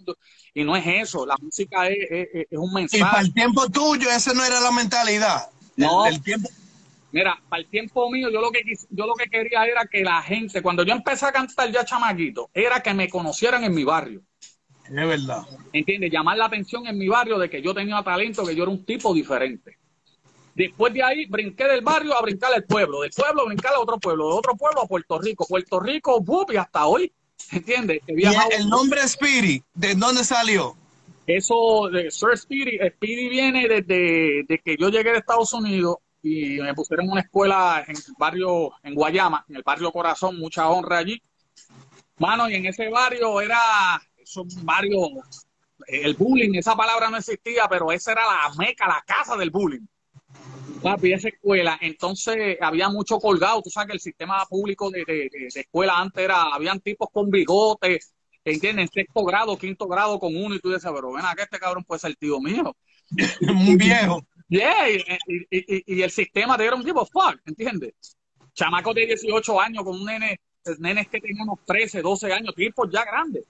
y 0.55 0.65
no 0.65 0.75
es 0.77 0.87
eso, 0.87 1.27
la 1.27 1.37
música 1.41 1.89
es, 1.89 1.99
es, 2.11 2.47
es 2.51 2.59
un 2.59 2.73
Y 2.93 3.05
para 3.05 3.23
mensaje. 3.23 3.25
el 3.25 3.33
tiempo 3.35 3.69
tuyo, 3.71 4.09
esa 4.11 4.33
no 4.35 4.45
era 4.45 4.61
la 4.61 4.71
mentalidad. 4.71 5.49
No. 5.77 5.89
El, 6.05 6.15
el 6.15 6.23
tiempo, 6.23 6.49
Mira, 7.13 7.35
para 7.49 7.63
el 7.63 7.69
tiempo 7.71 8.11
mío, 8.11 8.29
yo 8.31 8.41
lo 8.41 8.51
que 8.51 8.61
quis- 8.65 8.87
yo 8.91 9.07
lo 9.07 9.15
que 9.15 9.27
quería 9.31 9.65
era 9.67 9.87
que 9.87 10.03
la 10.03 10.23
gente, 10.23 10.63
cuando 10.63 10.83
yo 10.85 10.93
empecé 10.95 11.27
a 11.27 11.33
cantar 11.33 11.71
ya 11.71 11.85
chamaquito, 11.85 12.51
era 12.55 12.83
que 12.83 12.95
me 12.95 13.09
conocieran 13.09 13.65
en 13.65 13.75
mi 13.75 13.85
barrio. 13.85 14.23
es 14.85 14.93
verdad. 15.09 15.45
¿entiendes? 15.73 16.11
Llamar 16.13 16.37
la 16.37 16.47
atención 16.47 16.87
en 16.87 16.99
mi 16.99 17.09
barrio 17.09 17.39
de 17.39 17.51
que 17.51 17.63
yo 17.63 17.75
tenía 17.75 18.03
talento, 18.03 18.47
que 18.47 18.55
yo 18.55 18.63
era 18.65 18.73
un 18.73 18.85
tipo 18.85 19.15
diferente. 19.15 19.79
Después 20.55 20.93
de 20.93 21.03
ahí, 21.03 21.27
brinqué 21.27 21.65
del 21.65 21.81
barrio 21.81 22.17
a 22.17 22.23
brincar 22.23 22.53
al 22.53 22.65
pueblo, 22.65 23.01
del 23.01 23.11
pueblo 23.11 23.43
a 23.43 23.45
brincar 23.47 23.75
a 23.75 23.81
otro 23.81 23.99
pueblo, 23.99 24.29
de 24.29 24.35
otro 24.35 24.55
pueblo 24.55 24.83
a 24.83 24.87
Puerto 24.87 25.19
Rico, 25.19 25.47
Puerto 25.49 25.81
Rico, 25.81 26.21
¡bup! 26.21 26.51
y 26.53 26.57
hasta 26.57 26.87
hoy, 26.87 27.11
¿entiendes? 27.51 28.01
Viajado- 28.07 28.51
el, 28.53 28.63
el 28.63 28.69
nombre 28.69 29.01
Spirit, 29.03 29.65
¿de 29.73 29.95
dónde 29.95 30.25
salió? 30.25 30.77
Eso 31.27 31.89
de 31.91 32.11
Sir 32.11 32.37
Speedy, 32.37 32.79
Speedy 32.97 33.29
viene 33.29 33.69
desde 33.69 34.43
de 34.47 34.61
que 34.63 34.77
yo 34.77 34.89
llegué 34.91 35.13
de 35.13 35.19
Estados 35.19 35.53
Unidos 35.55 35.97
y 36.23 36.61
me 36.61 36.75
pusieron 36.75 37.09
una 37.09 37.21
escuela 37.23 37.83
en 37.87 37.97
el 37.97 38.03
barrio, 38.19 38.73
en 38.83 38.95
Guayama, 38.95 39.45
en 39.49 39.57
el 39.57 39.63
barrio 39.63 39.91
Corazón, 39.93 40.39
mucha 40.39 40.69
honra 40.69 40.99
allí. 40.99 41.23
Mano, 42.19 42.49
y 42.51 42.55
en 42.57 42.67
ese 42.67 42.89
barrio 42.89 43.41
era, 43.41 43.59
es 44.17 44.37
un 44.37 44.49
barrio, 44.63 44.99
el 45.87 46.15
bullying, 46.15 46.55
esa 46.55 46.77
palabra 46.77 47.09
no 47.09 47.17
existía, 47.17 47.67
pero 47.69 47.91
esa 47.91 48.13
era 48.13 48.23
la 48.25 48.55
meca, 48.57 48.87
la 48.87 49.03
casa 49.07 49.37
del 49.37 49.51
bullying. 49.51 49.87
Papi, 50.83 51.13
esa 51.13 51.29
escuela, 51.29 51.79
entonces 51.81 52.57
había 52.61 52.89
mucho 52.89 53.19
colgado, 53.19 53.63
tú 53.63 53.71
sabes 53.71 53.89
que 53.89 53.93
el 53.95 54.01
sistema 54.01 54.45
público 54.47 54.91
de, 54.91 55.05
de, 55.07 55.29
de- 55.31 55.61
escuela 55.61 55.99
antes 55.99 56.25
era, 56.25 56.43
habían 56.55 56.81
tipos 56.81 57.09
con 57.13 57.31
bigotes, 57.31 58.13
¿entiendes? 58.45 58.87
En 58.87 58.93
sexto 58.93 59.25
grado, 59.25 59.57
quinto 59.57 59.87
grado 59.87 60.19
con 60.19 60.35
uno, 60.37 60.55
y 60.55 60.61
tú 60.61 60.71
dices, 60.73 60.91
pero 60.95 61.13
ven 61.13 61.25
acá, 61.25 61.45
este 61.45 61.59
cabrón 61.59 61.85
puede 61.85 62.01
ser 62.01 62.17
tío 62.17 62.41
mío. 62.41 62.75
Un 63.49 63.77
viejo. 63.77 64.23
Yeah, 64.49 64.91
y, 64.91 64.97
y- 65.51 65.77
y- 65.77 65.83
y 65.99 66.03
el 66.03 66.11
sistema 66.11 66.57
te 66.57 66.65
dieron 66.65 66.85
tipo 66.85 67.07
fuck, 67.07 67.39
¿entiendes? 67.47 67.95
Chamacos 68.53 68.95
de 68.95 69.07
18 69.07 69.61
años 69.61 69.85
con 69.85 69.99
un 70.01 70.05
nene, 70.05 70.41
nenes 70.79 71.09
que 71.09 71.21
tenían 71.21 71.49
unos 71.49 71.65
13, 71.65 72.03
12 72.03 72.33
años, 72.33 72.55
tipos 72.55 72.89
ya 72.93 73.05
grandes. 73.05 73.45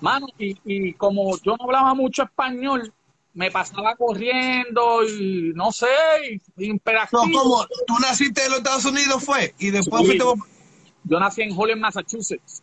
Mano, 0.00 0.26
y, 0.38 0.56
y 0.64 0.92
como 0.94 1.38
yo 1.38 1.56
no 1.56 1.64
hablaba 1.64 1.94
mucho 1.94 2.24
español, 2.24 2.92
me 3.34 3.50
pasaba 3.50 3.94
corriendo 3.96 5.04
y 5.06 5.52
no 5.54 5.70
sé, 5.72 5.86
No, 6.56 6.64
imperativo. 6.64 7.20
como 7.20 7.66
tú 7.86 7.94
naciste 8.00 8.42
en 8.44 8.50
los 8.50 8.58
Estados 8.58 8.84
Unidos, 8.84 9.22
fue, 9.24 9.54
y 9.58 9.70
después 9.70 10.02
Sí. 10.02 10.06
fuiste 10.18 10.24
Yo 11.04 11.20
nací 11.20 11.42
en 11.42 11.52
Holland, 11.56 11.80
Massachusetts. 11.80 12.62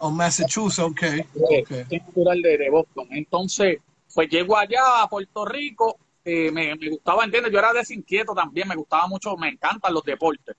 a 0.00 0.08
Massachusetts, 0.08 0.78
ok. 0.78 1.02
eh, 1.02 1.26
ok. 1.62 1.88
soy 1.88 1.98
natural 1.98 2.42
de, 2.42 2.58
de 2.58 2.70
Boston. 2.70 3.06
Entonces, 3.10 3.78
pues 4.14 4.28
llego 4.30 4.56
allá 4.56 5.02
a 5.02 5.08
Puerto 5.08 5.44
Rico, 5.44 5.98
eh, 6.24 6.50
me, 6.50 6.74
me 6.76 6.88
gustaba, 6.90 7.24
¿entiendes? 7.24 7.52
Yo 7.52 7.58
era 7.58 7.72
desinquieto 7.72 8.32
también, 8.34 8.68
me 8.68 8.76
gustaba 8.76 9.06
mucho, 9.08 9.36
me 9.36 9.48
encantan 9.48 9.92
los 9.92 10.04
deportes. 10.04 10.56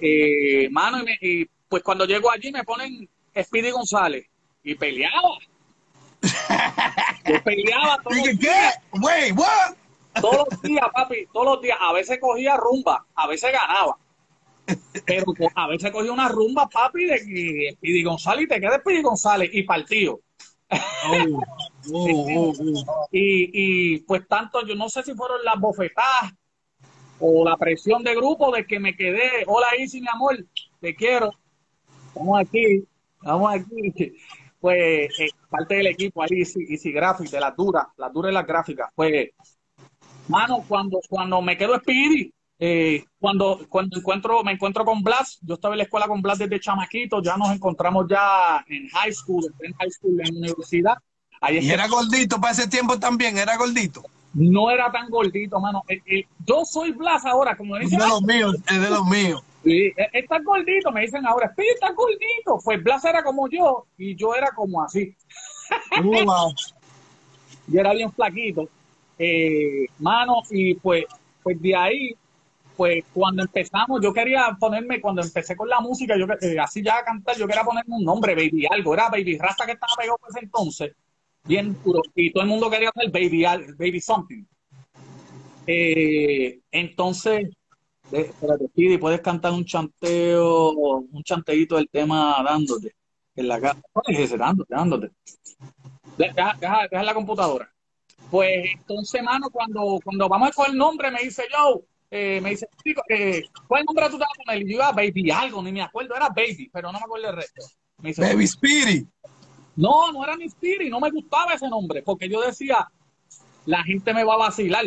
Eh, 0.00 0.68
mano, 0.70 1.00
y, 1.00 1.04
me- 1.04 1.18
y, 1.20 1.46
pues 1.68 1.82
cuando 1.82 2.04
llego 2.04 2.30
allí 2.30 2.50
me 2.52 2.64
ponen 2.64 3.08
Speedy 3.40 3.70
González 3.70 4.26
y 4.62 4.74
peleaba. 4.74 5.38
Yo 7.26 7.42
peleaba 7.44 7.98
todos 8.02 8.16
los, 8.16 8.38
¿qué? 8.38 8.70
Wait, 9.00 9.36
what? 9.36 9.74
todos 10.20 10.46
los 10.50 10.62
días, 10.62 10.86
papi, 10.92 11.26
todos 11.32 11.46
los 11.46 11.62
días. 11.62 11.78
A 11.80 11.92
veces 11.92 12.18
cogía 12.20 12.56
rumba, 12.56 13.06
a 13.14 13.26
veces 13.26 13.52
ganaba. 13.52 13.96
Pero 15.06 15.24
a 15.54 15.66
veces 15.68 15.90
cogía 15.90 16.12
una 16.12 16.28
rumba, 16.28 16.68
papi, 16.68 17.06
de 17.06 17.16
que 17.16 17.72
Speedy 17.74 18.02
González 18.02 18.44
y 18.44 18.48
te 18.48 18.60
quedas 18.60 18.80
Speedy 18.80 19.02
González 19.02 19.50
y 19.52 19.62
partido. 19.62 20.20
Oh, 20.70 21.42
oh, 21.92 22.52
oh. 22.86 23.08
Y, 23.10 23.50
y 23.94 23.98
pues 24.00 24.26
tanto, 24.28 24.66
yo 24.66 24.74
no 24.74 24.88
sé 24.88 25.02
si 25.02 25.14
fueron 25.14 25.44
las 25.44 25.58
bofetadas 25.58 26.32
o 27.18 27.44
la 27.44 27.56
presión 27.56 28.02
de 28.02 28.14
grupo 28.14 28.50
de 28.50 28.66
que 28.66 28.80
me 28.80 28.96
quedé, 28.96 29.44
hola 29.46 29.68
Isi, 29.78 30.00
mi 30.00 30.08
amor, 30.08 30.44
te 30.80 30.94
quiero, 30.94 31.30
estamos 32.08 32.40
aquí, 32.40 32.84
estamos 33.20 33.54
aquí. 33.54 34.12
Pues 34.62 35.10
eh, 35.18 35.28
parte 35.52 35.74
del 35.76 35.86
equipo 35.86 36.22
ahí, 36.22 36.40
Easy, 36.40 36.66
Easy 36.68 36.90
Graphics, 36.90 37.30
de 37.30 37.38
las 37.38 37.54
duras, 37.54 37.86
las 37.96 38.12
duras 38.12 38.32
y 38.32 38.34
las 38.34 38.46
gráficas. 38.46 38.90
Pues, 38.96 39.28
mano, 40.28 40.64
cuando, 40.66 40.98
cuando 41.08 41.40
me 41.42 41.56
quedo 41.56 41.78
Speedy, 41.78 42.32
eh, 42.58 43.04
cuando, 43.18 43.60
cuando 43.68 43.98
encuentro, 43.98 44.42
me 44.44 44.52
encuentro 44.52 44.84
con 44.84 45.02
Blas, 45.02 45.38
yo 45.42 45.54
estaba 45.54 45.74
en 45.74 45.78
la 45.78 45.84
escuela 45.84 46.06
con 46.06 46.22
Blas 46.22 46.38
desde 46.38 46.60
chamaquito, 46.60 47.20
ya 47.22 47.36
nos 47.36 47.50
encontramos 47.50 48.06
ya 48.08 48.64
en 48.68 48.88
high 48.88 49.12
school, 49.12 49.44
en 49.60 49.72
high 49.74 49.90
school, 49.90 50.20
en 50.24 50.36
universidad. 50.36 50.94
Ahí 51.40 51.58
es 51.58 51.64
Y 51.64 51.68
que- 51.68 51.74
era 51.74 51.88
gordito 51.88 52.40
para 52.40 52.52
ese 52.52 52.68
tiempo 52.68 52.98
también, 52.98 53.36
era 53.36 53.56
gordito. 53.56 54.02
no 54.34 54.70
era 54.70 54.90
tan 54.90 55.10
gordito, 55.10 55.60
mano. 55.60 55.82
El- 55.88 56.02
el- 56.06 56.26
yo 56.46 56.64
soy 56.64 56.92
Blas 56.92 57.24
ahora, 57.26 57.54
como 57.56 57.74
me 57.76 57.84
Es 57.84 57.90
de 57.90 57.96
"Ah, 58.00 58.08
los 58.08 58.22
míos, 58.22 58.56
es 58.66 58.80
de 58.80 58.88
los 58.90 59.04
míos. 59.06 59.42
Sí, 59.64 59.92
eh, 59.96 60.08
está 60.12 60.40
gordito, 60.40 60.90
me 60.90 61.02
dicen 61.02 61.26
ahora, 61.26 61.52
sí, 61.56 61.64
está 61.72 61.92
gordito. 61.92 62.58
Pues 62.64 62.82
Blas 62.82 63.04
era 63.04 63.22
como 63.22 63.48
yo 63.48 63.86
y 63.96 64.14
yo 64.14 64.34
era 64.34 64.50
como 64.54 64.82
así. 64.82 65.14
Wow. 66.02 66.52
Yo 67.66 67.80
era 67.80 67.92
bien 67.92 68.12
flaquito. 68.12 68.68
Eh, 69.18 69.86
mano, 69.98 70.42
y 70.50 70.74
pues, 70.74 71.04
pues 71.42 71.60
de 71.60 71.76
ahí, 71.76 72.14
pues 72.76 73.04
cuando 73.12 73.42
empezamos, 73.42 74.00
yo 74.02 74.12
quería 74.12 74.56
ponerme, 74.58 75.00
cuando 75.00 75.22
empecé 75.22 75.56
con 75.56 75.68
la 75.68 75.80
música, 75.80 76.16
yo 76.16 76.26
eh, 76.40 76.58
así 76.58 76.82
ya 76.82 76.98
a 76.98 77.04
cantar, 77.04 77.36
yo 77.36 77.46
quería 77.46 77.64
ponerme 77.64 77.96
un 77.96 78.04
nombre, 78.04 78.34
Baby 78.34 78.66
Algo. 78.70 78.94
Era 78.94 79.08
Baby 79.08 79.38
Rasta 79.38 79.66
que 79.66 79.72
estaba 79.72 79.94
pegado 79.96 80.18
ese 80.28 80.40
entonces, 80.40 80.92
bien 81.44 81.76
duro. 81.84 82.02
Y 82.14 82.32
todo 82.32 82.42
el 82.42 82.48
mundo 82.48 82.68
quería 82.70 82.90
hacer 82.94 83.10
Baby, 83.10 83.44
baby 83.78 84.00
Something. 84.00 84.44
Eh, 85.66 86.58
entonces, 86.72 87.48
espérate, 88.20 88.66
Speedy, 88.68 88.98
puedes 88.98 89.20
cantar 89.20 89.52
un 89.52 89.64
chanteo, 89.64 90.70
un 91.10 91.22
chanteíto 91.22 91.76
del 91.76 91.88
tema 91.88 92.42
dándote 92.44 92.94
en 93.34 93.48
la 93.48 93.60
casa. 93.60 93.80
¿Cuál 93.92 94.04
es 94.08 94.18
ese? 94.20 94.36
Dándote, 94.36 94.74
dándote. 94.74 95.10
Deja, 96.18 96.56
deja- 96.60 96.88
deja 96.90 97.02
la 97.02 97.14
computadora. 97.14 97.72
Pues 98.30 98.66
entonces, 98.74 99.22
mano, 99.22 99.48
cuando, 99.50 99.98
cuando 100.04 100.28
vamos 100.28 100.50
con 100.52 100.70
el 100.70 100.76
nombre, 100.76 101.10
me 101.10 101.20
dice 101.22 101.44
yo, 101.52 101.82
eh, 102.10 102.40
me 102.42 102.50
dice, 102.50 102.66
chico, 102.84 103.02
eh, 103.08 103.42
¿cuál 103.66 103.84
nombre 103.84 104.06
tú 104.10 104.18
te 104.18 104.24
vas 104.24 104.30
a 104.38 104.44
poner? 104.44 104.62
Y 104.62 104.70
yo 104.70 104.74
iba 104.76 104.88
a 104.88 104.92
Baby 104.92 105.30
algo, 105.30 105.62
ni 105.62 105.72
me 105.72 105.82
acuerdo, 105.82 106.14
era 106.14 106.28
Baby, 106.28 106.68
pero 106.72 106.92
no 106.92 106.98
me 106.98 107.04
acuerdo 107.04 107.28
el 107.30 107.36
resto. 107.36 107.62
Me 107.98 108.10
dice, 108.10 108.22
Baby 108.22 108.44
Spirit. 108.44 109.08
no, 109.76 110.12
no 110.12 110.22
era 110.24 110.36
mi 110.36 110.44
Spirit, 110.44 110.90
no 110.90 111.00
me 111.00 111.10
gustaba 111.10 111.54
ese 111.54 111.68
nombre, 111.68 112.02
porque 112.02 112.28
yo 112.28 112.40
decía, 112.40 112.86
la 113.66 113.82
gente 113.82 114.12
me 114.12 114.24
va 114.24 114.34
a 114.34 114.38
vacilar. 114.38 114.84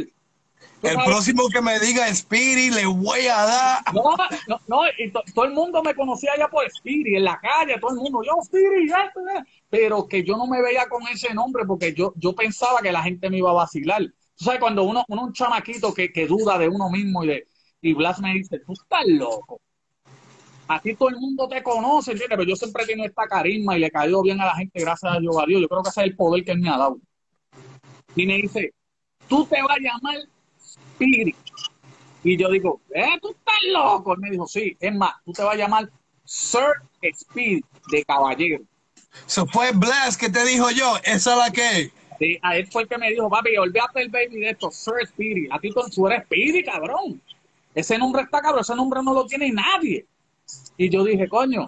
¿Tú 0.82 0.88
El 0.88 0.95
próximo 1.05 1.47
que 1.49 1.61
me 1.61 1.80
diga 1.80 2.07
Spirit 2.09 2.74
le 2.74 2.86
voy 2.86 3.28
a 3.28 3.45
dar. 3.45 3.84
No, 3.93 4.16
no, 4.47 4.59
no, 4.68 4.82
y 4.97 5.11
to- 5.11 5.24
todo 5.34 5.45
el 5.45 5.51
mundo 5.53 5.82
me 5.82 5.95
conocía 5.95 6.32
ya 6.38 6.47
por 6.47 6.66
Spirit, 6.66 7.16
en 7.18 7.24
la 7.24 7.39
calle, 7.39 7.80
todo 7.80 7.91
el 7.91 7.97
mundo, 7.97 8.22
yo 8.24 8.34
Spirit, 8.43 8.89
ya, 8.89 9.05
ya, 9.05 9.45
pero 9.70 10.07
que 10.07 10.24
yo 10.24 10.38
no 10.38 10.47
me 10.47 10.61
veía 10.61 10.88
con 10.88 11.07
ese 11.07 11.34
nombre 11.34 11.63
porque 11.66 11.93
yo, 11.93 12.13
yo 12.18 12.34
pensaba 12.34 12.82
que 12.82 12.91
la 12.91 13.01
gente 13.03 13.30
me 13.30 13.38
iba 13.38 13.49
a 13.49 13.53
vacilar. 13.53 14.03
Tú 14.36 14.45
sabes, 14.45 14.59
cuando 14.59 14.84
uno, 14.84 15.03
uno 15.07 15.24
un 15.24 15.34
chamaquito 15.34 15.93
que, 15.93 16.11
que 16.11 16.28
duda 16.28 16.57
de 16.57 16.68
uno 16.68 16.89
mismo 16.89 17.24
y 17.24 17.28
de 17.28 17.47
y 17.82 17.93
Blas 17.93 18.20
me 18.20 18.34
dice, 18.34 18.59
tú 18.66 18.74
estás 18.74 19.05
loco. 19.05 19.61
Aquí 20.68 20.95
todo 20.95 21.09
el 21.09 21.18
mundo 21.18 21.47
te 21.47 21.61
conoce, 21.61 22.11
¿entiendes? 22.11 22.38
Pero 22.38 22.49
yo 22.49 22.55
siempre 22.55 22.84
he 22.84 22.88
tenido 22.88 23.07
esta 23.07 23.28
carisma 23.28 23.78
y 23.78 23.80
le 23.80 23.91
caído 23.91 24.24
bien 24.24 24.41
a 24.41 24.45
la 24.45 24.55
gente 24.55 24.80
gracias 24.82 25.11
a 25.16 25.20
Dios. 25.20 25.36
a 25.38 25.45
Dios. 25.45 25.61
Yo 25.61 25.70
creo 25.70 25.84
que 25.84 25.89
ese 25.89 26.01
es 26.01 26.07
el 26.07 26.16
poder 26.16 26.43
que 26.43 26.51
él 26.51 26.59
me 26.59 26.70
ha 26.70 26.78
dado. 26.78 26.97
Y 28.16 28.26
me 28.26 28.38
dice, 28.38 28.74
tú 29.28 29.45
te 29.45 29.61
vas 29.61 29.78
a 29.78 29.80
llamar 29.80 30.16
Y 30.99 32.37
yo 32.37 32.49
digo, 32.49 32.81
¿eh? 32.93 33.17
¿Tú 33.21 33.29
estás 33.29 33.55
loco? 33.71 34.13
Él 34.13 34.19
me 34.19 34.31
dijo, 34.31 34.47
sí, 34.47 34.75
es 34.79 34.93
más, 34.93 35.13
tú 35.23 35.31
te 35.31 35.43
vas 35.43 35.53
a 35.53 35.57
llamar 35.57 35.89
Sir 36.23 36.73
Speed 37.01 37.63
de 37.91 38.03
caballero. 38.03 38.63
Se 39.25 39.45
fue 39.45 39.71
Blast 39.71 40.19
que 40.19 40.29
te 40.29 40.45
dijo 40.45 40.69
yo. 40.71 40.95
Esa 41.03 41.33
es 41.33 41.37
la 41.37 41.51
que. 41.51 41.91
Sí, 42.19 42.39
a 42.41 42.57
él 42.57 42.67
fue 42.67 42.83
el 42.83 42.87
que 42.87 42.97
me 42.97 43.11
dijo, 43.11 43.29
papi, 43.29 43.57
olvídate 43.57 44.01
el 44.01 44.09
baby 44.09 44.39
de 44.39 44.49
esto, 44.51 44.71
Sir 44.71 45.05
Speedy. 45.07 45.47
A 45.51 45.59
ti 45.59 45.69
tú, 45.69 45.81
tú 45.93 46.07
eres 46.07 46.23
Speedy, 46.25 46.63
cabrón. 46.63 47.21
Ese 47.73 47.97
nombre 47.97 48.21
está 48.23 48.41
cabrón, 48.41 48.61
ese 48.61 48.75
nombre 48.75 49.01
no 49.03 49.13
lo 49.13 49.25
tiene 49.25 49.51
nadie. 49.51 50.05
Y 50.77 50.89
yo 50.89 51.03
dije, 51.03 51.27
coño, 51.27 51.67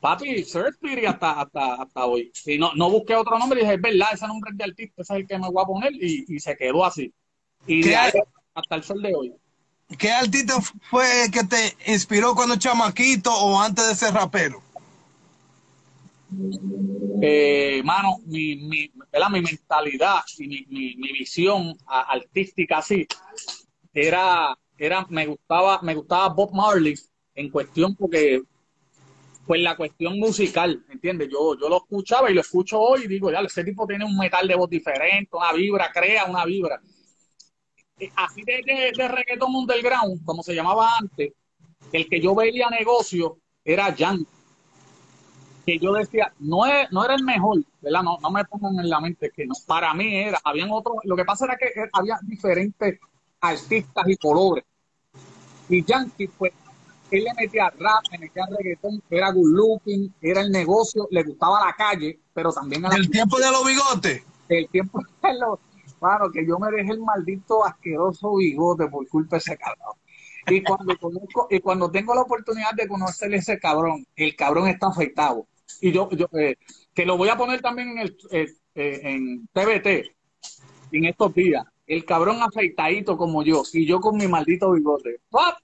papi, 0.00 0.44
Sir 0.44 0.72
Speedy 0.74 1.06
hasta, 1.06 1.40
hasta, 1.40 1.74
hasta 1.74 2.04
hoy. 2.04 2.32
Y 2.46 2.56
no, 2.56 2.72
no 2.74 2.90
busqué 2.90 3.16
otro 3.16 3.38
nombre 3.38 3.60
y 3.60 3.62
dije, 3.64 3.74
es 3.74 3.82
verdad, 3.82 4.08
ese 4.12 4.26
nombre 4.28 4.50
es 4.52 4.56
de 4.56 4.64
artista, 4.64 5.02
ese 5.02 5.12
es 5.14 5.20
el 5.20 5.26
que 5.26 5.38
me 5.38 5.50
voy 5.50 5.62
a 5.62 5.66
poner. 5.66 5.92
Y, 5.94 6.24
y 6.28 6.38
se 6.38 6.56
quedó 6.56 6.84
así. 6.84 7.12
Y 7.66 7.82
¿Qué 7.82 7.88
de 7.88 7.96
ahí? 7.96 8.12
Hasta 8.54 8.74
el 8.76 8.82
sol 8.82 9.02
de 9.02 9.14
hoy. 9.14 9.34
¿Qué 9.98 10.10
artista 10.10 10.54
fue 10.90 11.06
que 11.32 11.44
te 11.44 11.76
inspiró 11.92 12.34
cuando 12.34 12.56
chamaquito 12.56 13.32
o 13.32 13.60
antes 13.60 13.86
de 13.88 13.94
ser 13.94 14.14
rapero? 14.14 14.62
eh, 17.22 17.82
mano, 17.84 18.18
mi, 18.26 18.56
mi, 18.56 18.90
mi 19.30 19.40
mentalidad 19.40 20.20
y 20.38 20.48
mi, 20.48 20.66
mi, 20.68 20.96
mi 20.96 21.12
visión 21.12 21.76
artística 21.86 22.78
así 22.78 23.06
era, 23.92 24.56
era, 24.76 25.06
me 25.08 25.26
gustaba, 25.26 25.80
me 25.82 25.94
gustaba 25.94 26.28
Bob 26.28 26.52
Marley 26.52 26.94
en 27.34 27.50
cuestión 27.50 27.94
porque, 27.94 28.42
pues 29.46 29.62
la 29.62 29.76
cuestión 29.76 30.18
musical, 30.18 30.84
¿entiendes? 30.90 31.28
Yo, 31.30 31.58
yo 31.58 31.68
lo 31.68 31.78
escuchaba 31.78 32.30
y 32.30 32.34
lo 32.34 32.40
escucho 32.40 32.80
hoy 32.80 33.04
y 33.04 33.08
digo, 33.08 33.30
ya, 33.30 33.40
ese 33.40 33.64
tipo 33.64 33.86
tiene 33.86 34.04
un 34.04 34.16
metal 34.16 34.46
de 34.46 34.56
voz 34.56 34.68
diferente, 34.68 35.30
una 35.32 35.52
vibra, 35.52 35.90
crea 35.92 36.24
una 36.24 36.44
vibra. 36.44 36.80
Así 38.16 38.42
de, 38.42 38.62
de, 38.64 38.92
de 38.96 39.08
reggaeton 39.08 39.54
underground, 39.54 40.24
como 40.24 40.42
se 40.42 40.54
llamaba 40.54 40.96
antes, 40.98 41.32
el 41.92 42.08
que 42.08 42.20
yo 42.20 42.34
veía 42.34 42.68
negocio 42.70 43.38
era 43.64 43.94
Yankee 43.94 44.26
que 45.66 45.78
yo 45.78 45.92
decía, 45.94 46.30
no, 46.40 46.66
es, 46.66 46.90
no 46.92 47.04
era 47.04 47.14
el 47.14 47.24
mejor, 47.24 47.58
¿verdad? 47.80 48.02
No, 48.02 48.18
no 48.20 48.30
me 48.30 48.44
pongan 48.44 48.78
en 48.78 48.90
la 48.90 49.00
mente 49.00 49.30
que 49.34 49.46
no. 49.46 49.54
Para 49.66 49.94
mí 49.94 50.14
era, 50.14 50.38
habían 50.44 50.70
otros, 50.70 50.96
lo 51.04 51.16
que 51.16 51.24
pasa 51.24 51.46
era 51.46 51.56
que 51.56 51.68
había 51.92 52.18
diferentes 52.22 52.98
artistas 53.40 54.04
y 54.06 54.16
colores. 54.16 54.64
Y 55.70 55.82
Yankee, 55.82 56.28
pues, 56.28 56.52
él 57.10 57.24
le 57.24 57.32
metía 57.34 57.70
rap, 57.70 58.02
le 58.12 58.18
metía 58.18 58.44
reggaetón, 58.46 59.02
era 59.08 59.30
good 59.32 59.52
looking, 59.54 60.14
era 60.20 60.42
el 60.42 60.50
negocio, 60.50 61.08
le 61.10 61.22
gustaba 61.22 61.64
la 61.64 61.72
calle, 61.72 62.18
pero 62.34 62.52
también 62.52 62.84
a 62.84 62.90
la 62.90 62.96
El 62.96 63.08
tiempo 63.08 63.38
de 63.38 63.50
los 63.50 63.64
bigotes. 63.64 64.22
el 64.50 64.68
tiempo 64.68 65.00
de 65.22 65.34
lo- 65.38 65.58
Mano, 66.04 66.30
que 66.30 66.46
yo 66.46 66.58
me 66.58 66.70
dejé 66.70 66.92
el 66.92 67.00
maldito 67.00 67.64
asqueroso 67.64 68.36
bigote 68.36 68.88
por 68.88 69.08
culpa 69.08 69.36
de 69.36 69.38
ese 69.38 69.56
cabrón. 69.56 69.96
Y 70.46 70.62
cuando 70.62 70.94
conozco, 71.00 71.48
y 71.50 71.60
cuando 71.60 71.90
tengo 71.90 72.14
la 72.14 72.20
oportunidad 72.20 72.74
de 72.76 72.86
conocer 72.86 73.32
ese 73.32 73.58
cabrón, 73.58 74.06
el 74.14 74.36
cabrón 74.36 74.68
está 74.68 74.88
afeitado. 74.88 75.46
Y 75.80 75.92
yo, 75.92 76.10
yo 76.10 76.26
eh, 76.38 76.56
que 76.92 77.06
lo 77.06 77.16
voy 77.16 77.30
a 77.30 77.38
poner 77.38 77.62
también 77.62 77.92
en 77.92 77.98
el 78.00 78.16
eh, 78.30 78.48
eh, 78.74 79.00
en 79.02 79.48
TBT 79.54 80.14
en 80.92 81.04
estos 81.06 81.32
días. 81.32 81.64
El 81.86 82.04
cabrón 82.04 82.42
afeitadito 82.42 83.16
como 83.16 83.42
yo, 83.42 83.62
y 83.72 83.86
yo 83.86 83.98
con 83.98 84.18
mi 84.18 84.28
maldito 84.28 84.72
bigote. 84.72 85.20
¡Pap! 85.30 85.56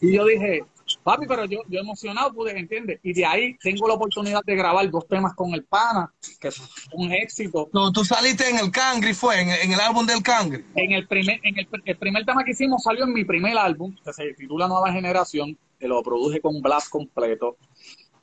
Y 0.00 0.14
yo 0.14 0.24
dije, 0.24 0.64
papi, 1.08 1.26
pero 1.26 1.46
yo, 1.46 1.60
yo 1.68 1.80
emocionado, 1.80 2.34
pude, 2.34 2.58
¿entiendes? 2.58 3.00
Y 3.02 3.14
de 3.14 3.24
ahí 3.24 3.56
tengo 3.62 3.88
la 3.88 3.94
oportunidad 3.94 4.42
de 4.44 4.54
grabar 4.54 4.90
dos 4.90 5.06
temas 5.08 5.34
con 5.34 5.54
el 5.54 5.64
pana, 5.64 6.12
que 6.38 6.50
son 6.50 6.66
un 6.92 7.12
éxito. 7.12 7.70
No, 7.72 7.90
tú 7.90 8.04
saliste 8.04 8.48
en 8.48 8.58
el 8.58 8.70
Cangri, 8.70 9.14
fue 9.14 9.40
en, 9.40 9.48
en 9.48 9.72
el 9.72 9.80
álbum 9.80 10.04
del 10.04 10.22
Cangri. 10.22 10.62
En 10.74 10.92
el 10.92 11.06
primer, 11.08 11.40
en 11.42 11.58
el, 11.58 11.66
el 11.84 11.96
primer 11.96 12.26
tema 12.26 12.44
que 12.44 12.50
hicimos 12.50 12.82
salió 12.82 13.04
en 13.04 13.14
mi 13.14 13.24
primer 13.24 13.56
álbum, 13.56 13.94
que 14.04 14.12
se 14.12 14.34
titula 14.34 14.68
Nueva 14.68 14.92
Generación, 14.92 15.56
que 15.78 15.88
lo 15.88 16.02
produje 16.02 16.40
con 16.40 16.60
Blast 16.60 16.90
completo. 16.90 17.56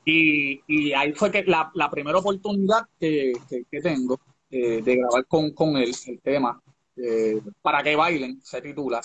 Y, 0.06 0.62
y 0.68 0.94
ahí 0.94 1.14
fue 1.14 1.32
que 1.32 1.44
la, 1.46 1.72
la 1.74 1.90
primera 1.90 2.20
oportunidad 2.20 2.84
que, 3.00 3.34
que, 3.50 3.64
que 3.72 3.82
tengo 3.82 4.20
eh, 4.52 4.82
de 4.84 4.96
grabar 4.98 5.26
con, 5.26 5.52
con 5.52 5.76
él 5.78 5.92
el 6.06 6.22
tema, 6.22 6.62
eh, 6.98 7.42
para 7.62 7.84
que 7.84 7.96
bailen, 7.96 8.42
se 8.42 8.62
titula. 8.62 9.02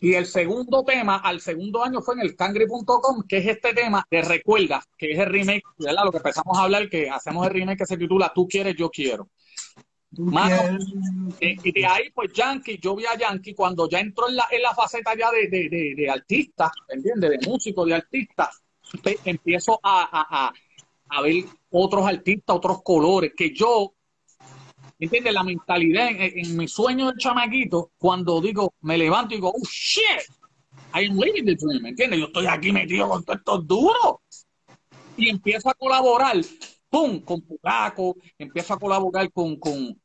Y 0.00 0.14
el 0.14 0.26
segundo 0.26 0.82
tema, 0.84 1.16
al 1.18 1.40
segundo 1.40 1.84
año, 1.84 2.00
fue 2.00 2.14
en 2.14 2.20
el 2.20 2.36
cangri.com, 2.36 3.22
que 3.28 3.38
es 3.38 3.46
este 3.46 3.74
tema 3.74 4.04
de 4.10 4.22
Recuerda, 4.22 4.82
que 4.96 5.12
es 5.12 5.18
el 5.18 5.26
remake, 5.26 5.62
¿verdad? 5.78 6.04
Lo 6.04 6.10
que 6.10 6.18
empezamos 6.18 6.58
a 6.58 6.62
hablar, 6.62 6.88
que 6.88 7.08
hacemos 7.08 7.46
el 7.46 7.52
remake 7.52 7.78
que 7.78 7.86
se 7.86 7.96
titula 7.96 8.32
Tú 8.34 8.46
quieres, 8.48 8.74
yo 8.76 8.90
quiero. 8.90 9.28
Mano, 10.10 10.78
eh, 11.38 11.56
y 11.62 11.72
de 11.72 11.86
ahí, 11.86 12.10
pues 12.14 12.32
Yankee, 12.32 12.78
yo 12.80 12.96
vi 12.96 13.04
a 13.04 13.16
Yankee 13.16 13.54
cuando 13.54 13.88
ya 13.88 14.00
entró 14.00 14.28
en 14.28 14.36
la, 14.36 14.48
en 14.50 14.62
la 14.62 14.74
faceta 14.74 15.14
ya 15.16 15.30
de, 15.30 15.48
de, 15.48 15.68
de, 15.68 15.94
de 15.94 16.10
artista, 16.10 16.72
¿entiendes? 16.88 17.30
De 17.30 17.46
músico, 17.46 17.84
de 17.84 17.94
artista, 17.94 18.50
empiezo 19.24 19.78
a, 19.82 20.08
a, 20.10 20.46
a, 20.46 20.52
a 21.10 21.22
ver 21.22 21.44
otros 21.70 22.06
artistas, 22.06 22.56
otros 22.56 22.82
colores, 22.82 23.32
que 23.36 23.52
yo, 23.54 23.94
¿entiendes? 24.98 25.32
La 25.32 25.42
mentalidad 25.42 26.08
en, 26.10 26.56
mi 26.56 26.68
sueño 26.68 27.06
del 27.06 27.16
chamaquito, 27.16 27.92
cuando 27.98 28.40
digo, 28.40 28.74
me 28.80 28.98
levanto 28.98 29.34
y 29.34 29.38
digo, 29.38 29.52
oh 29.54 29.66
shit, 29.68 30.04
I 30.94 31.06
am 31.06 31.18
living 31.18 31.44
the 31.44 31.54
dream, 31.54 31.86
¿entiendes? 31.86 32.18
Yo 32.18 32.26
estoy 32.26 32.46
aquí 32.46 32.72
metido 32.72 33.08
con 33.08 33.24
todos 33.24 33.38
estos 33.38 33.66
duros. 33.66 34.16
Y 35.16 35.28
empiezo 35.28 35.68
a 35.68 35.74
colaborar, 35.74 36.36
¡pum! 36.88 37.20
Con 37.20 37.42
Pulaco, 37.42 38.16
empiezo 38.38 38.74
a 38.74 38.78
colaborar 38.78 39.30
con, 39.32 39.56
con, 39.56 40.00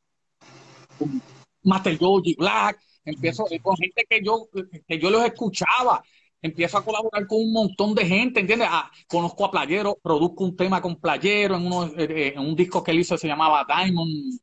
con 0.98 1.22
Master 1.64 1.98
Joji 1.98 2.36
Black, 2.36 2.80
empiezo 3.06 3.46
con 3.62 3.78
gente 3.78 4.06
que 4.10 4.22
yo, 4.24 4.50
que 4.88 5.00
yo 5.00 5.10
los 5.10 5.24
escuchaba, 5.24 6.04
empiezo 6.44 6.78
a 6.78 6.86
colaborar 6.86 7.26
con 7.26 7.40
un 7.40 7.54
montón 7.54 7.96
de 7.96 8.06
gente, 8.06 8.42
¿entiendes? 8.42 8.68
Ah, 8.70 8.92
conozco 9.08 9.46
a 9.46 9.52
Playero, 9.52 9.98
produzco 10.04 10.44
un 10.44 10.56
tema 10.56 10.82
con 10.82 10.98
Playero 10.98 11.56
en, 11.56 11.66
uno, 11.66 11.86
eh, 11.98 12.34
en 12.36 12.42
un 12.42 12.56
disco 12.56 12.84
que 12.84 12.92
él 12.92 13.00
hizo, 13.00 13.18
se 13.18 13.28
llamaba 13.28 13.66
Diamond. 13.68 14.40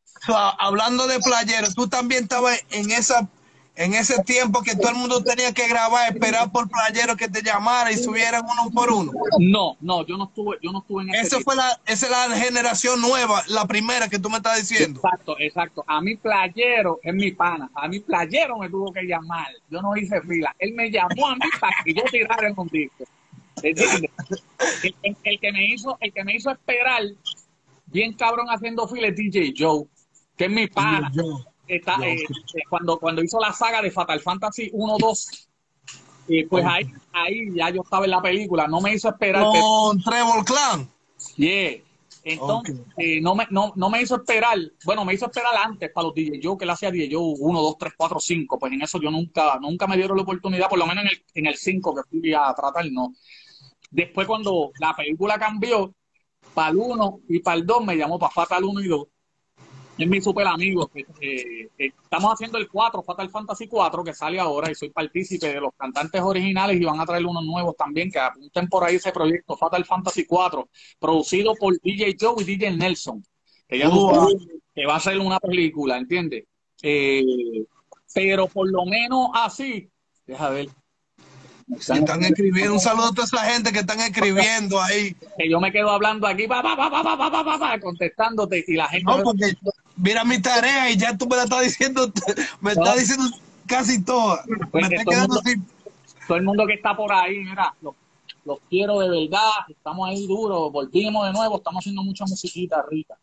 Hablando 0.59 1.07
de 1.07 1.19
playeros, 1.21 1.75
tú 1.75 1.89
también 1.89 2.25
estabas 2.25 2.59
en 2.71 2.91
esa 2.91 3.29
en 3.81 3.95
ese 3.95 4.22
tiempo 4.24 4.62
que 4.62 4.76
todo 4.76 4.91
el 4.91 4.97
mundo 4.97 5.24
tenía 5.24 5.55
que 5.55 5.66
grabar, 5.66 6.12
esperar 6.12 6.53
por 6.53 6.68
playeros 6.68 7.16
que 7.16 7.28
te 7.28 7.43
llamara 7.43 7.91
y 7.91 7.97
subieran 7.97 8.45
uno 8.45 8.70
por 8.74 8.93
uno. 8.93 9.11
No, 9.39 9.78
no, 9.81 10.07
yo 10.07 10.18
no 10.18 10.24
estuve, 10.24 10.59
yo 10.62 10.70
no 10.70 10.81
estuve 10.81 11.05
en 11.05 11.11
ese 11.11 11.20
Esa 11.20 11.28
tiempo. 11.37 11.45
fue 11.51 11.57
la, 11.57 11.81
esa 11.87 12.07
es 12.07 12.12
la 12.31 12.37
generación 12.37 13.01
nueva, 13.01 13.43
la 13.49 13.64
primera 13.66 14.09
que 14.11 14.18
tú 14.18 14.28
me 14.28 14.37
estás 14.37 14.59
diciendo. 14.59 15.01
Exacto, 15.03 15.35
exacto. 15.39 15.83
A 15.87 16.03
mi 16.03 16.14
playero 16.16 17.01
es 17.03 17.14
mi 17.14 17.33
pana. 17.33 17.70
A 17.74 17.89
mi 17.89 18.01
playero 18.01 18.59
me 18.59 18.68
tuvo 18.68 18.93
que 18.93 19.03
llamar. 19.05 19.49
Yo 19.70 19.81
no 19.81 19.97
hice 19.97 20.20
fila. 20.20 20.55
Él 20.59 20.74
me 20.74 20.91
llamó 20.91 21.28
a 21.28 21.35
mí 21.37 21.47
para 21.59 21.72
que 21.83 21.95
yo 21.95 22.03
tirara 22.11 22.53
un 22.55 22.68
disco. 22.68 23.05
¿Entiendes? 23.62 24.11
El, 24.83 24.95
el- 25.03 25.16
el 25.24 25.41
que 25.41 25.53
me 25.53 25.66
hizo, 25.68 25.97
el 26.01 26.12
que 26.12 26.22
me 26.22 26.35
hizo 26.37 26.51
esperar, 26.51 27.01
bien 27.87 28.12
cabrón 28.12 28.47
haciendo 28.51 28.87
fila 28.89 29.07
es 29.09 29.16
DJ 29.16 29.55
Joe, 29.57 29.87
que 30.37 30.45
es 30.45 30.51
mi 30.51 30.66
pana. 30.66 31.11
Está, 31.71 31.97
eh, 32.05 32.16
eh, 32.16 32.62
cuando, 32.68 32.99
cuando 32.99 33.23
hizo 33.23 33.39
la 33.39 33.53
saga 33.53 33.81
de 33.81 33.93
Fatal 33.93 34.21
Fantasy 34.21 34.71
1, 34.73 34.97
2, 34.99 35.49
eh, 36.29 36.47
pues 36.49 36.64
ahí, 36.66 36.93
ahí 37.12 37.55
ya 37.55 37.71
yo 37.71 37.83
estaba 37.83 38.05
en 38.05 38.11
la 38.11 38.21
película. 38.21 38.66
No 38.66 38.81
me 38.81 38.93
hizo 38.93 39.09
esperar. 39.09 39.45
Con 39.45 40.03
Trevor 40.03 40.45
Clan. 40.45 40.91
Yeah. 41.37 41.79
Entonces, 42.25 42.77
eh, 42.97 43.21
no, 43.21 43.37
me, 43.37 43.47
no, 43.51 43.73
no 43.77 43.89
me 43.89 44.03
hizo 44.03 44.16
esperar, 44.16 44.59
bueno, 44.85 45.05
me 45.07 45.14
hizo 45.14 45.27
esperar 45.27 45.55
antes 45.64 45.91
para 45.91 46.09
los 46.09 46.14
DJ 46.14 46.41
Joe, 46.43 46.59
que 46.59 46.64
él 46.64 46.71
hacía 46.71 46.91
DJ 46.91 47.14
Joe 47.14 47.35
1, 47.39 47.62
2, 47.62 47.79
3, 47.79 47.93
4, 47.97 48.21
5, 48.21 48.59
pues 48.59 48.73
en 48.73 48.83
eso 48.83 49.01
yo 49.01 49.11
nunca, 49.11 49.59
nunca 49.59 49.87
me 49.87 49.97
dieron 49.97 50.18
la 50.18 50.25
oportunidad, 50.25 50.68
por 50.68 50.79
lo 50.79 50.87
menos 50.87 51.05
en 51.05 51.11
el, 51.11 51.25
en 51.35 51.47
el 51.47 51.57
5 51.57 51.95
que 51.95 52.03
fui 52.11 52.35
a 52.35 52.53
tratar, 52.55 52.85
no. 52.91 53.14
Después 53.91 54.27
cuando 54.27 54.71
la 54.79 54.93
película 54.95 55.39
cambió, 55.39 55.95
para 56.53 56.71
el 56.71 56.77
1 56.77 57.21
y 57.29 57.39
para 57.39 57.57
el 57.57 57.66
2 57.66 57.87
me 57.87 57.97
llamó 57.97 58.18
para 58.18 58.33
Fatal 58.33 58.64
1 58.64 58.81
y 58.83 58.89
2. 58.89 59.07
Es 60.05 60.11
mi 60.11 60.21
super 60.21 60.47
amigo. 60.47 60.91
Eh, 60.95 61.69
eh, 61.79 61.93
estamos 62.03 62.33
haciendo 62.33 62.59
el 62.59 62.69
4, 62.69 63.03
Fatal 63.03 63.31
Fantasy 63.31 63.67
4, 63.67 64.05
que 64.05 64.15
sale 64.15 64.39
ahora 64.41 64.71
y 64.71 64.75
soy 64.75 64.91
partícipe 64.91 65.49
de 65.49 65.61
los 65.61 65.73
cantantes 65.77 66.21
originales 66.21 66.81
y 66.81 66.85
van 66.85 67.01
a 67.01 67.07
traer 67.07 67.27
unos 67.27 67.45
nuevos 67.45 67.77
también, 67.77 68.11
que 68.11 68.19
apunten 68.19 68.69
por 68.69 68.85
ahí 68.85 68.97
ese 68.97 69.13
proyecto, 69.13 69.57
Fatal 69.57 69.85
Fantasy 69.85 70.25
4, 70.25 70.69
producido 70.99 71.55
por 71.55 71.79
DJ 71.81 72.17
Joe 72.21 72.43
y 72.43 72.45
DJ 72.45 72.71
Nelson, 72.73 73.25
que 73.69 73.79
ya 73.79 73.91
que 74.75 74.87
va 74.87 74.97
a 74.97 75.01
ser 75.01 75.19
una 75.19 75.39
película, 75.41 75.99
¿entiendes? 75.99 76.45
Eh, 76.83 77.23
pero 78.15 78.49
por 78.49 78.71
lo 78.71 78.85
menos 78.85 79.31
así, 79.35 79.91
deja 80.27 80.49
ver. 80.51 80.69
Están 81.79 82.25
escribiendo, 82.25 82.75
un 82.75 82.81
saludo 82.81 83.07
a 83.07 83.13
toda 83.13 83.27
esa 83.27 83.45
gente 83.45 83.73
que 83.73 83.81
están 83.81 84.01
escribiendo 84.01 84.81
ahí. 84.81 85.15
Que 85.39 85.49
yo 85.49 85.61
me 85.61 85.71
quedo 85.71 85.91
hablando 85.91 86.27
aquí, 86.27 86.49
pa, 86.49 86.63
pa, 86.63 86.77
pa, 86.77 87.81
contestándote 87.81 88.65
y 88.67 88.75
la 88.75 88.89
gente... 88.89 89.05
No, 89.05 89.23
porque 89.23 89.53
mira 90.01 90.25
mi 90.25 90.41
tarea 90.41 90.91
y 90.91 90.97
ya 90.97 91.17
tú 91.17 91.27
me 91.27 91.37
la 91.37 91.45
estás 91.45 91.63
diciendo, 91.63 92.11
me 92.61 92.73
estás 92.73 92.97
diciendo 92.99 93.25
casi 93.67 94.03
toda. 94.03 94.43
Pues 94.71 94.89
me 94.89 94.97
está 94.97 95.11
quedando 95.11 95.35
mundo, 95.35 95.43
sin... 95.45 95.67
todo 96.27 96.37
el 96.39 96.45
mundo 96.45 96.67
que 96.67 96.75
está 96.75 96.97
por 96.97 97.13
ahí, 97.13 97.39
mira, 97.39 97.75
los, 97.83 97.95
los 98.45 98.59
quiero 98.69 98.99
de 99.01 99.09
verdad, 99.09 99.51
estamos 99.69 100.09
ahí 100.09 100.27
duros, 100.27 100.73
volvimos 100.73 101.27
de 101.27 101.33
nuevo, 101.33 101.59
estamos 101.59 101.81
haciendo 101.83 102.03
mucha 102.03 102.25
musiquita 102.25 102.85
rica. 102.91 103.15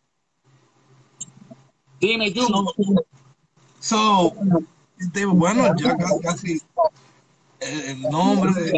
Dime, 1.99 2.31
Jun. 2.33 2.65
So, 3.79 4.33
este, 4.99 5.25
bueno, 5.25 5.67
ya 5.77 5.97
ca- 5.97 6.19
casi 6.21 6.61
el 7.59 8.01
nombre. 8.03 8.53
De- 8.53 8.71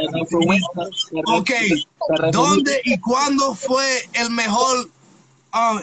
Ok. 1.26 1.52
¿dónde 2.32 2.82
y 2.86 2.98
cuándo 3.00 3.54
fue 3.56 4.10
el 4.14 4.30
mejor, 4.32 4.90
ah, 5.52 5.82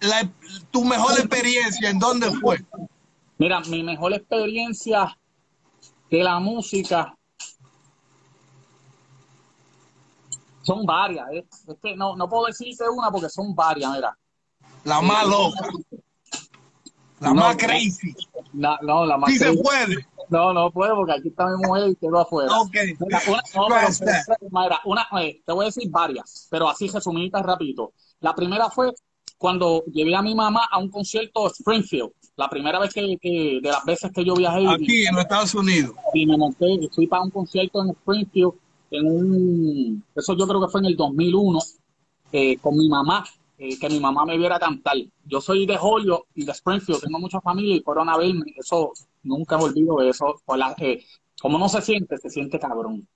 la- 0.00 0.30
tu 0.70 0.84
mejor 0.84 1.12
experiencia? 1.18 1.90
¿En 1.90 1.98
dónde 1.98 2.30
fue? 2.40 2.64
Mira, 3.38 3.60
mi 3.60 3.82
mejor 3.82 4.12
experiencia 4.14 5.16
de 6.10 6.22
la 6.24 6.38
música 6.40 7.14
son 10.62 10.84
varias. 10.84 11.26
¿eh? 11.32 11.46
Es 11.68 11.76
que 11.82 11.96
no, 11.96 12.16
no 12.16 12.28
puedo 12.28 12.46
decirte 12.46 12.84
una 12.88 13.10
porque 13.10 13.28
son 13.28 13.54
varias, 13.54 13.92
mira. 13.92 14.16
La 14.84 15.00
más 15.00 15.26
loca, 15.26 15.68
la 17.20 17.28
No, 17.30 17.34
más 17.34 17.56
crazy. 17.56 18.14
No, 18.52 18.76
no, 18.82 19.04
la 19.06 19.16
más 19.18 19.30
Sí 19.32 19.38
se 19.38 19.44
crazy. 19.46 19.62
puede. 19.62 20.06
No, 20.30 20.52
no 20.52 20.70
puedo 20.70 20.94
porque 20.94 21.12
aquí 21.12 21.28
está 21.28 21.46
mi 21.46 21.56
mujer 21.66 21.88
y 21.90 21.96
quedo 21.96 22.18
afuera. 22.20 22.52
Ok. 22.60 22.74
Mira, 23.00 23.20
una, 23.28 23.42
no, 23.54 23.66
¿Cuál 23.66 23.96
pero- 23.98 24.36
mira, 24.50 24.80
una, 24.84 25.08
eh, 25.22 25.42
te 25.44 25.52
voy 25.52 25.64
a 25.64 25.66
decir 25.66 25.90
varias, 25.90 26.46
pero 26.50 26.68
así 26.68 26.88
resumiditas 26.88 27.42
rapidito. 27.42 27.92
La 28.20 28.34
primera 28.34 28.68
fue 28.70 28.92
cuando 29.38 29.84
llevé 29.86 30.14
a 30.16 30.22
mi 30.22 30.34
mamá 30.34 30.68
a 30.70 30.78
un 30.78 30.90
concierto 30.90 31.44
de 31.44 31.50
Springfield. 31.50 32.10
La 32.36 32.48
primera 32.48 32.78
vez 32.78 32.92
que, 32.92 33.16
que- 33.20 33.60
de 33.62 33.68
las 33.70 33.84
veces 33.84 34.10
que 34.12 34.24
yo 34.24 34.34
viajé 34.34 34.62
y- 34.62 34.66
Aquí 34.66 35.04
en 35.06 35.14
los 35.14 35.22
Estados 35.24 35.54
Unidos. 35.54 35.92
y 36.14 36.26
me 36.26 36.36
monté, 36.36 36.66
fui 36.94 37.06
para 37.06 37.22
un 37.22 37.30
concierto 37.30 37.82
en 37.82 37.90
Springfield, 37.90 38.52
en 38.90 39.06
un, 39.06 40.04
eso 40.14 40.36
yo 40.36 40.46
creo 40.46 40.60
que 40.60 40.68
fue 40.68 40.80
en 40.80 40.86
el 40.86 40.96
2001, 40.96 41.58
eh, 42.32 42.56
con 42.58 42.76
mi 42.76 42.88
mamá, 42.88 43.24
eh, 43.58 43.78
que 43.78 43.88
mi 43.88 43.98
mamá 44.00 44.24
me 44.24 44.36
viera 44.38 44.58
cantar. 44.58 44.96
Yo 45.24 45.40
soy 45.40 45.66
de 45.66 45.76
Holyoke 45.80 46.26
y 46.34 46.44
de 46.44 46.52
Springfield, 46.52 47.00
tengo 47.02 47.18
mucha 47.18 47.40
familia 47.40 47.76
y 47.76 47.80
fueron 47.80 48.08
a 48.08 48.16
verme, 48.16 48.54
eso 48.56 48.92
nunca 49.22 49.56
me 49.58 49.64
olvido 49.64 49.96
de 49.98 50.10
eso. 50.10 50.40
Por 50.44 50.58
la- 50.58 50.74
eh, 50.78 51.02
como 51.40 51.58
no 51.58 51.68
se 51.68 51.80
siente, 51.82 52.16
se 52.18 52.30
siente 52.30 52.58
cabrón. 52.58 53.06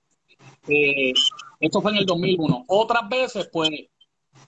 Eh, 0.67 1.13
esto 1.59 1.81
fue 1.81 1.91
en 1.91 1.97
el 1.97 2.05
2001. 2.05 2.65
Otras 2.67 3.07
veces, 3.09 3.49
pues, 3.51 3.69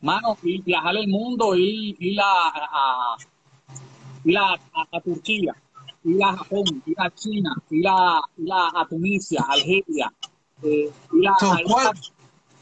mano, 0.06 0.38
ir 0.44 0.64
viajar 0.64 0.96
el 0.96 1.08
mundo, 1.08 1.56
ir, 1.56 1.96
ir 2.00 2.20
a, 2.22 2.26
a- 2.26 3.18
ir 4.24 4.38
a, 4.38 5.02
Turquía, 5.02 5.56
ir 6.04 6.24
a 6.24 6.38
Japón, 6.38 6.84
ir 6.86 6.96
a 6.98 7.10
China, 7.12 7.56
ir 7.70 7.88
a, 7.88 8.22
ir 8.38 8.50
a, 8.54 8.88
Tunisia, 8.88 9.44
Algeria, 9.48 10.14
eh, 10.64 10.90
ir 11.14 11.28
a, 11.28 11.34
¿cuál, 11.66 11.92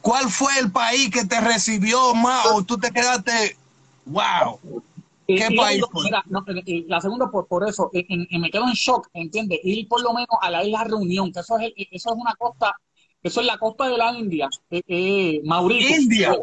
¿Cuál 0.01 0.29
fue 0.29 0.51
el 0.59 0.69
país 0.71 1.09
que 1.09 1.25
te 1.25 1.39
recibió 1.39 2.13
más 2.13 2.45
o 2.51 2.63
tú 2.63 2.77
te 2.77 2.91
quedaste, 2.91 3.55
wow? 4.05 4.59
Eh, 5.27 5.35
¿Qué 5.37 5.47
y 5.51 5.55
país 5.55 5.81
fue? 5.89 6.03
mira, 6.03 6.21
no, 6.27 6.43
eh, 6.47 6.61
eh, 6.65 6.85
la 6.89 6.99
segunda, 6.99 7.31
por, 7.31 7.47
por 7.47 7.67
eso, 7.67 7.89
eh, 7.93 8.05
en- 8.09 8.27
en- 8.29 8.41
me 8.41 8.49
quedo 8.51 8.65
en 8.67 8.73
shock, 8.73 9.07
¿entiendes? 9.13 9.59
Ir 9.63 9.87
por 9.87 10.01
lo 10.01 10.11
menos 10.11 10.27
a 10.41 10.49
la 10.51 10.61
isla 10.65 10.83
Reunión, 10.83 11.31
que 11.31 11.39
eso 11.39 11.57
es, 11.57 11.67
el- 11.67 11.87
eso 11.89 12.09
es 12.11 12.15
una 12.17 12.33
costa, 12.35 12.75
eso 13.21 13.39
es 13.39 13.45
la 13.47 13.57
costa 13.57 13.87
de 13.87 13.97
la 13.97 14.11
India, 14.13 14.49
eh, 14.69 14.81
eh, 14.87 15.41
Mauricio. 15.45 15.95
India. 15.95 16.35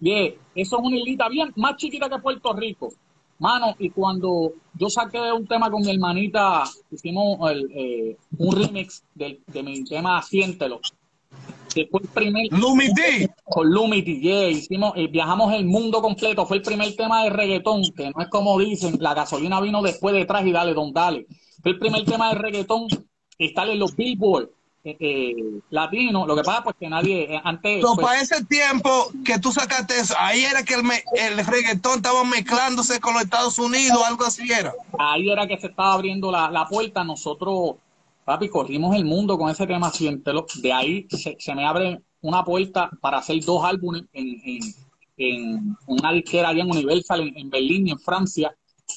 Yeah, 0.00 0.34
eso 0.54 0.76
es 0.76 0.82
una 0.82 0.96
islita 0.96 1.28
bien 1.28 1.52
más 1.56 1.76
chiquita 1.76 2.08
que 2.08 2.18
Puerto 2.18 2.52
Rico. 2.52 2.92
Mano, 3.38 3.74
y 3.78 3.90
cuando 3.90 4.52
yo 4.74 4.88
saqué 4.88 5.30
un 5.30 5.46
tema 5.46 5.70
con 5.70 5.82
mi 5.82 5.90
hermanita, 5.90 6.64
hicimos 6.90 7.50
el, 7.50 7.70
eh, 7.74 8.16
un 8.38 8.56
remix 8.56 9.04
del, 9.14 9.40
de 9.46 9.62
mi 9.62 9.84
tema 9.84 10.22
Siéntelo, 10.22 10.80
que 11.74 11.86
fue 11.86 12.00
el 12.00 12.08
primer 12.08 12.46
Lumi 12.50 12.86
D. 12.94 13.30
con 13.44 13.70
Lumity, 13.70 14.20
yeah, 14.20 14.48
hicimos, 14.48 14.94
eh, 14.96 15.08
viajamos 15.08 15.52
el 15.52 15.66
mundo 15.66 16.00
completo, 16.00 16.46
fue 16.46 16.58
el 16.58 16.62
primer 16.62 16.94
tema 16.96 17.24
de 17.24 17.30
reggaetón, 17.30 17.82
que 17.94 18.10
no 18.10 18.22
es 18.22 18.28
como 18.28 18.58
dicen, 18.58 18.96
la 19.00 19.12
gasolina 19.12 19.60
vino 19.60 19.82
después 19.82 20.14
detrás 20.14 20.46
y 20.46 20.52
dale, 20.52 20.72
don 20.72 20.92
dale. 20.94 21.26
Fue 21.62 21.72
el 21.72 21.78
primer 21.78 22.04
tema 22.04 22.30
de 22.30 22.36
reggaetón, 22.36 22.86
estar 23.38 23.68
en 23.68 23.78
los 23.78 23.94
Billboard 23.94 24.48
eh, 24.86 24.96
eh, 25.00 25.34
latinos, 25.70 26.28
lo 26.28 26.36
que 26.36 26.42
pasa 26.42 26.62
pues 26.62 26.76
que 26.78 26.88
nadie, 26.88 27.34
eh, 27.34 27.40
antes, 27.42 27.82
So, 27.82 27.94
pues, 27.96 28.06
para 28.06 28.20
ese 28.20 28.44
tiempo 28.44 29.10
que 29.24 29.38
tú 29.40 29.50
sacaste 29.52 29.98
eso, 29.98 30.14
ahí 30.18 30.44
era 30.44 30.62
que 30.62 30.74
el, 30.74 30.84
me- 30.84 31.02
el 31.16 31.44
reggaetón 31.44 31.96
estaba 31.96 32.22
mezclándose 32.24 33.00
con 33.00 33.14
los 33.14 33.24
Estados 33.24 33.58
Unidos, 33.58 33.98
algo 34.06 34.24
así 34.24 34.50
era. 34.50 34.72
ahí 34.98 35.28
era 35.28 35.46
que 35.46 35.58
se 35.58 35.66
estaba 35.66 35.92
abriendo 35.94 36.30
la, 36.30 36.50
la 36.50 36.66
puerta, 36.66 37.02
nosotros, 37.02 37.74
papi, 38.24 38.48
corrimos 38.48 38.94
el 38.94 39.04
mundo 39.04 39.36
con 39.36 39.50
ese 39.50 39.66
tema, 39.66 39.90
de 40.62 40.72
ahí 40.72 41.06
se, 41.10 41.36
se 41.38 41.54
me 41.54 41.66
abre 41.66 42.00
una 42.20 42.44
puerta 42.44 42.88
para 43.00 43.18
hacer 43.18 43.44
dos 43.44 43.64
álbumes 43.64 44.04
en, 44.12 44.40
en, 44.44 44.60
en 45.16 45.76
una 45.86 46.12
disquera 46.12 46.50
allá 46.50 46.62
en 46.62 46.70
Universal, 46.70 47.20
en, 47.22 47.36
en 47.38 47.50
Berlín 47.50 47.88
y 47.88 47.90
en 47.90 47.98
Francia. 47.98 48.54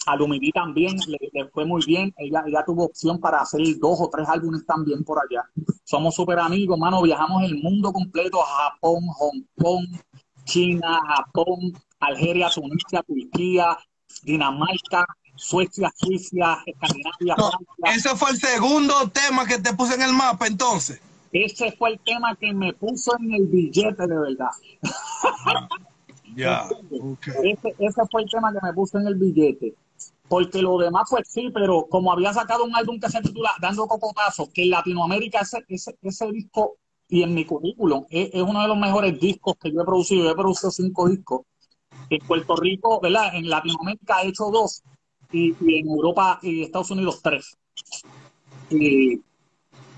A 0.10 0.18
también 0.54 0.98
le, 1.08 1.18
le 1.32 1.48
fue 1.50 1.66
muy 1.66 1.86
bien, 1.86 2.12
ella, 2.18 2.44
ella 2.48 2.64
tuvo 2.66 2.86
opción 2.86 3.20
para 3.20 3.42
hacer 3.42 3.62
dos 3.80 4.00
o 4.02 4.10
tres 4.10 4.28
álbumes 4.28 4.66
también 4.66 5.04
por 5.04 5.20
allá. 5.20 5.48
Somos 5.84 6.16
súper 6.16 6.40
amigos, 6.40 6.80
mano, 6.80 7.04
viajamos 7.04 7.44
el 7.44 7.62
mundo 7.62 7.94
completo, 7.94 8.40
Japón, 8.40 9.04
Hong 9.08 9.44
Kong, 9.56 9.86
China, 10.46 11.00
Japón, 11.16 11.74
Algeria, 12.00 12.50
Tunisia, 12.50 13.04
Turquía, 13.04 13.78
Dinamarca, 14.24 15.06
Suecia, 15.36 15.92
Suiza, 15.96 16.64
Escandinavia, 16.66 17.36
No, 17.38 17.52
Francia. 17.52 18.10
ese 18.10 18.18
fue 18.18 18.32
el 18.32 18.38
segundo 18.38 18.94
tema 19.14 19.46
que 19.46 19.60
te 19.60 19.76
puse 19.76 19.94
en 19.94 20.02
el 20.02 20.14
mapa 20.14 20.48
entonces. 20.48 21.00
Ese 21.32 21.72
fue 21.74 21.92
el 21.92 22.00
tema 22.00 22.36
que 22.36 22.52
me 22.52 22.74
puso 22.74 23.16
en 23.20 23.32
el 23.32 23.46
billete 23.46 24.08
de 24.08 24.18
verdad. 24.18 24.50
Ya. 26.36 26.68
Ese, 27.44 27.76
ese 27.78 28.02
fue 28.12 28.24
el 28.24 28.30
tema 28.30 28.52
que 28.52 28.60
me 28.62 28.74
puso 28.74 28.98
en 28.98 29.08
el 29.08 29.16
billete. 29.16 29.76
Porque 30.30 30.62
lo 30.62 30.78
demás, 30.78 31.08
pues 31.10 31.28
sí, 31.28 31.50
pero 31.54 31.88
como 31.90 32.12
había 32.12 32.32
sacado 32.32 32.64
un 32.64 32.76
álbum 32.76 33.00
que 33.00 33.10
se 33.10 33.22
titula 33.22 33.52
Dando 33.60 33.88
Cocotazo, 33.88 34.50
que 34.54 34.64
en 34.64 34.70
Latinoamérica 34.70 35.40
ese, 35.42 35.66
ese, 35.68 35.98
ese 36.02 36.32
disco 36.32 36.78
y 37.10 37.24
en 37.24 37.34
mi 37.34 37.44
currículum 37.44 38.06
es, 38.12 38.30
uno 38.36 38.62
de 38.62 38.68
los 38.68 38.78
mejores 38.78 39.20
discos 39.20 39.56
que 39.60 39.72
yo 39.72 39.82
he 39.82 39.86
producido. 39.86 40.26
Yo 40.26 40.32
he 40.32 40.36
producido 40.36 40.72
cinco 40.72 41.10
discos. 41.10 41.42
En 42.10 42.20
Puerto 42.20 42.56
Rico, 42.56 43.00
¿verdad? 43.02 43.36
En 43.36 43.50
Latinoamérica 43.50 44.22
he 44.22 44.28
hecho 44.28 44.46
dos 44.52 44.84
y, 45.32 45.50
en 45.80 45.88
Europa 45.88 46.40
y 46.42 46.64
Estados 46.64 46.92
Unidos 46.92 47.20
tres. 47.22 47.58
Y 48.70 49.20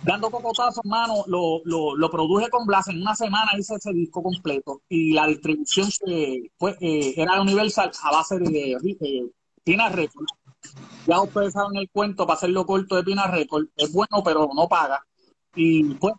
Dando 0.03 0.31
Cocotazos, 0.31 0.83
mano, 0.85 1.23
lo, 1.27 1.61
lo, 1.65 1.95
lo 1.95 2.09
produje 2.09 2.49
con 2.49 2.65
Blas. 2.65 2.87
En 2.87 3.01
una 3.01 3.15
semana 3.15 3.51
hice 3.57 3.75
ese 3.75 3.93
disco 3.93 4.23
completo. 4.23 4.81
Y 4.89 5.13
la 5.13 5.27
distribución 5.27 5.91
se, 5.91 6.51
fue, 6.57 6.75
eh, 6.79 7.13
era 7.17 7.41
Universal 7.41 7.91
a 8.01 8.11
base 8.11 8.39
de 8.39 8.71
eh, 8.71 9.29
Pina 9.63 9.89
Record. 9.89 10.25
Ya 11.07 11.21
ustedes 11.21 11.53
saben 11.53 11.77
el 11.77 11.89
cuento, 11.89 12.25
para 12.25 12.37
hacerlo 12.37 12.65
corto 12.65 12.95
de 12.95 13.03
Pina 13.03 13.27
Record. 13.27 13.67
Es 13.75 13.91
bueno, 13.91 14.21
pero 14.23 14.49
no 14.53 14.67
paga. 14.67 15.05
Y 15.55 15.83
pues 15.95 16.13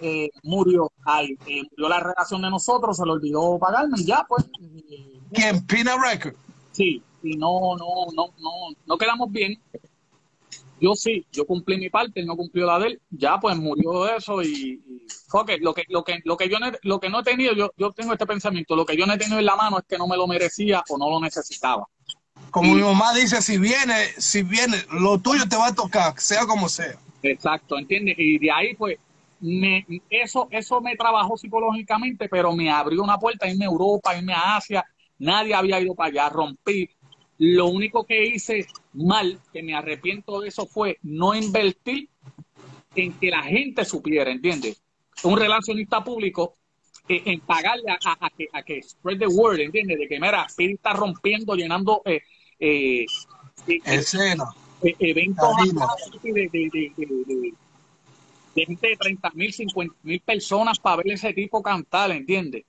eh, 0.00 0.30
murió 0.42 0.90
ahí. 1.04 1.36
Eh, 1.46 1.62
murió 1.70 1.88
la 1.88 2.00
relación 2.00 2.42
de 2.42 2.50
nosotros, 2.50 2.96
se 2.96 3.04
le 3.04 3.12
olvidó 3.12 3.58
pagarme 3.58 4.00
y 4.00 4.04
ya, 4.04 4.24
pues. 4.28 4.44
eh, 4.90 5.20
¿Quién? 5.32 5.66
Pina 5.66 5.92
Record. 5.96 6.34
Sí, 6.72 7.02
y 7.22 7.36
no, 7.36 7.76
no, 7.76 8.06
no, 8.14 8.28
no, 8.38 8.50
no 8.86 8.98
quedamos 8.98 9.30
bien. 9.30 9.60
Yo 10.80 10.96
sí, 10.96 11.24
yo 11.30 11.46
cumplí 11.46 11.78
mi 11.78 11.90
parte, 11.90 12.18
él 12.18 12.26
no 12.26 12.36
cumplió 12.36 12.66
la 12.66 12.76
de 12.80 12.88
él, 12.88 13.00
ya 13.08 13.38
pues 13.38 13.56
murió 13.56 14.02
de 14.02 14.16
eso 14.16 14.42
y, 14.42 14.82
y 14.84 15.06
lo 15.32 15.44
que, 15.44 15.86
lo 15.88 16.02
que, 16.02 16.18
lo 16.24 16.36
que 16.36 16.48
yo 16.48 16.58
no, 16.58 16.72
lo 16.82 16.98
que 16.98 17.08
no 17.08 17.20
he 17.20 17.22
tenido, 17.22 17.54
yo, 17.54 17.70
yo 17.76 17.92
tengo 17.92 18.14
este 18.14 18.26
pensamiento, 18.26 18.74
lo 18.74 18.84
que 18.84 18.96
yo 18.96 19.06
no 19.06 19.12
he 19.12 19.18
tenido 19.18 19.38
en 19.38 19.44
la 19.46 19.54
mano 19.54 19.78
es 19.78 19.84
que 19.88 19.96
no 19.96 20.08
me 20.08 20.16
lo 20.16 20.26
merecía 20.26 20.82
o 20.88 20.98
no 20.98 21.08
lo 21.08 21.20
necesitaba. 21.20 21.86
Como 22.52 22.74
mi 22.74 22.82
mamá 22.82 23.14
dice, 23.14 23.40
si 23.40 23.56
viene, 23.56 24.08
si 24.18 24.42
viene, 24.42 24.76
lo 24.90 25.18
tuyo 25.18 25.48
te 25.48 25.56
va 25.56 25.68
a 25.68 25.74
tocar, 25.74 26.12
sea 26.20 26.44
como 26.44 26.68
sea. 26.68 26.98
Exacto, 27.22 27.78
¿entiendes? 27.78 28.14
Y 28.18 28.38
de 28.38 28.50
ahí 28.50 28.74
pues 28.74 28.98
me, 29.40 29.86
eso, 30.10 30.48
eso 30.50 30.82
me 30.82 30.94
trabajó 30.94 31.38
psicológicamente, 31.38 32.28
pero 32.28 32.54
me 32.54 32.70
abrió 32.70 33.02
una 33.02 33.16
puerta, 33.16 33.48
irme 33.48 33.64
a 33.64 33.68
Europa, 33.68 34.14
irme 34.14 34.34
a 34.34 34.56
Asia, 34.56 34.84
nadie 35.18 35.54
había 35.54 35.80
ido 35.80 35.94
para 35.94 36.10
allá, 36.10 36.28
rompí 36.28 36.90
Lo 37.38 37.68
único 37.68 38.04
que 38.04 38.22
hice 38.22 38.66
mal, 38.92 39.40
que 39.50 39.62
me 39.62 39.74
arrepiento 39.74 40.42
de 40.42 40.48
eso, 40.48 40.66
fue 40.66 40.98
no 41.02 41.34
invertir 41.34 42.10
en 42.94 43.14
que 43.14 43.30
la 43.30 43.44
gente 43.44 43.86
supiera, 43.86 44.30
¿entiendes? 44.30 44.82
Un 45.24 45.38
relacionista 45.38 46.04
público 46.04 46.58
eh, 47.08 47.22
en 47.24 47.40
pagarle 47.40 47.92
a, 47.92 48.30
que, 48.36 48.48
a 48.52 48.62
que 48.62 48.82
spread 48.82 49.20
the 49.20 49.26
word, 49.26 49.58
¿entiendes? 49.58 49.98
De 49.98 50.06
que, 50.06 50.20
mira, 50.20 50.46
Speedy 50.50 50.74
está 50.74 50.92
rompiendo, 50.92 51.54
llenando 51.54 52.02
eh, 52.04 52.20
eh, 52.62 53.06
escena. 53.84 54.44
eventos 54.82 55.56
de, 56.22 56.32
de, 56.32 56.48
de, 56.52 57.52
de, 58.54 58.64
gente 58.66 58.88
de 58.88 58.96
30 58.96 59.30
mil, 59.34 59.52
50 59.52 59.94
mil 60.02 60.20
personas 60.20 60.78
para 60.78 60.96
ver 60.96 61.12
ese 61.12 61.32
tipo 61.32 61.62
cantar, 61.62 62.12
¿entiendes? 62.12 62.64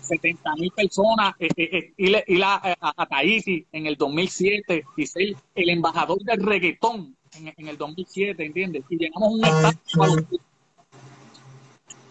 70 0.00 0.54
mil 0.54 0.70
personas, 0.70 1.34
eh, 1.40 1.48
eh, 1.56 1.92
eh, 1.98 2.24
ir, 2.28 2.44
a, 2.44 2.76
a, 2.80 3.06
Tahiti 3.06 3.66
en 3.72 3.86
el 3.86 3.96
2007 3.96 4.84
y 4.96 5.06
ser 5.06 5.34
el 5.54 5.70
embajador 5.70 6.18
del 6.22 6.40
reggaetón 6.40 7.16
en, 7.34 7.68
el 7.68 7.76
2007, 7.76 8.44
¿entiendes? 8.44 8.84
Y 8.88 8.96
llenamos 8.96 9.32
un 9.32 9.44
estadio 9.44 10.26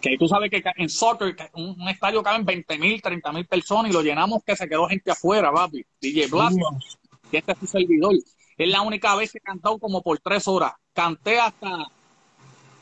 que 0.00 0.18
tú 0.18 0.28
sabes 0.28 0.50
que 0.50 0.62
en 0.76 0.88
soccer 0.88 1.34
un, 1.54 1.88
estadio 1.88 2.22
caben 2.22 2.44
20 2.44 2.78
mil, 2.78 3.00
30 3.00 3.32
mil 3.32 3.46
personas 3.46 3.90
y 3.90 3.94
lo 3.94 4.02
llenamos 4.02 4.44
que 4.44 4.54
se 4.54 4.68
quedó 4.68 4.86
gente 4.86 5.10
afuera, 5.10 5.52
papi. 5.52 5.84
DJ 6.00 6.28
Black, 6.28 6.52
que 7.30 7.38
este 7.38 7.52
es 7.52 7.58
su 7.58 7.66
servidor. 7.66 8.14
Es 8.56 8.68
la 8.68 8.82
única 8.82 9.14
vez 9.16 9.32
que 9.32 9.38
he 9.38 9.40
cantado 9.40 9.78
como 9.78 10.02
por 10.02 10.18
tres 10.18 10.46
horas. 10.48 10.72
Canté 10.92 11.38
hasta, 11.38 11.86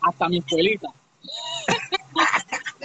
hasta 0.01 0.29
mi 0.29 0.39
escuelita. 0.39 0.89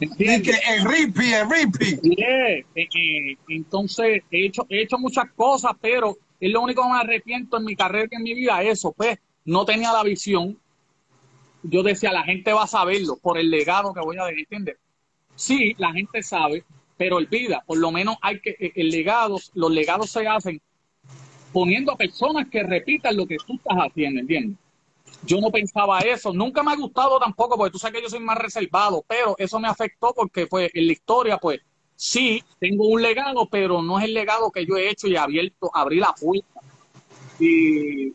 ¿Entiendes? 0.00 0.60
El 0.68 0.84
ripi, 0.84 1.32
el 1.32 1.50
ripi. 1.50 2.22
Eh, 2.22 2.64
eh, 2.74 3.36
entonces, 3.48 4.22
he 4.30 4.46
hecho, 4.46 4.66
he 4.68 4.82
hecho 4.82 4.98
muchas 4.98 5.30
cosas, 5.32 5.72
pero 5.80 6.16
es 6.40 6.50
lo 6.50 6.60
único 6.60 6.82
que 6.82 6.88
me 6.88 6.98
arrepiento 6.98 7.56
en 7.56 7.64
mi 7.64 7.74
carrera 7.74 8.08
y 8.10 8.16
en 8.16 8.22
mi 8.22 8.34
vida, 8.34 8.62
eso, 8.62 8.92
pues, 8.92 9.18
no 9.44 9.64
tenía 9.64 9.92
la 9.92 10.02
visión. 10.02 10.58
Yo 11.62 11.82
decía, 11.82 12.12
la 12.12 12.22
gente 12.22 12.52
va 12.52 12.64
a 12.64 12.68
saberlo 12.68 13.16
por 13.16 13.38
el 13.38 13.50
legado 13.50 13.92
que 13.92 14.00
voy 14.00 14.16
a 14.18 14.24
dejar, 14.24 14.38
¿entiendes? 14.38 14.76
Sí, 15.34 15.74
la 15.78 15.92
gente 15.92 16.22
sabe, 16.22 16.64
pero 16.96 17.16
olvida, 17.16 17.62
por 17.66 17.78
lo 17.78 17.90
menos 17.90 18.16
hay 18.22 18.40
que, 18.40 18.50
eh, 18.50 18.72
el 18.76 18.90
legado, 18.90 19.38
los 19.54 19.70
legados 19.70 20.10
se 20.10 20.26
hacen 20.26 20.60
poniendo 21.58 21.90
a 21.90 21.96
personas 21.96 22.46
que 22.48 22.62
repitan 22.62 23.16
lo 23.16 23.26
que 23.26 23.36
tú 23.44 23.54
estás 23.54 23.76
haciendo, 23.78 24.20
¿entiendes? 24.20 24.56
Yo 25.24 25.40
no 25.40 25.50
pensaba 25.50 25.98
eso, 25.98 26.32
nunca 26.32 26.62
me 26.62 26.70
ha 26.70 26.76
gustado 26.76 27.18
tampoco, 27.18 27.56
porque 27.56 27.72
tú 27.72 27.80
sabes 27.80 27.96
que 27.96 28.02
yo 28.04 28.08
soy 28.08 28.20
más 28.20 28.38
reservado, 28.38 29.04
pero 29.08 29.34
eso 29.38 29.58
me 29.58 29.66
afectó 29.66 30.14
porque 30.14 30.46
pues 30.46 30.70
en 30.72 30.86
la 30.86 30.92
historia, 30.92 31.36
pues 31.36 31.58
sí, 31.96 32.44
tengo 32.60 32.86
un 32.86 33.02
legado, 33.02 33.48
pero 33.50 33.82
no 33.82 33.98
es 33.98 34.04
el 34.04 34.14
legado 34.14 34.52
que 34.52 34.64
yo 34.64 34.76
he 34.76 34.88
hecho 34.88 35.08
y 35.08 35.16
abierto, 35.16 35.68
abrí 35.74 35.98
la 35.98 36.12
puerta. 36.12 36.60
Y, 37.40 38.12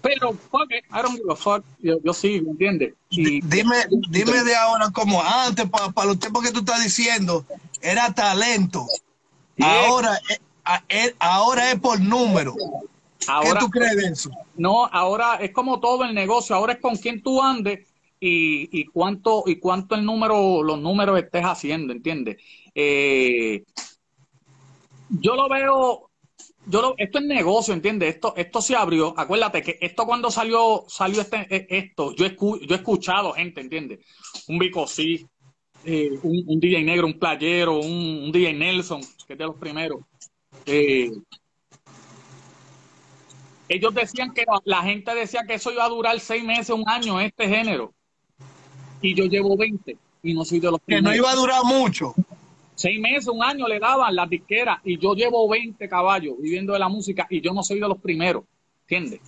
pero, 0.00 0.32
fuck 0.32 0.70
it, 0.70 0.86
I 0.90 1.02
don't 1.02 1.14
give 1.14 1.30
a 1.30 1.36
fuck, 1.36 1.62
yo, 1.78 1.98
yo 2.02 2.14
sí, 2.14 2.40
¿me 2.40 2.52
entiendes? 2.52 2.94
dime, 3.10 3.76
dime 4.08 4.44
de 4.44 4.56
ahora 4.56 4.90
como 4.94 5.22
antes, 5.22 5.66
para 5.68 6.06
los 6.06 6.18
tiempos 6.18 6.42
que 6.42 6.52
tú 6.52 6.60
estás 6.60 6.82
diciendo, 6.82 7.44
era 7.82 8.14
talento. 8.14 8.86
Ahora, 9.60 10.18
eh, 10.30 10.38
ahora 11.18 11.72
es 11.72 11.80
por 11.80 12.00
número. 12.00 12.54
¿Qué 13.18 13.54
tú 13.58 13.70
crees 13.70 13.96
de 13.96 14.06
eso? 14.08 14.30
No, 14.56 14.86
ahora 14.86 15.36
es 15.36 15.52
como 15.52 15.80
todo 15.80 16.04
el 16.04 16.14
negocio, 16.14 16.56
ahora 16.56 16.74
es 16.74 16.80
con 16.80 16.96
quién 16.96 17.22
tú 17.22 17.40
andes 17.40 17.88
y, 18.18 18.80
y 18.80 18.84
cuánto 18.86 19.44
y 19.46 19.56
cuánto 19.56 19.94
el 19.94 20.04
número, 20.04 20.62
los 20.62 20.80
números 20.80 21.18
estés 21.18 21.44
haciendo, 21.44 21.92
¿entiendes? 21.92 22.38
Eh, 22.74 23.64
yo 25.08 25.34
lo 25.34 25.48
veo, 25.48 26.10
yo 26.66 26.82
lo, 26.82 26.94
esto 26.96 27.18
es 27.18 27.24
negocio, 27.24 27.74
¿entiendes? 27.74 28.14
Esto, 28.14 28.34
esto 28.36 28.62
se 28.62 28.76
abrió. 28.76 29.14
Acuérdate 29.16 29.62
que 29.62 29.78
esto 29.80 30.06
cuando 30.06 30.30
salió, 30.30 30.84
salió 30.88 31.20
este, 31.20 31.46
e, 31.54 31.66
esto, 31.68 32.14
yo, 32.14 32.26
yo 32.26 32.74
he 32.74 32.78
escuchado 32.78 33.32
gente, 33.32 33.60
¿entiendes? 33.60 34.00
Un 34.48 34.58
Bicosí, 34.58 35.26
eh, 35.84 36.10
un, 36.22 36.44
un, 36.46 36.60
DJ 36.60 36.82
negro, 36.84 37.06
un 37.06 37.18
playero, 37.18 37.78
un, 37.78 38.24
un, 38.24 38.32
DJ 38.32 38.54
Nelson, 38.54 39.00
que 39.26 39.32
es 39.34 39.38
de 39.38 39.44
los 39.44 39.56
primeros. 39.56 39.98
Eh, 40.66 41.10
ellos 43.68 43.94
decían 43.94 44.32
que 44.34 44.44
la 44.64 44.82
gente 44.82 45.14
decía 45.14 45.44
que 45.46 45.54
eso 45.54 45.72
iba 45.72 45.84
a 45.84 45.88
durar 45.88 46.20
seis 46.20 46.44
meses, 46.44 46.70
un 46.70 46.88
año, 46.88 47.20
este 47.20 47.48
género. 47.48 47.92
Y 49.00 49.14
yo 49.14 49.24
llevo 49.24 49.56
20 49.56 49.96
y 50.22 50.34
no 50.34 50.44
soy 50.44 50.60
de 50.60 50.70
los 50.70 50.80
Que 50.86 51.00
no 51.00 51.14
iba 51.14 51.30
a 51.30 51.34
durar 51.34 51.64
mucho. 51.64 52.14
Seis 52.74 53.00
meses, 53.00 53.28
un 53.28 53.42
año 53.42 53.66
le 53.68 53.78
daban 53.78 54.14
las 54.14 54.28
disqueras 54.28 54.78
y 54.84 54.98
yo 54.98 55.14
llevo 55.14 55.48
20 55.48 55.88
caballos 55.88 56.34
viviendo 56.40 56.72
de 56.72 56.78
la 56.78 56.88
música 56.88 57.26
y 57.30 57.40
yo 57.40 57.52
no 57.52 57.62
soy 57.62 57.80
de 57.80 57.88
los 57.88 57.98
primeros, 57.98 58.44
¿entiendes? 58.82 59.20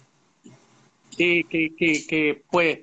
Que, 1.16 1.44
que, 1.48 1.74
que, 1.76 2.06
que 2.06 2.42
pues 2.50 2.80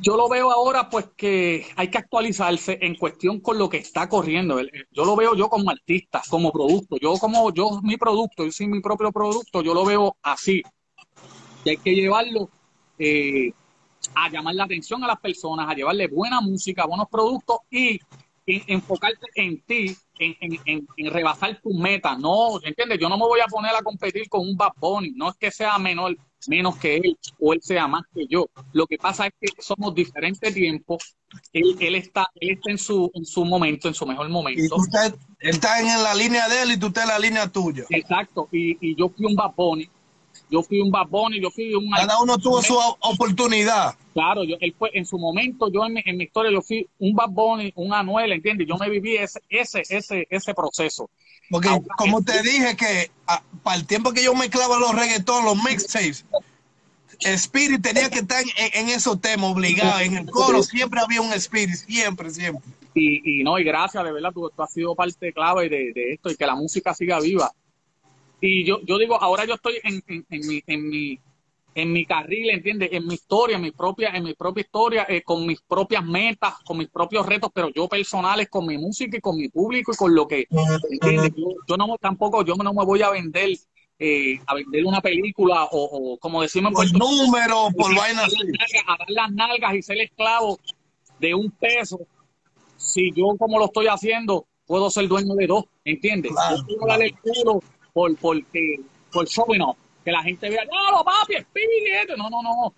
yo 0.00 0.16
lo 0.16 0.28
veo 0.28 0.50
ahora 0.50 0.88
pues 0.88 1.10
que 1.16 1.66
hay 1.76 1.88
que 1.88 1.98
actualizarse 1.98 2.78
en 2.80 2.96
cuestión 2.96 3.40
con 3.40 3.58
lo 3.58 3.68
que 3.68 3.78
está 3.78 4.08
corriendo. 4.08 4.60
Yo 4.90 5.04
lo 5.04 5.16
veo 5.16 5.34
yo 5.34 5.48
como 5.48 5.70
artista, 5.70 6.22
como 6.28 6.52
producto. 6.52 6.96
Yo 7.00 7.14
como 7.18 7.52
yo 7.52 7.80
mi 7.82 7.96
producto, 7.96 8.44
yo 8.44 8.52
soy 8.52 8.66
mi 8.66 8.80
propio 8.80 9.12
producto, 9.12 9.62
yo 9.62 9.74
lo 9.74 9.84
veo 9.84 10.16
así. 10.22 10.62
Y 11.64 11.70
hay 11.70 11.76
que 11.78 11.94
llevarlo 11.94 12.48
eh, 12.98 13.52
a 14.14 14.30
llamar 14.30 14.54
la 14.54 14.64
atención 14.64 15.02
a 15.04 15.06
las 15.06 15.20
personas, 15.20 15.68
a 15.68 15.74
llevarle 15.74 16.08
buena 16.08 16.40
música, 16.40 16.86
buenos 16.86 17.08
productos 17.08 17.58
y 17.70 17.98
enfocarte 18.46 19.26
en 19.34 19.60
ti, 19.62 19.96
en, 20.18 20.36
en, 20.40 20.86
en, 20.96 21.12
rebasar 21.12 21.60
tus 21.60 21.74
metas. 21.74 22.18
No, 22.18 22.60
¿entiendes? 22.62 22.98
Yo 23.00 23.08
no 23.08 23.16
me 23.16 23.24
voy 23.24 23.40
a 23.40 23.46
poner 23.46 23.74
a 23.74 23.82
competir 23.82 24.28
con 24.28 24.42
un 24.42 24.56
Bad 24.56 24.72
Bunny. 24.76 25.12
No 25.14 25.30
es 25.30 25.36
que 25.36 25.50
sea 25.50 25.78
menor, 25.78 26.16
menos 26.48 26.76
que 26.76 26.96
él 26.96 27.18
o 27.40 27.52
él 27.52 27.60
sea 27.60 27.86
más 27.88 28.04
que 28.14 28.26
yo. 28.28 28.48
Lo 28.72 28.86
que 28.86 28.98
pasa 28.98 29.26
es 29.26 29.32
que 29.40 29.62
somos 29.62 29.94
diferentes 29.94 30.54
tiempos. 30.54 31.16
Él, 31.52 31.76
él 31.80 31.96
está, 31.96 32.28
él 32.36 32.50
está 32.52 32.70
en 32.70 32.78
su, 32.78 33.10
en 33.14 33.24
su 33.24 33.44
momento, 33.44 33.88
en 33.88 33.94
su 33.94 34.06
mejor 34.06 34.28
momento. 34.28 34.62
Y 34.62 34.80
usted 34.80 35.14
está 35.40 35.80
en 35.80 36.02
la 36.02 36.14
línea 36.14 36.48
de 36.48 36.62
él 36.62 36.72
y 36.72 36.76
tú 36.78 36.86
estás 36.86 37.04
en 37.04 37.10
la 37.10 37.18
línea 37.18 37.48
tuya. 37.48 37.84
Exacto. 37.90 38.48
Y, 38.52 38.78
y 38.80 38.96
yo 38.96 39.08
fui 39.08 39.26
un 39.26 39.34
Bad 39.34 39.54
Bunny 39.56 39.90
yo 40.50 40.62
fui 40.62 40.80
un 40.80 40.90
Bad 40.90 41.08
yo 41.40 41.50
fui 41.50 41.74
un... 41.74 41.90
Cada 41.90 42.20
uno 42.20 42.38
tuvo 42.38 42.62
su 42.62 42.76
oportunidad. 43.00 43.94
Claro, 44.14 44.44
yo, 44.44 44.56
él 44.60 44.74
fue, 44.78 44.90
en 44.94 45.04
su 45.04 45.18
momento, 45.18 45.70
yo 45.72 45.84
en 45.84 45.94
mi, 45.94 46.02
en 46.04 46.16
mi 46.16 46.24
historia, 46.24 46.52
yo 46.52 46.62
fui 46.62 46.88
un 46.98 47.14
Bad 47.14 47.30
un 47.74 47.92
Anuel, 47.92 48.32
¿entiendes? 48.32 48.66
Yo 48.68 48.76
me 48.76 48.88
viví 48.88 49.16
ese, 49.16 49.40
ese, 49.48 49.82
ese, 49.88 50.26
ese 50.30 50.54
proceso. 50.54 51.10
Porque, 51.50 51.68
como 51.96 52.22
te 52.22 52.42
dije, 52.42 52.76
que 52.76 53.10
para 53.62 53.76
el 53.76 53.86
tiempo 53.86 54.12
que 54.12 54.22
yo 54.22 54.34
mezclaba 54.34 54.78
los 54.78 54.94
reggaetón, 54.94 55.44
los 55.44 55.56
mixtapes, 55.62 56.24
Spirit 57.20 57.82
tenía 57.82 58.10
que 58.10 58.18
estar 58.20 58.42
en, 58.56 58.88
esos 58.88 59.20
temas 59.20 59.50
obligado. 59.50 60.00
En 60.00 60.16
el 60.16 60.26
coro 60.26 60.62
siempre 60.62 61.00
había 61.00 61.20
un 61.20 61.32
Spirit, 61.32 61.74
siempre, 61.74 62.30
siempre. 62.30 62.62
Y, 62.94 63.40
y 63.40 63.44
no, 63.44 63.58
y 63.58 63.64
gracias, 63.64 64.02
de 64.04 64.12
verdad, 64.12 64.32
tú, 64.32 64.50
tú 64.54 64.62
has 64.62 64.72
sido 64.72 64.94
parte 64.94 65.32
clave 65.32 65.68
de, 65.68 65.92
de 65.94 66.14
esto 66.14 66.30
y 66.30 66.36
que 66.36 66.46
la 66.46 66.54
música 66.54 66.94
siga 66.94 67.20
viva. 67.20 67.52
Y 68.40 68.64
yo, 68.64 68.80
yo 68.84 68.98
digo, 68.98 69.20
ahora 69.20 69.44
yo 69.44 69.54
estoy 69.54 69.74
en, 69.82 70.02
en, 70.08 70.46
mi, 70.46 70.62
en, 70.66 70.88
mi, 70.88 71.18
en 71.74 71.92
mi 71.92 72.04
carril, 72.04 72.50
¿entiendes? 72.50 72.90
En 72.92 73.06
mi 73.06 73.14
historia, 73.14 73.56
en 73.56 73.62
mi 73.62 73.70
propia, 73.70 74.10
en 74.10 74.24
mi 74.24 74.34
propia 74.34 74.62
historia, 74.62 75.06
eh, 75.08 75.22
con 75.22 75.46
mis 75.46 75.60
propias 75.62 76.04
metas, 76.04 76.54
con 76.64 76.78
mis 76.78 76.88
propios 76.88 77.24
retos, 77.24 77.50
pero 77.54 77.70
yo 77.70 77.88
personales, 77.88 78.48
con 78.48 78.66
mi 78.66 78.76
música 78.78 79.16
y 79.16 79.20
con 79.20 79.36
mi 79.36 79.48
público 79.48 79.92
y 79.92 79.96
con 79.96 80.14
lo 80.14 80.26
que, 80.26 80.46
¿entiendes? 80.90 81.32
Yo, 81.68 81.76
no 81.76 81.96
tampoco, 81.98 82.44
yo 82.44 82.54
no 82.56 82.72
me 82.72 82.84
voy 82.84 83.02
a 83.02 83.10
vender 83.10 83.50
eh, 83.98 84.38
a 84.46 84.54
vender 84.54 84.84
una 84.84 85.00
película 85.00 85.68
o, 85.70 86.18
como 86.18 86.42
decimos 86.42 86.72
por 86.74 86.92
número, 86.92 87.68
por 87.74 87.94
vainas 87.96 88.30
a 88.86 88.96
dar 88.98 89.08
las 89.08 89.32
nalgas 89.32 89.74
y 89.74 89.82
ser 89.82 89.98
esclavo 89.98 90.58
de 91.18 91.34
un 91.34 91.50
peso. 91.50 92.00
Si 92.76 93.10
yo 93.12 93.34
como 93.38 93.58
lo 93.58 93.66
estoy 93.66 93.86
haciendo, 93.86 94.46
puedo 94.66 94.90
ser 94.90 95.08
dueño 95.08 95.34
de 95.34 95.46
dos, 95.46 95.64
¿entiendes? 95.84 96.32
yo 96.32 96.76
puedo 96.76 96.86
darle 96.86 97.06
el 97.06 97.18
culo 97.18 97.62
por, 97.96 98.14
porque, 98.16 98.78
por 99.10 99.26
showing 99.26 99.62
off. 99.62 99.78
Que 100.04 100.12
la 100.12 100.22
gente 100.22 100.50
vea, 100.50 100.66
no, 100.66 101.02
papi, 101.02 101.36
espíritu. 101.36 102.14
No, 102.18 102.28
no, 102.28 102.42
no. 102.42 102.74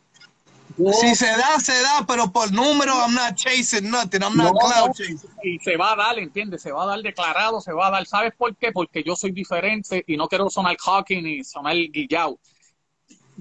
si 0.93 1.13
se 1.17 1.27
da, 1.27 1.59
se 1.59 1.73
da, 1.83 2.05
pero 2.07 2.31
por 2.31 2.53
número, 2.53 2.93
I'm 2.95 3.15
not 3.15 3.35
chasing 3.35 3.91
nothing, 3.91 4.23
I'm 4.23 4.37
not 4.37 4.55
cloud 4.57 4.93
chasing. 4.95 5.29
Y 5.43 5.59
se 5.59 5.77
va 5.77 5.95
a 5.95 5.97
dar, 5.97 6.19
¿entiendes? 6.21 6.63
Se 6.63 6.71
va 6.71 6.85
a 6.85 6.87
dar 6.87 7.01
declarado, 7.01 7.61
se 7.61 7.73
va 7.73 7.89
a 7.89 7.91
dar. 7.91 8.07
¿Sabes 8.07 8.33
por 8.39 8.55
qué? 8.57 8.71
Porque 8.71 9.03
yo 9.03 9.17
soy 9.17 9.33
diferente 9.33 10.05
y 10.07 10.17
no 10.17 10.29
quiero 10.29 10.49
sonar 10.51 10.77
cocky 10.77 11.21
ni 11.21 11.43
sonar 11.43 11.75
guillao. 11.75 12.39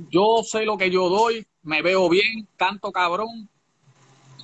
Yo 0.10 0.42
sé 0.44 0.66
lo 0.66 0.80
que 0.80 0.90
yo 0.90 1.10
doy, 1.10 1.46
me 1.62 1.84
veo 1.84 2.10
bien, 2.10 2.48
canto 2.56 2.92
cabrón. 2.92 3.48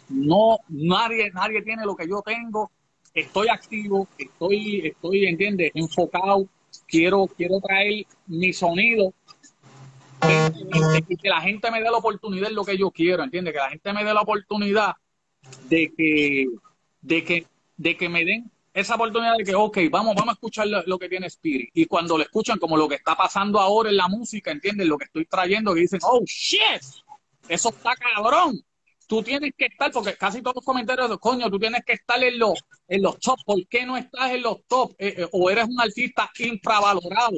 No, 0.07 0.59
nadie, 0.69 1.31
nadie 1.31 1.63
tiene 1.63 1.83
lo 1.83 1.95
que 1.95 2.07
yo 2.07 2.21
tengo. 2.21 2.69
Estoy 3.11 3.47
activo, 3.47 4.07
estoy, 4.19 4.87
estoy, 4.87 5.25
¿entiendes? 5.25 5.71
Enfocado 5.73 6.47
quiero, 6.87 7.27
quiero 7.27 7.59
traer 7.59 8.05
mi 8.27 8.53
sonido 8.53 9.13
y, 10.21 11.15
que 11.17 11.29
la 11.29 11.41
gente 11.41 11.69
me 11.71 11.81
dé 11.81 11.85
la 11.85 11.97
oportunidad 11.97 12.47
de 12.47 12.53
lo 12.53 12.63
que 12.63 12.77
yo 12.77 12.91
quiero, 12.91 13.23
¿entiendes? 13.23 13.53
Que 13.53 13.59
la 13.59 13.69
gente 13.69 13.93
me 13.93 14.03
dé 14.03 14.13
la 14.13 14.21
oportunidad 14.21 14.93
de 15.69 15.91
que, 15.95 16.47
de 17.01 17.23
que, 17.23 17.47
de 17.77 17.97
que 17.97 18.09
me 18.09 18.23
den 18.25 18.49
esa 18.73 18.95
oportunidad 18.95 19.35
de 19.37 19.43
que, 19.43 19.53
ok, 19.53 19.77
vamos, 19.91 20.15
vamos 20.15 20.31
a 20.31 20.33
escuchar 20.33 20.67
lo, 20.67 20.81
lo 20.87 20.97
que 20.97 21.07
tiene 21.07 21.27
Spirit. 21.27 21.69
Y 21.73 21.85
cuando 21.85 22.17
lo 22.17 22.23
escuchan, 22.23 22.57
como 22.57 22.75
lo 22.75 22.89
que 22.89 22.95
está 22.95 23.15
pasando 23.15 23.59
ahora 23.59 23.89
en 23.89 23.97
la 23.97 24.07
música, 24.07 24.51
¿entienden? 24.51 24.87
Lo 24.87 24.97
que 24.97 25.05
estoy 25.05 25.25
trayendo, 25.25 25.73
que 25.73 25.81
dicen, 25.81 25.99
oh, 26.03 26.23
shit, 26.25 26.81
eso 27.47 27.69
está 27.69 27.95
cabrón. 27.95 28.63
Tú 29.13 29.21
tienes 29.21 29.51
que 29.55 29.65
estar, 29.65 29.91
porque 29.91 30.15
casi 30.15 30.41
todos 30.41 30.55
los 30.55 30.65
comentarios 30.65 31.07
de 31.07 31.19
coño, 31.19 31.47
tú 31.51 31.59
tienes 31.59 31.83
que 31.85 31.93
estar 31.93 32.23
en 32.23 32.39
los, 32.39 32.53
en 32.87 33.03
los 33.03 33.19
top. 33.19 33.37
¿Por 33.45 33.67
qué 33.67 33.85
no 33.85 33.95
estás 33.95 34.31
en 34.31 34.41
los 34.41 34.65
top? 34.67 34.95
Eh, 34.97 35.13
eh, 35.19 35.27
o 35.31 35.51
eres 35.51 35.65
un 35.65 35.79
artista 35.79 36.31
infravalorado. 36.39 37.37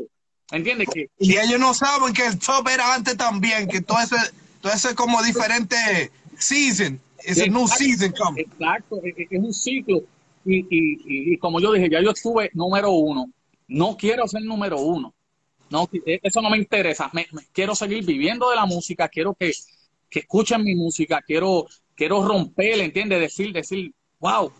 ¿Entiendes? 0.51 0.87
Que, 0.93 1.09
Y 1.19 1.35
ellos 1.37 1.59
no 1.59 1.73
saben 1.73 2.13
que 2.13 2.25
el 2.27 2.39
top 2.39 2.69
era 2.69 2.93
antes 2.93 3.17
también, 3.17 3.67
que 3.67 3.81
todo 3.81 3.99
ese, 3.99 4.15
todo 4.61 4.71
ese 4.71 4.95
como 4.95 5.21
diferente 5.21 5.75
season. 6.37 7.01
Es 7.17 7.37
new 7.39 7.63
Exacto. 7.63 7.83
season 7.83 8.13
come. 8.17 8.41
Exacto, 8.41 9.01
es, 9.03 9.13
es 9.29 9.39
un 9.39 9.53
ciclo. 9.53 10.01
Y, 10.45 10.59
y, 10.59 10.63
y, 10.69 11.33
y 11.33 11.37
como 11.39 11.59
yo 11.59 11.73
dije, 11.73 11.89
ya 11.89 12.01
yo 12.01 12.11
estuve 12.11 12.51
número 12.53 12.91
uno. 12.91 13.25
No 13.67 13.97
quiero 13.97 14.25
ser 14.29 14.43
número 14.43 14.79
uno. 14.79 15.13
No, 15.69 15.89
eh, 16.05 16.21
eso 16.23 16.41
no 16.41 16.49
me 16.49 16.57
interesa. 16.57 17.09
Me, 17.11 17.27
me- 17.33 17.41
quiero 17.51 17.75
seguir 17.75 18.05
viviendo 18.05 18.49
de 18.49 18.55
la 18.55 18.65
música. 18.65 19.09
Quiero 19.09 19.33
que, 19.33 19.51
que 20.09 20.19
escuchen 20.19 20.63
mi 20.63 20.75
música. 20.75 21.21
Quiero, 21.21 21.65
quiero 21.95 22.23
romper, 22.27 22.79
¿entiendes? 22.79 23.19
Decir, 23.19 23.51
decir, 23.53 23.93
wow, 24.19 24.51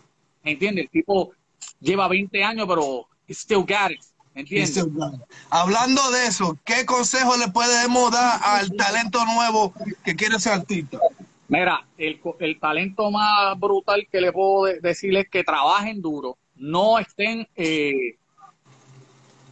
¿entiendes? 0.44 0.84
El 0.86 0.90
tipo 0.90 1.32
lleva 1.80 2.08
20 2.08 2.42
años, 2.44 2.66
pero 2.68 3.06
still 3.28 3.58
got 3.58 3.90
it. 3.90 4.00
¿Entiendes? 4.34 4.84
Hablando 5.48 6.10
de 6.10 6.26
eso, 6.26 6.58
¿qué 6.64 6.84
consejo 6.84 7.36
le 7.38 7.48
podemos 7.48 8.10
dar 8.12 8.38
al 8.42 8.70
talento 8.76 9.24
nuevo 9.24 9.72
que 10.04 10.14
quiere 10.14 10.38
ser 10.38 10.52
artista? 10.54 10.98
Mira, 11.48 11.86
el, 11.96 12.20
el 12.40 12.60
talento 12.60 13.10
más 13.10 13.58
brutal 13.58 14.06
que 14.12 14.20
le 14.20 14.32
puedo 14.32 14.64
de- 14.64 14.80
decir 14.80 15.16
es 15.16 15.28
que 15.30 15.42
trabajen 15.44 16.02
duro, 16.02 16.36
no 16.56 16.98
estén, 16.98 17.48
eh, 17.54 18.18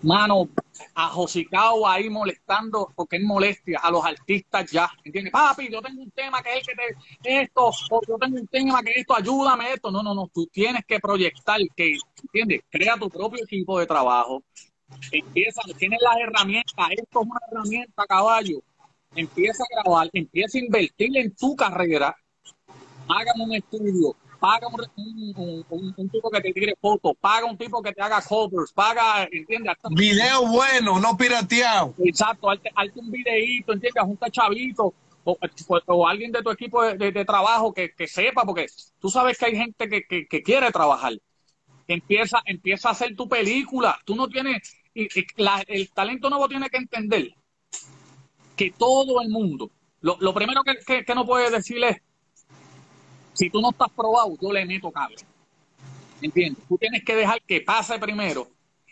mano, 0.04 0.48
ajosicados 0.94 1.82
ahí 1.86 2.08
molestando, 2.08 2.92
porque 2.94 3.16
es 3.16 3.22
molestia 3.22 3.80
a 3.82 3.90
los 3.90 4.04
artistas 4.04 4.70
ya, 4.70 4.90
¿entiendes? 5.04 5.32
Papi, 5.32 5.68
yo 5.70 5.80
tengo 5.82 6.02
un 6.02 6.10
tema 6.10 6.42
que 6.42 6.58
es 6.58 6.66
que 6.66 6.74
te, 6.74 7.42
esto, 7.42 7.70
o 7.90 8.00
yo 8.06 8.16
tengo 8.18 8.38
un 8.38 8.46
tema 8.46 8.82
que 8.82 8.92
esto, 8.96 9.16
ayúdame 9.16 9.72
esto. 9.72 9.90
No, 9.90 10.02
no, 10.02 10.14
no, 10.14 10.30
tú 10.32 10.46
tienes 10.46 10.84
que 10.86 11.00
proyectar, 11.00 11.58
que, 11.76 11.96
¿entiendes? 12.22 12.60
Crea 12.70 12.96
tu 12.96 13.08
propio 13.08 13.42
equipo 13.42 13.78
de 13.78 13.86
trabajo, 13.86 14.42
empieza, 15.10 15.62
tienes 15.78 16.00
las 16.02 16.16
herramientas, 16.18 16.86
esto 16.90 17.20
es 17.20 17.26
una 17.26 17.40
herramienta, 17.50 18.06
caballo. 18.06 18.60
Empieza 19.16 19.62
a 19.62 19.82
grabar, 19.82 20.10
empieza 20.12 20.58
a 20.58 20.60
invertir 20.60 21.16
en 21.16 21.34
tu 21.36 21.54
carrera, 21.54 22.16
hágame 23.08 23.44
un 23.44 23.54
estudio, 23.54 24.16
paga 24.44 24.68
un, 24.68 25.34
un, 25.36 25.64
un- 25.96 26.10
tipo 26.10 26.30
que 26.30 26.40
te 26.42 26.52
tire 26.52 26.74
fotos, 26.78 27.12
paga 27.18 27.46
un 27.46 27.56
tipo 27.56 27.82
que 27.82 27.92
te 27.92 28.02
haga 28.02 28.20
covers, 28.20 28.72
paga, 28.72 29.26
¿entiendes? 29.32 29.74
Video 29.90 30.46
bueno, 30.46 31.00
no 31.00 31.16
pirateado. 31.16 31.94
Exacto, 32.04 32.50
hazte, 32.50 32.70
un 32.96 33.10
videíto, 33.10 33.72
¿entiendes? 33.72 34.02
Junta 34.04 34.28
chavito 34.30 34.92
o, 35.24 35.32
o- 35.32 35.80
o 35.86 36.06
alguien 36.06 36.30
de 36.30 36.42
tu 36.42 36.50
equipo 36.50 36.82
de, 36.82 36.98
de- 36.98 37.12
de 37.12 37.24
trabajo 37.24 37.72
que, 37.72 37.94
que 37.94 38.06
sepa, 38.06 38.44
porque 38.44 38.66
tú 39.00 39.08
sabes 39.08 39.38
que 39.38 39.46
hay 39.46 39.56
gente 39.56 39.88
que, 39.88 40.02
que- 40.04 40.26
que 40.26 40.42
quiere 40.42 40.70
trabajar. 40.70 41.14
Empieza, 41.88 42.42
empieza 42.44 42.90
a 42.90 42.92
hacer 42.92 43.16
tu 43.16 43.26
película. 43.26 43.98
Tú 44.04 44.14
no 44.14 44.28
tienes, 44.28 44.76
y, 44.92 45.04
y 45.04 45.26
la- 45.36 45.64
el 45.68 45.90
talento 45.90 46.28
nuevo 46.28 46.48
tiene 46.48 46.68
que 46.68 46.76
entender 46.76 47.32
que 48.56 48.70
todo 48.72 49.22
el 49.22 49.30
mundo, 49.30 49.70
lo, 50.02 50.18
lo 50.20 50.34
primero 50.34 50.60
que, 50.62 51.02
que, 51.02 51.14
no 51.14 51.24
puedes 51.24 51.50
decir 51.50 51.82
es, 51.82 51.96
si 53.34 53.50
tú 53.50 53.60
no 53.60 53.70
estás 53.70 53.90
probado, 53.90 54.34
yo 54.40 54.52
le 54.52 54.64
meto 54.64 54.90
cable. 54.90 55.16
¿Entiendes? 56.22 56.64
Tú 56.66 56.78
tienes 56.78 57.04
que 57.04 57.14
dejar 57.14 57.42
que 57.42 57.60
pase 57.60 57.98
primero 57.98 58.48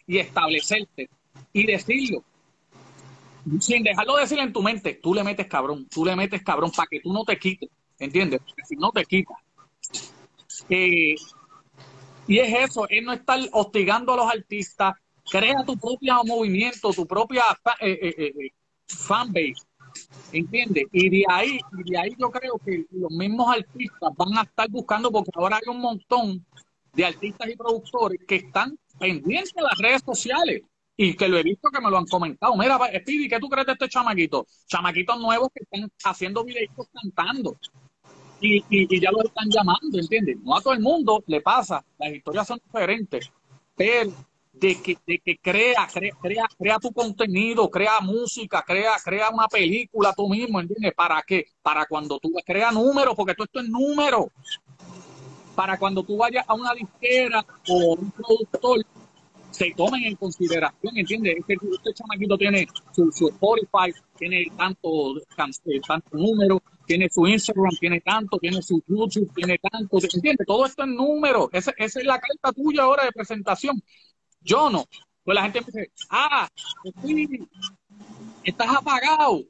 y 0.06 0.18
establecerte 0.18 1.08
y 1.52 1.66
decirlo 1.66 2.22
sin 3.60 3.82
dejarlo 3.82 4.16
decir 4.16 4.38
en 4.38 4.52
tu 4.52 4.62
mente, 4.62 4.94
tú 4.94 5.14
le 5.14 5.24
metes 5.24 5.46
cabrón, 5.46 5.86
tú 5.88 6.04
le 6.04 6.14
metes 6.14 6.42
cabrón 6.42 6.70
para 6.70 6.86
que 6.86 7.00
tú 7.00 7.12
no 7.12 7.24
te 7.24 7.38
quites, 7.38 7.68
¿entiendes? 7.98 8.40
Si 8.68 8.76
no 8.76 8.92
te 8.92 9.04
quitas. 9.04 9.36
Eh, 10.68 11.14
y 12.28 12.38
es 12.38 12.70
eso, 12.70 12.86
es 12.88 13.02
no 13.02 13.12
estar 13.12 13.40
hostigando 13.52 14.12
a 14.12 14.16
los 14.16 14.26
artistas, 14.26 14.94
crea 15.28 15.64
tu 15.66 15.76
propio 15.76 16.22
movimiento, 16.24 16.92
tu 16.92 17.06
propia 17.06 17.42
eh, 17.80 17.98
eh, 18.00 18.14
eh, 18.16 18.32
eh, 18.44 18.50
fanbase, 18.86 19.54
¿entiendes? 20.32 20.84
Y 20.92 21.08
de 21.10 21.24
ahí, 21.28 21.58
y 21.78 21.90
de 21.90 21.98
ahí 21.98 22.14
yo 22.18 22.30
creo 22.30 22.60
que 22.64 22.84
los 22.90 23.10
mismos 23.10 23.54
artistas 23.54 24.10
van 24.16 24.38
a 24.38 24.42
estar 24.42 24.68
buscando, 24.70 25.10
porque 25.10 25.30
ahora 25.34 25.56
hay 25.56 25.70
un 25.70 25.80
montón 25.80 26.44
de 26.94 27.04
artistas 27.04 27.48
y 27.48 27.56
productores 27.56 28.20
que 28.26 28.36
están 28.36 28.78
pendientes 28.98 29.54
de 29.54 29.62
las 29.62 29.78
redes 29.78 30.02
sociales 30.04 30.62
y 30.96 31.14
que 31.14 31.28
lo 31.28 31.38
he 31.38 31.42
visto 31.42 31.70
que 31.70 31.80
me 31.80 31.90
lo 31.90 31.98
han 31.98 32.06
comentado. 32.06 32.56
Mira, 32.56 32.78
Speedy, 33.00 33.28
¿qué 33.28 33.38
tú 33.40 33.48
crees 33.48 33.66
de 33.66 33.72
este 33.72 33.88
chamaquito? 33.88 34.46
Chamaquitos 34.66 35.18
nuevos 35.18 35.48
que 35.54 35.64
están 35.64 35.90
haciendo 36.04 36.44
videitos 36.44 36.86
cantando 36.92 37.56
y, 38.40 38.58
y, 38.68 38.96
y 38.96 39.00
ya 39.00 39.10
los 39.10 39.24
están 39.24 39.48
llamando, 39.48 39.98
¿entiendes? 39.98 40.36
No 40.42 40.56
a 40.56 40.60
todo 40.60 40.74
el 40.74 40.80
mundo 40.80 41.22
le 41.26 41.40
pasa, 41.40 41.84
las 41.98 42.12
historias 42.12 42.46
son 42.46 42.60
diferentes, 42.64 43.30
pero 43.74 44.12
de 44.52 44.80
que, 44.82 44.98
de 45.06 45.18
que 45.18 45.38
crea, 45.38 45.88
crea, 45.92 46.12
crea, 46.20 46.44
crea 46.58 46.78
tu 46.78 46.92
contenido, 46.92 47.70
crea 47.70 48.00
música, 48.00 48.62
crea, 48.66 48.92
crea 49.02 49.30
una 49.30 49.48
película 49.48 50.12
tú 50.16 50.28
mismo, 50.28 50.60
¿entiendes? 50.60 50.92
¿Para 50.94 51.22
qué? 51.22 51.46
Para 51.62 51.86
cuando 51.86 52.18
tú 52.18 52.30
crea 52.44 52.70
números, 52.70 53.14
porque 53.16 53.34
todo 53.34 53.44
esto 53.46 53.60
es 53.60 53.68
números. 53.68 54.26
Para 55.54 55.78
cuando 55.78 56.02
tú 56.02 56.16
vayas 56.16 56.44
a 56.48 56.54
una 56.54 56.72
disquera 56.74 57.44
o 57.68 57.94
un 57.94 58.10
productor, 58.10 58.78
se 59.50 59.72
tomen 59.76 60.04
en 60.04 60.16
consideración, 60.16 60.96
¿entiendes? 60.96 61.36
Es 61.38 61.46
que 61.46 61.54
este 61.54 61.94
chamaquito 61.94 62.38
tiene 62.38 62.66
su, 62.92 63.10
Spotify, 63.28 63.92
tiene 64.18 64.46
tanto, 64.56 65.18
eh, 65.18 65.80
tanto 65.86 66.16
número, 66.16 66.62
tiene 66.86 67.08
su 67.10 67.26
Instagram, 67.26 67.72
tiene 67.80 68.00
tanto, 68.00 68.38
tiene 68.38 68.62
su 68.62 68.82
YouTube, 68.88 69.30
tiene 69.34 69.58
tanto, 69.58 69.98
¿entiendes? 70.02 70.46
Todo 70.46 70.66
esto 70.66 70.84
es 70.84 70.88
número. 70.90 71.50
Ese- 71.52 71.74
esa 71.78 72.00
es 72.00 72.06
la 72.06 72.20
carta 72.20 72.52
tuya 72.52 72.84
ahora 72.84 73.04
de 73.04 73.12
presentación. 73.12 73.82
Yo 74.44 74.70
no. 74.70 74.84
Pues 75.24 75.34
la 75.36 75.42
gente 75.42 75.60
me 75.60 75.66
dice, 75.66 75.92
ah, 76.10 76.48
sí, 77.04 77.28
estás 78.42 78.68
apagado. 78.76 79.42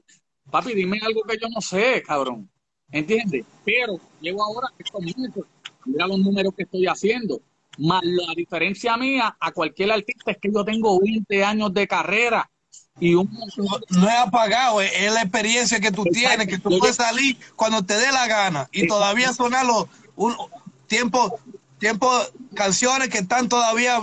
Papi, 0.51 0.75
dime 0.75 1.01
algo 1.03 1.23
que 1.23 1.39
yo 1.41 1.49
no 1.49 1.61
sé, 1.61 2.03
cabrón. 2.03 2.49
¿Entiendes? 2.91 3.47
Pero 3.65 3.99
llevo 4.21 4.43
ahora 4.45 4.69
estos 4.79 5.01
meses, 5.01 5.31
mira 5.87 6.07
los 6.07 6.19
números 6.19 6.53
que 6.55 6.65
estoy 6.65 6.87
haciendo. 6.87 7.41
Más 7.79 8.03
la 8.05 8.35
diferencia 8.37 8.99
mía 8.99 9.35
a 9.41 9.51
cualquier 9.51 9.93
artista 9.93 10.31
es 10.33 10.37
que 10.39 10.51
yo 10.53 10.63
tengo 10.63 11.01
20 11.01 11.43
años 11.43 11.73
de 11.73 11.89
carrera 11.89 12.51
y 13.01 13.15
un 13.15 13.31
No 13.89 14.09
es 14.09 14.15
apagado, 14.15 14.83
es, 14.83 14.93
es 14.95 15.11
la 15.15 15.23
experiencia 15.23 15.81
que 15.81 15.91
tú 15.91 16.03
Exacto. 16.03 16.19
tienes, 16.19 16.47
que 16.49 16.59
tú 16.59 16.69
Yo- 16.71 16.79
puedes 16.81 16.97
salir 16.97 17.39
cuando 17.57 17.83
te 17.83 17.95
dé 17.95 18.13
la 18.13 18.27
gana 18.27 18.69
y 18.73 18.81
Exacto. 18.83 18.95
todavía 18.97 19.33
sonar 19.33 19.65
los 19.65 19.87
un, 20.17 20.37
tiempo, 20.87 21.41
tiempo, 21.79 22.11
canciones 22.55 23.09
que 23.09 23.19
están 23.19 23.49
todavía 23.49 24.01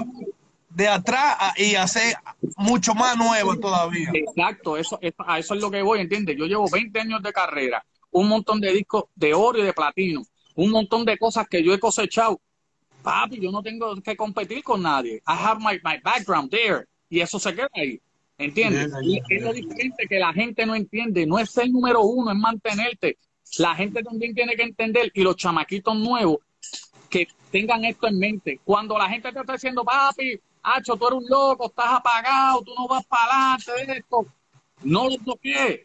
de 0.70 0.88
atrás 0.88 1.36
y 1.57 1.76
hacer 1.76 2.15
mucho 2.57 2.93
más 2.93 3.17
nuevas 3.17 3.59
todavía. 3.59 4.09
Exacto, 4.13 4.78
eso, 4.78 4.97
eso- 5.01 5.15
a 5.26 5.39
eso 5.39 5.53
es 5.55 5.61
lo 5.61 5.72
que 5.72 5.82
voy, 5.82 5.99
¿entiendes? 6.01 6.38
Yo 6.38 6.45
llevo 6.45 6.70
20 6.72 6.99
años 6.99 7.22
de 7.24 7.34
carrera, 7.34 7.84
un 8.11 8.28
montón 8.30 8.59
de 8.61 8.72
discos 8.74 9.05
de 9.15 9.34
oro 9.34 9.59
y 9.59 9.63
de 9.63 9.74
platino, 9.74 10.24
un 10.55 10.72
montón 10.72 11.05
de 11.05 11.17
cosas 11.17 11.47
que 11.47 11.63
yo 11.63 11.74
he 11.74 11.80
cosechado. 11.80 12.39
Papi, 13.01 13.39
yo 13.39 13.51
no 13.51 13.63
tengo 13.63 13.95
que 14.01 14.15
competir 14.15 14.61
con 14.63 14.82
nadie. 14.84 15.15
I 15.15 15.22
have 15.28 15.59
my, 15.59 15.80
my 15.84 15.97
background 16.03 16.51
there. 16.51 16.86
Y 17.09 17.22
eso 17.22 17.39
se 17.39 17.55
queda 17.55 17.70
ahí. 17.74 17.99
¿Entiendes? 18.38 18.89
Y 19.03 19.20
es 19.30 19.41
lo 19.41 19.51
diferente 19.53 20.05
que 20.07 20.20
la 20.20 20.32
gente 20.34 20.65
no 20.65 20.76
entiende. 20.76 21.26
No 21.26 21.39
es 21.39 21.49
ser 21.49 21.70
número 21.70 22.01
uno, 22.01 22.32
es 22.32 22.38
mantenerte. 22.38 23.17
La 23.57 23.74
gente 23.76 24.03
también 24.03 24.36
tiene 24.36 24.55
que 24.55 24.63
entender, 24.63 25.11
y 25.13 25.24
los 25.24 25.36
chamaquitos 25.36 25.95
nuevos, 25.97 26.38
que 27.09 27.28
tengan 27.51 27.84
esto 27.86 28.07
en 28.07 28.20
mente. 28.20 28.59
Cuando 28.63 28.97
la 28.97 29.09
gente 29.09 29.32
te 29.32 29.39
está 29.39 29.53
diciendo, 29.53 29.84
papi, 29.84 30.39
Hacho, 30.62 30.95
tú 30.95 31.07
eres 31.07 31.20
un 31.20 31.26
loco, 31.30 31.68
estás 31.68 31.93
apagado, 31.93 32.62
tú 32.64 32.74
no 32.78 32.88
vas 32.88 33.05
para 33.05 33.53
adelante 33.55 33.91
de 33.91 33.97
esto, 33.99 34.26
no 34.84 35.05
los 35.10 35.24
bloquees. 35.24 35.82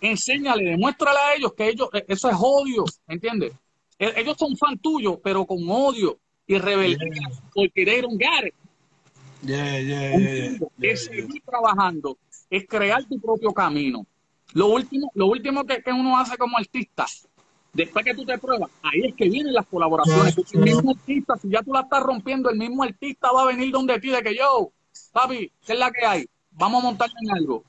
Enséñale, 0.00 0.70
demuéstrale 0.70 1.18
a 1.18 1.34
ellos 1.34 1.52
que 1.54 1.68
ellos, 1.68 1.88
eh, 1.92 2.04
eso 2.08 2.28
es 2.28 2.36
odio, 2.38 2.84
¿entiendes? 3.08 3.52
E- 3.98 4.12
Ellos 4.16 4.36
son 4.38 4.56
fan 4.56 4.78
tuyos, 4.78 5.18
pero 5.22 5.46
con 5.46 5.58
odio 5.68 6.18
y 6.46 6.58
rebeldía, 6.58 7.28
porque 7.52 7.84
they 7.84 8.00
don't 8.02 8.20
get 8.20 8.48
it. 8.48 8.54
Yeah, 9.42 9.78
yeah, 9.80 10.18
yeah, 10.18 10.34
yeah. 10.34 10.68
Es 10.80 11.04
seguir 11.04 11.42
trabajando, 11.44 12.18
es 12.50 12.66
crear 12.66 13.04
tu 13.04 13.18
propio 13.20 13.52
camino. 13.52 14.06
Lo 14.52 14.68
último, 14.68 15.10
lo 15.14 15.26
último 15.26 15.64
que, 15.64 15.82
que 15.82 15.92
uno 15.92 16.16
hace 16.18 16.36
como 16.36 16.56
artista, 16.56 17.06
después 17.76 18.04
que 18.04 18.14
tú 18.14 18.24
te 18.24 18.38
pruebas, 18.38 18.70
ahí 18.82 19.02
es 19.04 19.14
que 19.14 19.28
vienen 19.28 19.52
las 19.52 19.66
colaboraciones. 19.66 20.34
El 20.52 20.60
mismo 20.60 20.90
artista, 20.92 21.36
si 21.36 21.50
ya 21.50 21.62
tú 21.62 21.72
la 21.72 21.80
estás 21.80 22.02
rompiendo, 22.02 22.50
el 22.50 22.56
mismo 22.56 22.82
artista 22.82 23.30
va 23.30 23.42
a 23.42 23.46
venir 23.46 23.70
donde 23.70 24.00
ti 24.00 24.08
de 24.08 24.22
que 24.22 24.34
yo, 24.34 24.72
papi, 25.12 25.52
¿qué 25.64 25.72
es 25.74 25.78
la 25.78 25.90
que 25.90 26.04
hay? 26.04 26.26
Vamos 26.52 26.82
a 26.82 26.86
montar 26.86 27.10
en 27.22 27.36
algo. 27.36 27.62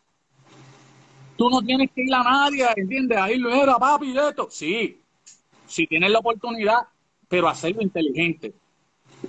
Tú 1.35 1.49
no 1.49 1.61
tienes 1.61 1.91
que 1.93 2.03
ir 2.03 2.13
a 2.15 2.23
nadie, 2.23 2.65
¿entiendes? 2.75 3.17
Ahí 3.17 3.37
lo 3.37 3.53
era, 3.53 3.77
papi, 3.77 4.13
de 4.13 4.29
esto. 4.29 4.47
Sí, 4.49 4.99
si 5.67 5.85
tienes 5.85 6.09
la 6.09 6.19
oportunidad, 6.19 6.87
pero 7.27 7.49
hacerlo 7.49 7.81
inteligente. 7.81 8.53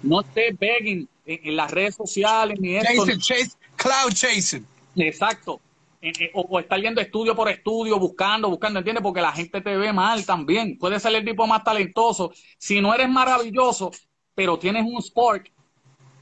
No 0.03 0.21
estés 0.21 0.57
begging, 0.59 1.09
en, 1.27 1.41
en 1.49 1.57
las 1.57 1.71
redes 1.71 1.97
sociales 1.97 2.59
ni 2.61 2.77
esto. 2.77 3.05
Chase, 3.19 3.53
cloud 3.77 4.13
chasing. 4.13 4.65
Exacto. 4.97 5.61
Eh, 6.01 6.13
eh, 6.21 6.31
o, 6.33 6.61
estar 6.61 6.81
yendo 6.81 7.01
estudio 7.01 7.35
por 7.35 7.49
estudio, 7.49 7.99
buscando, 7.99 8.49
buscando, 8.49 8.79
¿entiendes? 8.79 9.03
Porque 9.03 9.21
la 9.21 9.33
gente 9.33 9.61
te 9.61 9.77
ve 9.77 9.93
mal 9.93 10.25
también. 10.25 10.79
Puedes 10.79 11.03
ser 11.03 11.15
el 11.15 11.25
tipo 11.25 11.47
más 11.47 11.65
talentoso. 11.65 12.33
Si 12.57 12.81
no 12.81 12.95
eres 12.95 13.09
maravilloso, 13.09 13.91
pero 14.35 14.59
tienes 14.59 14.85
un 14.85 15.03
spark, 15.03 15.53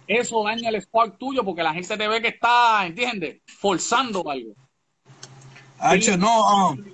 eso 0.07 0.43
daña 0.45 0.70
el 0.70 0.81
spark 0.81 1.18
tuyo 1.18 1.45
porque 1.45 1.62
la 1.62 1.74
gente 1.74 1.97
te 1.97 2.09
ve 2.09 2.22
que 2.22 2.29
está, 2.29 2.87
¿entiendes? 2.87 3.43
Forzando 3.47 4.29
algo. 4.31 4.55
No, 6.18 6.70
um, 6.70 6.85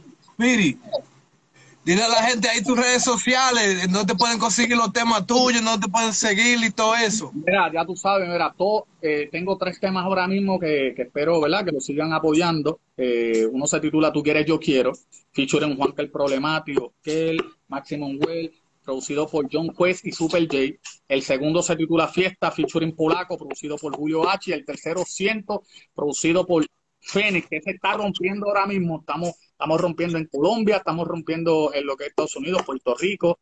dile 1.85 2.03
a 2.03 2.09
la 2.09 2.23
gente 2.23 2.49
ahí 2.49 2.63
tus 2.63 2.77
redes 2.77 3.03
sociales, 3.03 3.89
no 3.91 4.07
te 4.07 4.15
pueden 4.15 4.39
conseguir 4.39 4.77
los 4.77 4.93
temas 4.93 5.27
tuyos, 5.27 5.63
no 5.63 5.79
te 5.79 5.89
pueden 5.89 6.13
seguir 6.13 6.63
y 6.65 6.71
todo 6.71 6.95
eso. 6.95 7.33
Mira, 7.35 7.71
ya 7.73 7.85
tú 7.85 7.97
sabes, 7.97 8.29
mira, 8.29 8.55
eh, 9.01 9.29
tengo 9.31 9.57
tres 9.57 9.81
temas 9.81 10.05
ahora 10.05 10.27
mismo 10.29 10.59
que, 10.59 10.93
que 10.95 11.03
espero, 11.03 11.41
¿verdad? 11.41 11.65
Que 11.65 11.73
lo 11.73 11.81
sigan 11.81 12.13
apoyando. 12.13 12.81
Eh, 12.97 13.47
uno 13.51 13.67
se 13.67 13.81
titula 13.81 14.13
Tú 14.13 14.23
quieres, 14.23 14.47
yo 14.47 14.61
quiero, 14.61 14.93
featuring 15.33 15.77
Juan 15.77 15.95
el 15.97 16.11
Problemático, 16.11 16.95
Kel, 17.03 17.43
Maximum 17.69 18.19
Well, 18.21 18.53
producido 18.85 19.27
por 19.27 19.49
John 19.51 19.75
Quest 19.77 20.07
y 20.07 20.13
Super 20.13 20.43
J. 20.43 20.79
El 21.09 21.23
segundo 21.23 21.63
se 21.63 21.77
titula 21.77 22.09
Fiesta, 22.09 22.51
featuring 22.51 22.95
Polaco, 22.95 23.39
producido 23.39 23.77
por 23.77 23.97
Julio 23.97 24.29
H. 24.29 24.51
Y 24.51 24.55
el 24.55 24.65
tercero, 24.65 25.05
Ciento, 25.07 25.63
producido 25.95 26.47
por 26.47 26.65
Fénix, 27.03 27.49
que 27.49 27.61
se 27.61 27.73
está 27.73 27.95
rompiendo 27.95 28.47
ahora 28.47 28.67
mismo. 28.67 29.01
Estamos, 29.01 29.33
estamos 29.51 29.81
rompiendo 29.81 30.19
en 30.19 30.27
Colombia, 30.27 30.77
estamos 30.77 31.07
rompiendo 31.07 31.73
en 31.75 31.87
lo 31.87 31.97
que 31.97 32.05
es 32.05 32.11
Estados 32.11 32.37
Unidos, 32.37 32.63
Puerto 32.65 32.95
Rico, 32.95 33.39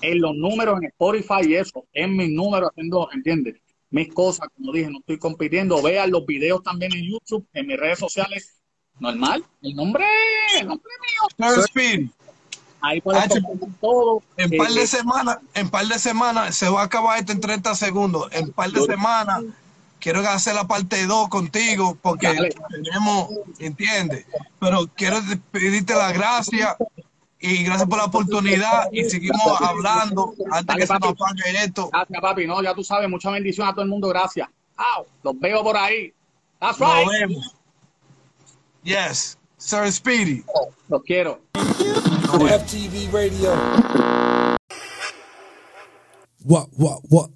en 0.00 0.20
los 0.20 0.34
números, 0.34 0.78
en 0.78 0.88
Spotify 0.88 1.46
y 1.46 1.54
eso, 1.54 1.86
en 1.92 2.16
mis 2.16 2.30
números, 2.30 2.70
haciendo, 2.70 3.08
¿entiendes? 3.12 3.56
Mis 3.90 4.12
cosas, 4.12 4.48
como 4.54 4.72
dije, 4.72 4.90
no 4.90 4.98
estoy 4.98 5.18
compitiendo. 5.18 5.80
Vean 5.80 6.10
los 6.10 6.26
videos 6.26 6.62
también 6.62 6.92
en 6.94 7.10
YouTube, 7.10 7.46
en 7.54 7.66
mis 7.66 7.78
redes 7.78 7.98
sociales. 7.98 8.54
Normal, 8.98 9.44
el 9.62 9.76
nombre, 9.76 10.04
el 10.58 10.66
nombre 10.66 10.92
mío. 11.38 11.62
Speedy, 11.62 12.10
Ahí 12.80 13.00
conseguir 13.00 13.42
todo. 13.80 14.22
en 14.36 14.52
Eh, 14.52 14.56
par 14.56 14.70
de 14.70 14.86
semanas, 14.86 15.38
en 15.54 15.68
par 15.68 15.86
de 15.86 15.98
semanas 15.98 16.56
se 16.56 16.68
va 16.68 16.82
a 16.82 16.84
acabar 16.84 17.18
esto 17.18 17.32
en 17.32 17.40
30 17.40 17.74
segundos. 17.74 18.28
En 18.32 18.52
par 18.52 18.70
de 18.70 18.82
semanas 18.82 19.44
quiero 20.00 20.20
hacer 20.20 20.54
la 20.54 20.66
parte 20.66 21.06
2 21.06 21.28
contigo 21.28 21.96
porque 22.00 22.28
Dale. 22.28 22.50
tenemos, 22.70 23.28
¿entiendes? 23.58 24.26
Pero 24.58 24.86
quiero 24.94 25.18
pedirte 25.50 25.94
las 25.94 26.12
gracias 26.12 26.76
y 27.40 27.62
gracias 27.64 27.88
por 27.88 27.98
la 27.98 28.06
oportunidad 28.06 28.88
y 28.92 29.04
seguimos 29.04 29.60
hablando 29.60 30.34
antes 30.50 30.66
Dale, 30.66 30.80
que 30.80 30.86
se 30.86 30.92
nos 30.94 31.02
apague 31.12 31.64
esto. 31.64 31.90
Gracias, 31.92 32.20
papi. 32.20 32.46
No, 32.46 32.62
ya 32.62 32.74
tú 32.74 32.82
sabes, 32.82 33.08
mucha 33.08 33.30
bendición 33.30 33.68
a 33.68 33.72
todo 33.72 33.82
el 33.82 33.88
mundo. 33.88 34.08
Gracias. 34.08 34.48
Au, 34.76 35.06
los 35.22 35.38
veo 35.38 35.62
por 35.62 35.76
ahí. 35.76 36.12
That's 36.60 36.78
Nos 36.80 36.94
right. 36.94 37.08
vemos. 37.08 37.54
Yes, 38.82 39.38
Sir 39.56 39.90
Speedy. 39.92 40.44
Los 40.88 41.02
quiero. 41.02 41.40
FTV 41.54 43.10
Radio. 43.12 43.52
What, 46.44 46.68
what, 46.76 47.00
what? 47.10 47.30